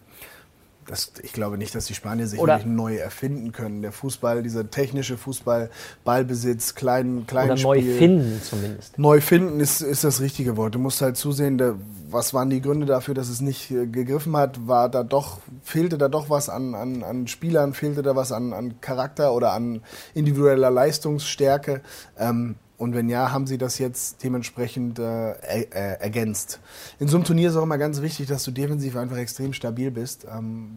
Das, 0.88 1.13
ich 1.24 1.34
glaube 1.34 1.58
nicht, 1.58 1.74
dass 1.74 1.86
die 1.86 1.95
Spanier 1.95 2.28
sich 2.28 2.39
Oder 2.39 2.63
neu 2.63 2.95
erfinden 2.95 3.52
können. 3.52 3.82
Der 3.82 3.91
Fußball, 3.91 4.43
dieser 4.43 4.69
technische 4.69 5.17
Fußball, 5.17 5.69
Ballbesitz, 6.04 6.76
klein, 6.76 7.26
klein 7.26 7.52
Oder 7.52 7.58
Spiel, 7.58 7.93
neu 7.93 7.98
finden 7.98 8.41
zumindest. 8.43 9.00
Neu 9.00 9.21
finden 9.21 9.60
ist, 9.60 9.82
ist 9.82 10.04
das 10.04 10.21
richtige 10.21 10.58
Wort. 10.58 10.76
Du 10.76 10.80
musst 10.80 11.02
halt 11.02 11.17
zusehen, 11.17 11.58
da, 11.58 11.76
was 12.10 12.34
waren 12.34 12.50
die 12.50 12.62
Gründe 12.62 12.86
dafür, 12.86 13.13
dass 13.13 13.30
es 13.30 13.41
nicht 13.41 13.71
äh, 13.71 13.88
gegriffen 13.88 14.38
hat? 14.38 14.67
War 14.67 14.89
da 14.89 15.04
doch, 15.04 15.39
fehlte 15.63 15.98
da 15.98 16.08
doch 16.08 16.30
was 16.30 16.50
an, 16.50 16.76
an, 16.76 17.04
an 17.04 17.28
Spielern, 17.28 17.74
fehlte 17.74 18.04
da 18.04 18.15
was 18.15 18.32
an, 18.32 18.54
an 18.54 18.80
Charakter 18.82 19.34
oder 19.34 19.54
an 19.54 19.82
individueller 20.13 20.69
Leistungsstärke? 20.69 21.82
Ähm, 22.17 22.56
und 22.77 22.93
wenn 22.93 23.07
ja, 23.09 23.31
haben 23.31 23.47
sie 23.47 23.57
das 23.57 23.79
jetzt 23.79 24.23
dementsprechend 24.23 24.99
äh, 24.99 25.31
äh, 25.31 25.99
ergänzt. 25.99 26.59
In 26.99 27.07
so 27.07 27.17
einem 27.17 27.25
Turnier 27.25 27.49
ist 27.49 27.55
auch 27.55 27.63
immer 27.63 27.77
ganz 27.77 28.01
wichtig, 28.01 28.27
dass 28.27 28.43
du 28.43 28.51
defensiv 28.51 28.97
einfach 28.97 29.17
extrem 29.17 29.53
stabil 29.53 29.91
bist. 29.91 30.25
Ähm, 30.29 30.71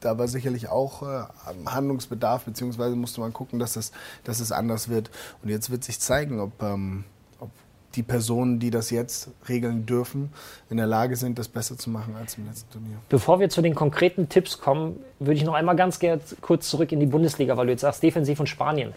da 0.00 0.18
war 0.18 0.28
sicherlich 0.28 0.68
auch 0.68 1.02
äh, 1.02 1.24
Handlungsbedarf, 1.66 2.44
beziehungsweise 2.44 2.96
musste 2.96 3.20
man 3.20 3.32
gucken, 3.32 3.58
dass 3.58 3.76
es, 3.76 3.92
dass 4.24 4.40
es 4.40 4.52
anders 4.52 4.88
wird. 4.88 5.10
Und 5.42 5.50
jetzt 5.50 5.70
wird 5.70 5.84
sich 5.84 6.00
zeigen, 6.00 6.40
ob, 6.40 6.62
ähm, 6.62 7.04
ob 7.38 7.50
die 7.96 8.02
Personen, 8.02 8.58
die 8.58 8.70
das 8.70 8.90
jetzt 8.90 9.28
regeln 9.48 9.84
dürfen, 9.84 10.30
in 10.70 10.78
der 10.78 10.86
Lage 10.86 11.16
sind, 11.16 11.38
das 11.38 11.48
besser 11.48 11.76
zu 11.76 11.90
machen 11.90 12.14
als 12.16 12.38
im 12.38 12.46
letzten 12.46 12.70
Turnier. 12.70 12.96
Bevor 13.10 13.40
wir 13.40 13.50
zu 13.50 13.60
den 13.60 13.74
konkreten 13.74 14.30
Tipps 14.30 14.58
kommen, 14.58 15.00
würde 15.18 15.34
ich 15.34 15.44
noch 15.44 15.54
einmal 15.54 15.76
ganz 15.76 15.98
kurz 16.40 16.70
zurück 16.70 16.92
in 16.92 17.00
die 17.00 17.06
Bundesliga, 17.06 17.56
weil 17.58 17.66
du 17.66 17.72
jetzt 17.72 17.82
sagst, 17.82 18.02
defensiv 18.02 18.40
und 18.40 18.48
Spanien. 18.48 18.94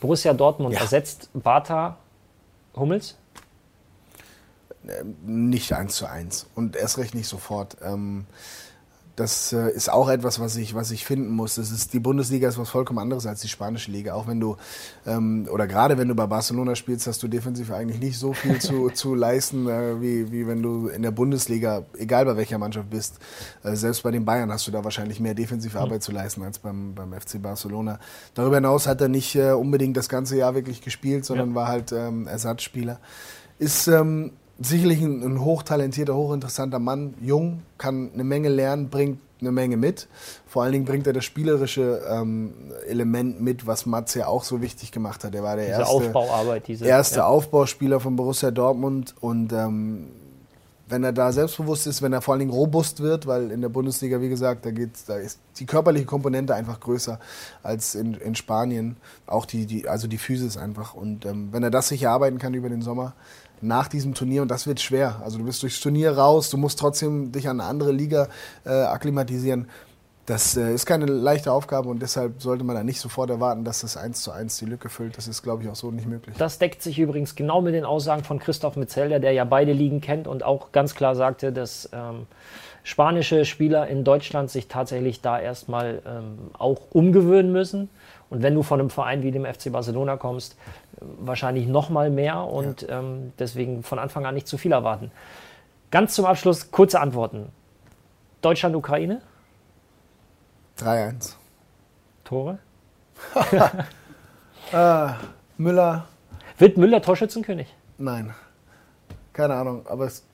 Borussia 0.00 0.32
Dortmund 0.32 0.74
ja. 0.74 0.80
ersetzt 0.80 1.30
Bata 1.34 1.96
Hummels? 2.76 3.16
Ähm, 4.88 5.16
nicht 5.24 5.72
eins 5.72 5.96
zu 5.96 6.06
eins 6.06 6.46
und 6.54 6.76
erst 6.76 6.98
recht 6.98 7.14
nicht 7.14 7.28
sofort. 7.28 7.76
Ähm, 7.82 8.26
das 9.18 9.52
äh, 9.52 9.70
ist 9.70 9.90
auch 9.90 10.08
etwas, 10.08 10.38
was 10.38 10.54
ich, 10.56 10.74
was 10.74 10.92
ich 10.92 11.04
finden 11.04 11.30
muss. 11.30 11.56
Das 11.56 11.72
ist, 11.72 11.92
die 11.92 11.98
Bundesliga 11.98 12.48
ist 12.48 12.56
was 12.56 12.68
vollkommen 12.68 13.00
anderes 13.00 13.26
als 13.26 13.40
die 13.40 13.48
spanische 13.48 13.90
Liga. 13.90 14.14
Auch 14.14 14.28
wenn 14.28 14.38
du, 14.38 14.56
ähm, 15.06 15.48
oder 15.50 15.66
gerade 15.66 15.98
wenn 15.98 16.06
du 16.06 16.14
bei 16.14 16.26
Barcelona 16.26 16.76
spielst, 16.76 17.08
hast 17.08 17.20
du 17.22 17.28
defensiv 17.28 17.72
eigentlich 17.72 18.00
nicht 18.00 18.16
so 18.16 18.32
viel 18.32 18.60
zu, 18.60 18.90
zu 18.94 19.16
leisten, 19.16 19.68
äh, 19.68 20.00
wie, 20.00 20.30
wie 20.30 20.46
wenn 20.46 20.62
du 20.62 20.86
in 20.86 21.02
der 21.02 21.10
Bundesliga, 21.10 21.84
egal 21.96 22.26
bei 22.26 22.36
welcher 22.36 22.58
Mannschaft 22.58 22.90
bist. 22.90 23.18
Äh, 23.64 23.74
selbst 23.74 24.04
bei 24.04 24.12
den 24.12 24.24
Bayern 24.24 24.52
hast 24.52 24.68
du 24.68 24.70
da 24.70 24.84
wahrscheinlich 24.84 25.18
mehr 25.18 25.34
defensive. 25.34 25.78
Arbeit 25.78 26.00
mhm. 26.00 26.02
zu 26.02 26.12
leisten 26.12 26.42
als 26.44 26.60
beim, 26.60 26.94
beim 26.94 27.12
FC 27.12 27.42
Barcelona. 27.42 27.98
Darüber 28.34 28.56
hinaus 28.56 28.86
hat 28.86 29.00
er 29.00 29.08
nicht 29.08 29.34
äh, 29.34 29.50
unbedingt 29.50 29.96
das 29.96 30.08
ganze 30.08 30.36
Jahr 30.36 30.54
wirklich 30.54 30.80
gespielt, 30.80 31.24
sondern 31.24 31.50
ja. 31.50 31.54
war 31.56 31.68
halt 31.68 31.90
ähm, 31.90 32.28
Ersatzspieler. 32.28 33.00
Ist, 33.58 33.88
ähm, 33.88 34.32
sicherlich 34.60 35.00
ein, 35.00 35.22
ein 35.22 35.44
hochtalentierter, 35.44 36.14
hochinteressanter 36.14 36.78
Mann, 36.78 37.14
jung, 37.20 37.62
kann 37.78 38.10
eine 38.12 38.24
Menge 38.24 38.48
lernen, 38.48 38.88
bringt 38.88 39.20
eine 39.40 39.52
Menge 39.52 39.76
mit. 39.76 40.08
Vor 40.46 40.64
allen 40.64 40.72
Dingen 40.72 40.84
bringt 40.84 41.06
er 41.06 41.12
das 41.12 41.24
spielerische 41.24 42.02
ähm, 42.10 42.54
Element 42.88 43.40
mit, 43.40 43.66
was 43.66 43.86
Mats 43.86 44.14
ja 44.14 44.26
auch 44.26 44.42
so 44.42 44.60
wichtig 44.60 44.90
gemacht 44.90 45.22
hat. 45.24 45.34
Er 45.34 45.42
war 45.42 45.56
der 45.56 45.66
diese 45.66 45.78
erste, 45.78 45.94
Aufbauarbeit, 45.94 46.68
diese, 46.68 46.86
erste 46.86 47.18
ja. 47.18 47.26
Aufbauspieler 47.26 48.00
von 48.00 48.16
Borussia 48.16 48.50
Dortmund 48.50 49.14
und 49.20 49.52
ähm, 49.52 50.08
wenn 50.90 51.04
er 51.04 51.12
da 51.12 51.32
selbstbewusst 51.32 51.86
ist, 51.86 52.02
wenn 52.02 52.12
er 52.12 52.22
vor 52.22 52.32
allen 52.32 52.40
Dingen 52.40 52.52
robust 52.52 53.00
wird, 53.00 53.26
weil 53.26 53.50
in 53.50 53.60
der 53.60 53.68
Bundesliga, 53.68 54.20
wie 54.20 54.28
gesagt, 54.28 54.64
da, 54.64 54.70
geht's, 54.70 55.04
da 55.04 55.16
ist 55.16 55.38
die 55.58 55.66
körperliche 55.66 56.06
Komponente 56.06 56.54
einfach 56.54 56.80
größer 56.80 57.20
als 57.62 57.94
in, 57.94 58.14
in 58.14 58.34
Spanien. 58.34 58.96
Auch 59.26 59.44
die, 59.44 59.66
die, 59.66 59.88
also 59.88 60.08
die 60.08 60.18
Physis 60.18 60.56
einfach. 60.56 60.94
Und 60.94 61.26
ähm, 61.26 61.48
wenn 61.52 61.62
er 61.62 61.70
das 61.70 61.88
sich 61.88 62.04
erarbeiten 62.04 62.38
kann 62.38 62.54
über 62.54 62.68
den 62.68 62.82
Sommer, 62.82 63.14
nach 63.60 63.88
diesem 63.88 64.14
Turnier 64.14 64.42
und 64.42 64.50
das 64.50 64.66
wird 64.66 64.80
schwer. 64.80 65.20
Also 65.24 65.38
du 65.38 65.44
bist 65.44 65.62
durchs 65.62 65.80
Turnier 65.80 66.12
raus, 66.16 66.50
du 66.50 66.56
musst 66.56 66.78
trotzdem 66.78 67.32
dich 67.32 67.48
an 67.48 67.60
eine 67.60 67.68
andere 67.68 67.92
Liga 67.92 68.28
äh, 68.64 68.70
akklimatisieren. 68.70 69.68
Das 70.28 70.58
äh, 70.58 70.74
ist 70.74 70.84
keine 70.84 71.06
leichte 71.06 71.50
Aufgabe 71.50 71.88
und 71.88 72.02
deshalb 72.02 72.42
sollte 72.42 72.62
man 72.62 72.76
da 72.76 72.84
nicht 72.84 73.00
sofort 73.00 73.30
erwarten, 73.30 73.64
dass 73.64 73.80
das 73.80 73.96
eins 73.96 74.20
zu 74.20 74.30
eins 74.30 74.58
die 74.58 74.66
Lücke 74.66 74.90
füllt. 74.90 75.16
Das 75.16 75.26
ist, 75.26 75.42
glaube 75.42 75.62
ich, 75.62 75.70
auch 75.70 75.74
so 75.74 75.90
nicht 75.90 76.06
möglich. 76.06 76.36
Das 76.36 76.58
deckt 76.58 76.82
sich 76.82 76.98
übrigens 76.98 77.34
genau 77.34 77.62
mit 77.62 77.72
den 77.72 77.86
Aussagen 77.86 78.24
von 78.24 78.38
Christoph 78.38 78.76
Metzelder, 78.76 79.20
der 79.20 79.32
ja 79.32 79.44
beide 79.44 79.72
Ligen 79.72 80.02
kennt 80.02 80.28
und 80.28 80.42
auch 80.42 80.70
ganz 80.70 80.94
klar 80.94 81.14
sagte, 81.16 81.50
dass 81.50 81.88
ähm, 81.94 82.26
spanische 82.82 83.46
Spieler 83.46 83.88
in 83.88 84.04
Deutschland 84.04 84.50
sich 84.50 84.68
tatsächlich 84.68 85.22
da 85.22 85.40
erstmal 85.40 86.02
ähm, 86.06 86.50
auch 86.58 86.82
umgewöhnen 86.90 87.50
müssen. 87.50 87.88
Und 88.30 88.42
wenn 88.42 88.54
du 88.54 88.62
von 88.62 88.80
einem 88.80 88.90
Verein 88.90 89.22
wie 89.22 89.30
dem 89.30 89.44
FC 89.44 89.72
Barcelona 89.72 90.16
kommst, 90.16 90.56
wahrscheinlich 91.00 91.66
noch 91.66 91.88
mal 91.88 92.10
mehr 92.10 92.44
und 92.44 92.82
ja. 92.82 92.98
ähm, 92.98 93.32
deswegen 93.38 93.82
von 93.82 93.98
Anfang 93.98 94.26
an 94.26 94.34
nicht 94.34 94.46
zu 94.46 94.58
viel 94.58 94.72
erwarten. 94.72 95.10
Ganz 95.90 96.14
zum 96.14 96.26
Abschluss 96.26 96.70
kurze 96.70 97.00
Antworten. 97.00 97.50
Deutschland, 98.42 98.76
Ukraine? 98.76 99.22
3-1. 100.78 101.34
Tore? 102.24 102.58
äh, 104.72 105.08
Müller. 105.56 106.06
Wird 106.58 106.76
Müller 106.76 107.00
Torschützenkönig? 107.00 107.74
Nein. 107.96 108.34
Keine 109.32 109.54
Ahnung, 109.54 109.86
aber 109.88 110.06
es 110.06 110.24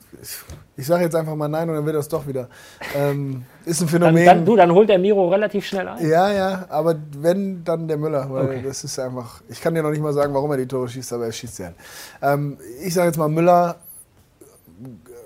ich 0.76 0.86
sage 0.86 1.04
jetzt 1.04 1.14
einfach 1.14 1.34
mal 1.34 1.48
nein 1.48 1.68
und 1.68 1.76
dann 1.76 1.86
wird 1.86 1.96
das 1.96 2.08
doch 2.08 2.26
wieder. 2.26 2.48
Ähm, 2.94 3.44
ist 3.64 3.80
ein 3.80 3.88
Phänomen. 3.88 4.24
Dann, 4.24 4.36
dann, 4.38 4.44
du, 4.44 4.56
dann 4.56 4.72
holt 4.72 4.88
der 4.88 4.98
Miro 4.98 5.28
relativ 5.28 5.66
schnell 5.66 5.88
ein. 5.88 6.08
Ja, 6.08 6.32
ja, 6.32 6.66
aber 6.68 6.96
wenn, 7.18 7.64
dann 7.64 7.88
der 7.88 7.96
Müller. 7.96 8.28
Weil 8.30 8.46
okay. 8.46 8.62
das 8.64 8.84
ist 8.84 8.98
einfach. 8.98 9.42
Ich 9.48 9.60
kann 9.60 9.74
dir 9.74 9.82
noch 9.82 9.90
nicht 9.90 10.02
mal 10.02 10.12
sagen, 10.12 10.34
warum 10.34 10.50
er 10.50 10.56
die 10.56 10.66
Tore 10.66 10.88
schießt, 10.88 11.12
aber 11.12 11.26
er 11.26 11.32
schießt 11.32 11.56
sie 11.56 11.64
halt. 11.64 11.76
Ähm, 12.22 12.58
ich 12.82 12.94
sage 12.94 13.08
jetzt 13.08 13.16
mal 13.16 13.28
Müller. 13.28 13.76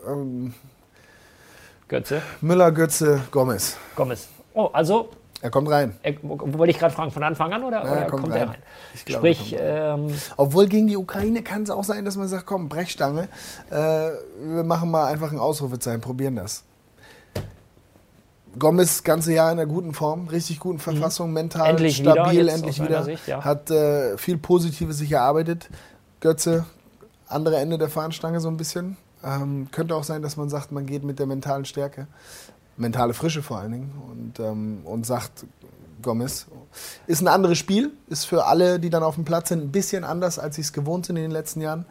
Ähm, 0.07 0.55
Götze. 1.89 2.23
Müller, 2.41 2.71
Götze, 2.71 3.21
Gomez. 3.31 3.77
Gomez. 3.97 4.29
Oh, 4.53 4.69
also 4.73 5.11
er 5.41 5.51
kommt 5.51 5.71
rein. 5.71 5.97
Er, 6.03 6.15
wollte 6.23 6.71
ich 6.71 6.79
gerade 6.79 6.93
fragen, 6.93 7.13
von 7.13 7.23
Anfang 7.23 7.53
an 7.53 7.63
oder, 7.63 7.85
ja, 7.85 7.93
oder 7.93 8.07
kommt, 8.07 8.23
kommt 8.23 8.35
rein. 8.35 8.41
er 8.41 8.49
rein? 8.51 8.59
Ich 8.95 9.05
glaube, 9.05 9.35
Sprich, 9.35 9.57
ähm, 9.59 10.15
obwohl 10.37 10.67
gegen 10.67 10.89
die 10.89 10.97
Ukraine 10.97 11.43
kann 11.43 11.63
es 11.63 11.71
auch 11.71 11.85
sein, 11.85 12.05
dass 12.05 12.17
man 12.17 12.27
sagt, 12.27 12.47
komm, 12.47 12.69
Brechstange, 12.69 13.29
äh, 13.71 13.75
wir 13.75 14.65
machen 14.65 14.91
mal 14.91 15.07
einfach 15.07 15.31
ein 15.31 15.39
Ausrufezeichen, 15.39 16.01
probieren 16.01 16.37
das. 16.37 16.65
Gomez 18.59 19.05
ganze 19.05 19.33
Jahr 19.33 19.53
in 19.53 19.61
einer 19.61 19.69
guten 19.69 19.95
Form, 19.95 20.27
richtig 20.27 20.59
guten 20.59 20.77
mhm. 20.77 20.81
Verfassung, 20.81 21.33
mental 21.33 21.71
endlich 21.71 21.99
stabil, 21.99 22.41
wieder, 22.41 22.53
endlich 22.53 22.83
wieder. 22.83 23.05
Sicht, 23.05 23.29
ja. 23.29 23.45
Hat 23.45 23.71
äh, 23.71 24.19
viel 24.19 24.39
Positives 24.39 24.99
sich 24.99 25.13
erarbeitet. 25.13 25.69
Götze, 26.21 26.65
andere 27.29 27.59
Ende 27.59 27.79
der 27.79 27.89
Fahnenstange 27.89 28.41
so 28.41 28.49
ein 28.49 28.57
bisschen. 28.57 28.97
Ähm, 29.23 29.69
könnte 29.71 29.95
auch 29.95 30.05
sein, 30.05 30.23
dass 30.23 30.37
man 30.37 30.49
sagt, 30.49 30.73
man 30.73 30.87
geht 30.87 31.05
mit 31.05 31.19
der 31.19 31.27
mentalen 31.27 31.65
Stärke 31.65 32.09
mentale 32.79 33.15
Frische 33.15 33.43
vor 33.43 33.59
allen 33.59 33.73
Dingen 33.73 33.93
und, 34.11 34.41
ähm, 34.41 34.81
und 34.85 35.07
sagt, 35.07 35.45
Gomez. 36.03 36.47
Ist 37.07 37.21
ein 37.21 37.29
anderes 37.29 37.59
Spiel, 37.59 37.93
ist 38.09 38.25
für 38.25 38.47
alle, 38.47 38.79
die 38.79 38.91
dann 38.91 39.03
auf 39.03 39.17
dem 39.17 39.25
Platz 39.25 39.49
sind, 39.49 39.63
ein 39.63 39.73
bisschen 39.73 40.05
anders, 40.05 40.39
als 40.39 40.57
sie 40.57 40.63
es 40.63 40.73
gewohnt 40.73 41.07
sind 41.07 41.17
in 41.17 41.23
den 41.23 41.31
letzten 41.31 41.61
Jahren. 41.61 41.87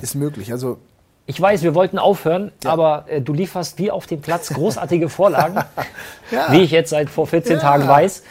Ist 0.00 0.14
möglich. 0.14 0.52
Also 0.52 0.78
ich 1.26 1.40
weiß, 1.40 1.62
wir 1.62 1.74
wollten 1.74 1.98
aufhören, 1.98 2.52
ja. 2.64 2.70
aber 2.70 3.04
äh, 3.08 3.20
du 3.20 3.32
lieferst 3.32 3.78
wie 3.78 3.90
auf 3.90 4.06
dem 4.06 4.20
Platz 4.20 4.48
großartige 4.50 5.08
Vorlagen, 5.08 5.56
ja. 6.30 6.52
wie 6.52 6.60
ich 6.60 6.70
jetzt 6.70 6.90
seit 6.90 7.10
vor 7.10 7.26
14 7.26 7.54
ja. 7.54 7.60
Tagen 7.60 7.86
weiß. 7.86 8.22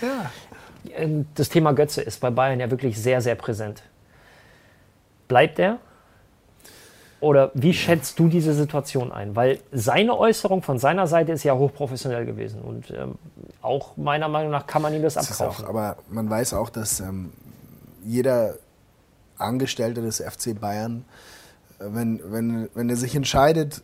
Ähm, 0.94 1.26
das 1.36 1.50
Thema 1.50 1.74
Götze 1.74 2.02
ist 2.02 2.20
bei 2.20 2.30
Bayern 2.30 2.60
ja 2.60 2.70
wirklich 2.70 3.02
sehr, 3.02 3.22
sehr 3.22 3.36
präsent. 3.36 3.84
Bleibt 5.28 5.60
er? 5.60 5.78
Oder 7.22 7.52
wie 7.54 7.74
schätzt 7.74 8.18
du 8.18 8.28
diese 8.28 8.56
Situation 8.56 9.12
ein? 9.12 9.36
Weil 9.36 9.60
seine 9.72 10.18
Äußerung 10.18 10.64
von 10.64 10.80
seiner 10.80 11.06
Seite 11.06 11.32
ist 11.32 11.44
ja 11.44 11.54
hochprofessionell 11.54 12.26
gewesen. 12.26 12.62
Und 12.62 12.90
ähm, 12.90 13.16
auch 13.62 13.96
meiner 13.96 14.28
Meinung 14.28 14.52
nach 14.52 14.66
kann 14.66 14.82
man 14.82 14.92
ihm 14.94 15.04
das 15.04 15.18
abkaufen. 15.18 15.66
Auch, 15.66 15.70
aber 15.70 15.98
man 16.10 16.28
weiß 16.28 16.56
auch, 16.56 16.72
dass 16.72 17.00
ähm, 17.00 17.32
jeder 18.04 18.56
Angestellte 19.38 20.02
des 20.02 20.20
FC 20.20 20.60
Bayern, 20.60 21.06
äh, 21.80 21.86
wenn, 21.90 22.20
wenn, 22.32 22.70
wenn 22.74 22.90
er 22.90 22.96
sich 22.96 23.16
entscheidet, 23.16 23.84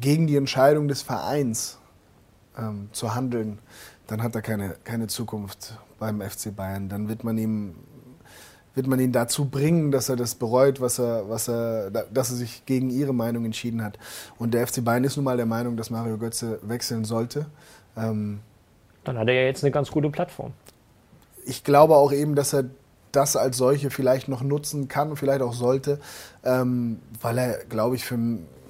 gegen 0.00 0.26
die 0.26 0.36
Entscheidung 0.36 0.88
des 0.88 1.02
Vereins 1.02 1.78
ähm, 2.56 2.88
zu 2.92 3.14
handeln, 3.14 3.58
dann 4.06 4.22
hat 4.22 4.34
er 4.34 4.40
keine, 4.40 4.76
keine 4.84 5.06
Zukunft 5.06 5.78
beim 5.98 6.22
FC 6.22 6.56
Bayern. 6.56 6.88
Dann 6.88 7.10
wird 7.10 7.24
man 7.24 7.36
ihm 7.36 7.74
wird 8.78 8.86
man 8.86 9.00
ihn 9.00 9.10
dazu 9.10 9.46
bringen, 9.46 9.90
dass 9.90 10.08
er 10.08 10.14
das 10.14 10.36
bereut, 10.36 10.80
was 10.80 11.00
er, 11.00 11.28
was 11.28 11.48
er, 11.48 11.90
dass 11.90 12.30
er 12.30 12.36
sich 12.36 12.64
gegen 12.64 12.90
ihre 12.90 13.12
Meinung 13.12 13.44
entschieden 13.44 13.82
hat. 13.82 13.98
Und 14.38 14.54
der 14.54 14.64
FC 14.68 14.84
Bayern 14.84 15.02
ist 15.02 15.16
nun 15.16 15.24
mal 15.24 15.36
der 15.36 15.46
Meinung, 15.46 15.76
dass 15.76 15.90
Mario 15.90 16.16
Götze 16.16 16.60
wechseln 16.62 17.04
sollte. 17.04 17.46
Ähm, 17.96 18.38
Dann 19.02 19.18
hat 19.18 19.26
er 19.26 19.34
ja 19.34 19.42
jetzt 19.42 19.64
eine 19.64 19.72
ganz 19.72 19.90
gute 19.90 20.10
Plattform. 20.10 20.52
Ich 21.44 21.64
glaube 21.64 21.96
auch 21.96 22.12
eben, 22.12 22.36
dass 22.36 22.52
er 22.52 22.66
das 23.10 23.34
als 23.34 23.56
solche 23.56 23.90
vielleicht 23.90 24.28
noch 24.28 24.42
nutzen 24.42 24.86
kann, 24.86 25.16
vielleicht 25.16 25.42
auch 25.42 25.54
sollte, 25.54 25.98
ähm, 26.44 27.00
weil 27.20 27.36
er, 27.36 27.64
glaube 27.64 27.96
ich, 27.96 28.04
für, 28.04 28.16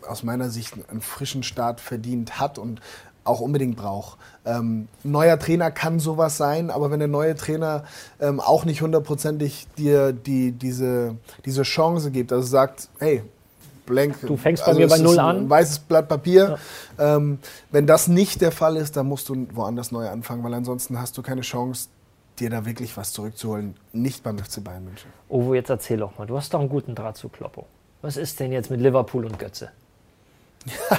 aus 0.08 0.22
meiner 0.22 0.48
Sicht 0.48 0.72
einen 0.88 1.02
frischen 1.02 1.42
Start 1.42 1.82
verdient 1.82 2.40
hat 2.40 2.56
und 2.58 2.80
auch 3.28 3.40
unbedingt 3.40 3.76
braucht. 3.76 4.18
Ähm, 4.44 4.88
neuer 5.04 5.38
Trainer 5.38 5.70
kann 5.70 6.00
sowas 6.00 6.36
sein, 6.36 6.70
aber 6.70 6.90
wenn 6.90 6.98
der 6.98 7.08
neue 7.08 7.34
Trainer 7.36 7.84
ähm, 8.20 8.40
auch 8.40 8.64
nicht 8.64 8.82
hundertprozentig 8.82 9.66
dir 9.76 10.12
die, 10.12 10.52
diese, 10.52 11.16
diese 11.44 11.62
Chance 11.62 12.10
gibt, 12.10 12.32
also 12.32 12.46
sagt, 12.46 12.88
hey, 12.98 13.22
blank. 13.88 14.16
Du 14.22 14.36
fängst 14.36 14.64
bei 14.64 14.68
also 14.68 14.80
mir 14.80 14.88
bei 14.88 14.98
Null 14.98 15.18
an. 15.18 15.50
Weißes 15.50 15.80
Blatt 15.80 16.08
Papier. 16.08 16.58
Ja. 16.98 17.16
Ähm, 17.16 17.38
wenn 17.70 17.86
das 17.86 18.08
nicht 18.08 18.40
der 18.40 18.52
Fall 18.52 18.76
ist, 18.76 18.96
dann 18.96 19.06
musst 19.06 19.28
du 19.28 19.46
woanders 19.52 19.90
neu 19.90 20.08
anfangen, 20.08 20.44
weil 20.44 20.54
ansonsten 20.54 20.98
hast 20.98 21.16
du 21.18 21.22
keine 21.22 21.40
Chance, 21.40 21.88
dir 22.38 22.50
da 22.50 22.64
wirklich 22.64 22.96
was 22.96 23.12
zurückzuholen. 23.12 23.74
Nicht 23.92 24.22
beim 24.22 24.38
FC 24.38 24.62
Bayern 24.62 24.84
München. 24.84 25.10
Ovo, 25.28 25.54
jetzt 25.54 25.70
erzähl 25.70 25.98
doch 25.98 26.16
mal. 26.18 26.26
Du 26.26 26.36
hast 26.36 26.54
doch 26.54 26.60
einen 26.60 26.68
guten 26.68 26.94
Draht 26.94 27.16
zu 27.16 27.28
Kloppo. 27.28 27.66
Was 28.00 28.16
ist 28.16 28.38
denn 28.38 28.52
jetzt 28.52 28.70
mit 28.70 28.80
Liverpool 28.80 29.24
und 29.24 29.38
Götze? 29.38 29.70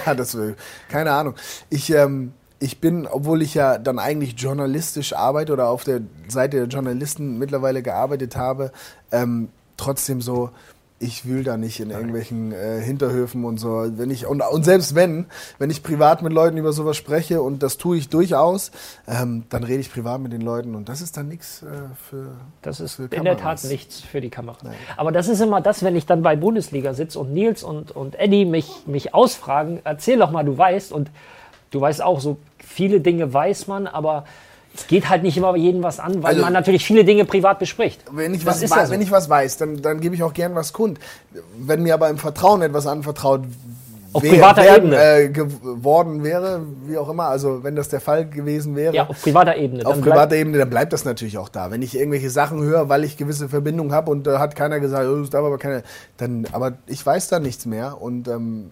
Ja, 0.05 0.13
das 0.15 0.35
will, 0.35 0.55
keine 0.89 1.11
Ahnung. 1.11 1.35
Ich, 1.69 1.89
ähm, 1.91 2.33
ich 2.59 2.79
bin, 2.79 3.07
obwohl 3.07 3.41
ich 3.41 3.53
ja 3.53 3.77
dann 3.77 3.99
eigentlich 3.99 4.33
journalistisch 4.37 5.13
arbeite 5.13 5.53
oder 5.53 5.69
auf 5.69 5.83
der 5.83 6.01
Seite 6.27 6.57
der 6.57 6.67
Journalisten 6.67 7.37
mittlerweile 7.37 7.81
gearbeitet 7.81 8.35
habe, 8.35 8.71
ähm, 9.11 9.49
trotzdem 9.77 10.21
so, 10.21 10.51
ich 10.99 11.25
will 11.25 11.43
da 11.43 11.57
nicht 11.57 11.79
in 11.79 11.91
irgendwelchen 11.91 12.51
äh, 12.51 12.81
Hinterhöfen 12.81 13.45
und 13.45 13.57
so. 13.57 13.85
Wenn 13.97 14.11
ich 14.11 14.27
und, 14.27 14.41
und 14.41 14.63
selbst 14.63 14.95
wenn, 14.95 15.27
wenn 15.57 15.69
ich 15.69 15.81
privat 15.81 16.21
mit 16.21 16.33
Leuten 16.33 16.57
über 16.57 16.73
sowas 16.73 16.97
spreche 16.97 17.41
und 17.41 17.63
das 17.63 17.77
tue 17.77 17.97
ich 17.97 18.09
durchaus, 18.09 18.71
ähm, 19.07 19.45
dann 19.49 19.63
rede 19.63 19.79
ich 19.79 19.91
privat 19.91 20.19
mit 20.19 20.33
den 20.33 20.41
Leuten 20.41 20.75
und 20.75 20.89
das 20.89 21.01
ist 21.01 21.15
dann 21.15 21.29
nichts 21.29 21.63
äh, 21.63 21.67
für. 22.09 22.31
Das 22.61 22.81
ist 22.81 22.99
in 22.99 23.23
der 23.23 23.37
Tat 23.37 23.63
nichts 23.63 24.01
für 24.01 24.19
die 24.19 24.29
Kamera. 24.29 24.57
Nein. 24.63 24.75
Aber 24.97 25.11
das 25.11 25.29
ist 25.29 25.39
immer 25.39 25.61
das, 25.61 25.83
wenn 25.83 25.95
ich 25.95 26.05
dann 26.05 26.21
bei 26.21 26.35
Bundesliga 26.35 26.93
sitze 26.93 27.19
und 27.19 27.33
Nils 27.33 27.63
und, 27.63 27.91
und 27.91 28.19
Eddie 28.19 28.45
mich, 28.45 28.83
mich 28.85 29.13
ausfragen, 29.13 29.79
erzähl 29.85 30.19
doch 30.19 30.31
mal, 30.31 30.43
du 30.43 30.57
weißt 30.57 30.91
und 30.91 31.09
du 31.71 31.79
weißt 31.79 32.03
auch, 32.03 32.19
so 32.19 32.37
viele 32.57 32.99
Dinge 32.99 33.33
weiß 33.33 33.67
man, 33.67 33.87
aber 33.87 34.25
geht 34.87 35.09
halt 35.09 35.23
nicht 35.23 35.37
immer 35.37 35.55
jeden 35.55 35.83
was 35.83 35.99
an, 35.99 36.23
weil 36.23 36.31
also, 36.31 36.41
man 36.41 36.53
natürlich 36.53 36.85
viele 36.85 37.03
Dinge 37.03 37.25
privat 37.25 37.59
bespricht. 37.59 38.01
Wenn 38.11 38.33
ich, 38.33 38.45
was, 38.45 38.61
weiß, 38.61 38.69
ja 38.69 38.85
so. 38.85 38.93
wenn 38.93 39.01
ich 39.01 39.11
was 39.11 39.29
weiß, 39.29 39.57
dann, 39.57 39.81
dann 39.81 39.99
gebe 39.99 40.15
ich 40.15 40.23
auch 40.23 40.33
gern 40.33 40.55
was 40.55 40.73
kund. 40.73 40.99
Wenn 41.57 41.83
mir 41.83 41.93
aber 41.93 42.09
im 42.09 42.17
Vertrauen 42.17 42.61
etwas 42.61 42.87
anvertraut 42.87 43.41
auf 44.11 44.23
wer, 44.23 44.31
privater 44.31 44.63
wer, 44.63 44.77
Ebene 44.77 44.97
äh, 44.97 45.29
geworden 45.29 46.23
wäre, 46.23 46.61
wie 46.85 46.97
auch 46.97 47.09
immer, 47.09 47.25
also 47.25 47.63
wenn 47.63 47.75
das 47.75 47.89
der 47.89 48.01
Fall 48.01 48.27
gewesen 48.27 48.75
wäre. 48.75 48.95
Ja, 48.95 49.07
auf 49.07 49.21
privater 49.21 49.55
Ebene. 49.55 49.85
Auf 49.85 50.01
privater 50.01 50.35
Ebene, 50.35 50.57
dann 50.57 50.69
bleibt 50.69 50.93
das 50.93 51.05
natürlich 51.05 51.37
auch 51.37 51.49
da. 51.49 51.69
Wenn 51.69 51.81
ich 51.81 51.95
irgendwelche 51.95 52.29
Sachen 52.29 52.61
höre, 52.61 52.89
weil 52.89 53.03
ich 53.03 53.17
gewisse 53.17 53.49
Verbindungen 53.49 53.93
habe 53.93 54.09
und 54.09 54.25
da 54.25 54.35
äh, 54.35 54.39
hat 54.39 54.55
keiner 54.55 54.79
gesagt, 54.79 55.07
oh, 55.07 55.21
es 55.21 55.29
darf 55.29 55.45
aber 55.45 55.57
keine, 55.57 55.83
dann, 56.17 56.47
aber 56.51 56.73
ich 56.87 57.05
weiß 57.05 57.27
da 57.27 57.39
nichts 57.39 57.65
mehr 57.65 58.01
und 58.01 58.27
ähm, 58.27 58.71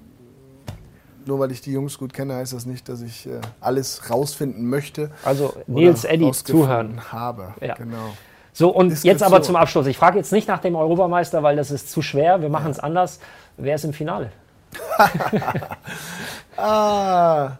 nur 1.28 1.40
weil 1.40 1.52
ich 1.52 1.62
die 1.62 1.72
Jungs 1.72 1.98
gut 1.98 2.14
kenne, 2.14 2.36
heißt 2.36 2.54
das 2.54 2.66
nicht, 2.66 2.88
dass 2.90 3.02
ich 3.02 3.28
äh, 3.28 3.40
alles 3.62 4.10
rausfinden 4.10 4.68
möchte. 4.68 5.12
Also 5.24 5.54
Nils 5.68 6.04
Eddy 6.04 6.32
zuhören. 6.32 7.12
habe. 7.12 7.54
Ja. 7.62 7.76
Genau. 7.76 8.14
So, 8.54 8.70
und 8.70 8.90
Diskretion. 8.90 9.14
jetzt 9.14 9.24
aber 9.24 9.42
zum 9.44 9.56
Abschluss. 9.56 9.86
Ich 9.86 9.98
frage 9.98 10.18
jetzt 10.18 10.32
nicht 10.32 10.48
nach 10.48 10.60
dem 10.60 10.76
Europameister, 10.76 11.44
weil 11.44 11.56
das 11.56 11.70
ist 11.70 11.92
zu 11.92 12.02
schwer. 12.02 12.42
Wir 12.42 12.50
machen 12.50 12.72
es 12.72 12.78
ja. 12.78 12.84
anders. 12.84 13.20
Wer 13.58 13.76
ist 13.76 13.86
im 13.86 13.94
Finale? 13.94 14.32
ah, 16.58 17.52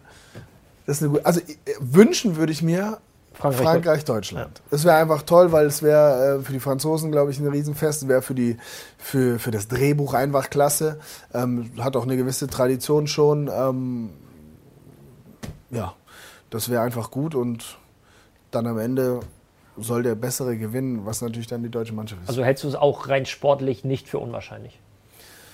das 0.86 0.96
ist 0.96 1.02
eine 1.02 1.12
gute. 1.12 1.26
Also 1.26 1.40
äh, 1.40 1.54
wünschen 1.78 2.36
würde 2.36 2.52
ich 2.52 2.62
mir 2.62 2.98
Frankreich, 3.38 3.62
Frankreich 3.62 4.04
Deutschland. 4.04 4.58
Ja. 4.58 4.64
Das 4.70 4.84
wäre 4.84 4.96
einfach 4.96 5.22
toll, 5.22 5.52
weil 5.52 5.66
es 5.66 5.82
wäre 5.82 6.38
äh, 6.40 6.42
für 6.42 6.52
die 6.52 6.60
Franzosen, 6.60 7.12
glaube 7.12 7.30
ich, 7.30 7.38
ein 7.38 7.46
Riesenfest. 7.46 8.08
Wäre 8.08 8.20
für, 8.20 8.34
für, 8.98 9.38
für 9.38 9.50
das 9.52 9.68
Drehbuch 9.68 10.14
einfach 10.14 10.50
klasse. 10.50 10.98
Ähm, 11.32 11.70
hat 11.78 11.96
auch 11.96 12.02
eine 12.02 12.16
gewisse 12.16 12.48
Tradition 12.48 13.06
schon. 13.06 13.48
Ähm, 13.48 14.10
ja, 15.70 15.94
das 16.50 16.68
wäre 16.68 16.82
einfach 16.82 17.12
gut 17.12 17.34
und 17.34 17.78
dann 18.50 18.66
am 18.66 18.78
Ende 18.78 19.20
soll 19.76 20.02
der 20.02 20.16
Bessere 20.16 20.56
gewinnen, 20.56 21.06
was 21.06 21.22
natürlich 21.22 21.46
dann 21.46 21.62
die 21.62 21.68
deutsche 21.68 21.92
Mannschaft 21.92 22.22
ist. 22.22 22.28
Also 22.28 22.42
hältst 22.42 22.64
du 22.64 22.68
es 22.68 22.74
auch 22.74 23.08
rein 23.08 23.26
sportlich 23.26 23.84
nicht 23.84 24.08
für 24.08 24.18
unwahrscheinlich? 24.18 24.80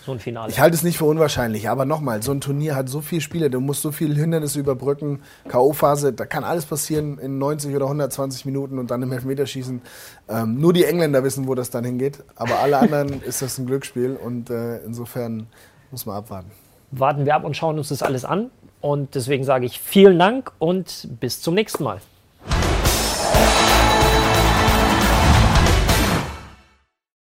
So 0.04 0.12
ein 0.12 0.18
Finale. 0.18 0.50
Ich 0.50 0.60
halte 0.60 0.74
es 0.74 0.82
nicht 0.82 0.98
für 0.98 1.04
unwahrscheinlich, 1.06 1.68
aber 1.68 1.84
nochmal, 1.84 2.22
so 2.22 2.32
ein 2.32 2.40
Turnier 2.40 2.76
hat 2.76 2.88
so 2.88 3.00
viele 3.00 3.20
Spiele, 3.20 3.50
du 3.50 3.60
musst 3.60 3.82
so 3.82 3.92
viele 3.92 4.14
Hindernisse 4.14 4.60
überbrücken, 4.60 5.20
K.O.-Phase, 5.48 6.12
da 6.12 6.26
kann 6.26 6.44
alles 6.44 6.66
passieren 6.66 7.18
in 7.18 7.38
90 7.38 7.74
oder 7.74 7.86
120 7.86 8.44
Minuten 8.44 8.78
und 8.78 8.90
dann 8.90 9.02
im 9.02 9.12
Elfmeterschießen. 9.12 9.82
Ähm, 10.28 10.60
nur 10.60 10.72
die 10.72 10.84
Engländer 10.84 11.24
wissen, 11.24 11.48
wo 11.48 11.54
das 11.54 11.70
dann 11.70 11.84
hingeht, 11.84 12.22
aber 12.36 12.58
alle 12.58 12.78
anderen 12.78 13.22
ist 13.26 13.42
das 13.42 13.58
ein 13.58 13.66
Glücksspiel 13.66 14.16
und 14.16 14.50
äh, 14.50 14.78
insofern 14.84 15.46
muss 15.90 16.06
man 16.06 16.16
abwarten. 16.16 16.50
Warten 16.90 17.24
wir 17.24 17.34
ab 17.34 17.44
und 17.44 17.56
schauen 17.56 17.78
uns 17.78 17.88
das 17.88 18.02
alles 18.02 18.24
an 18.24 18.50
und 18.80 19.14
deswegen 19.14 19.44
sage 19.44 19.66
ich 19.66 19.80
vielen 19.80 20.18
Dank 20.18 20.52
und 20.58 21.08
bis 21.18 21.40
zum 21.40 21.54
nächsten 21.54 21.82
Mal. 21.82 22.00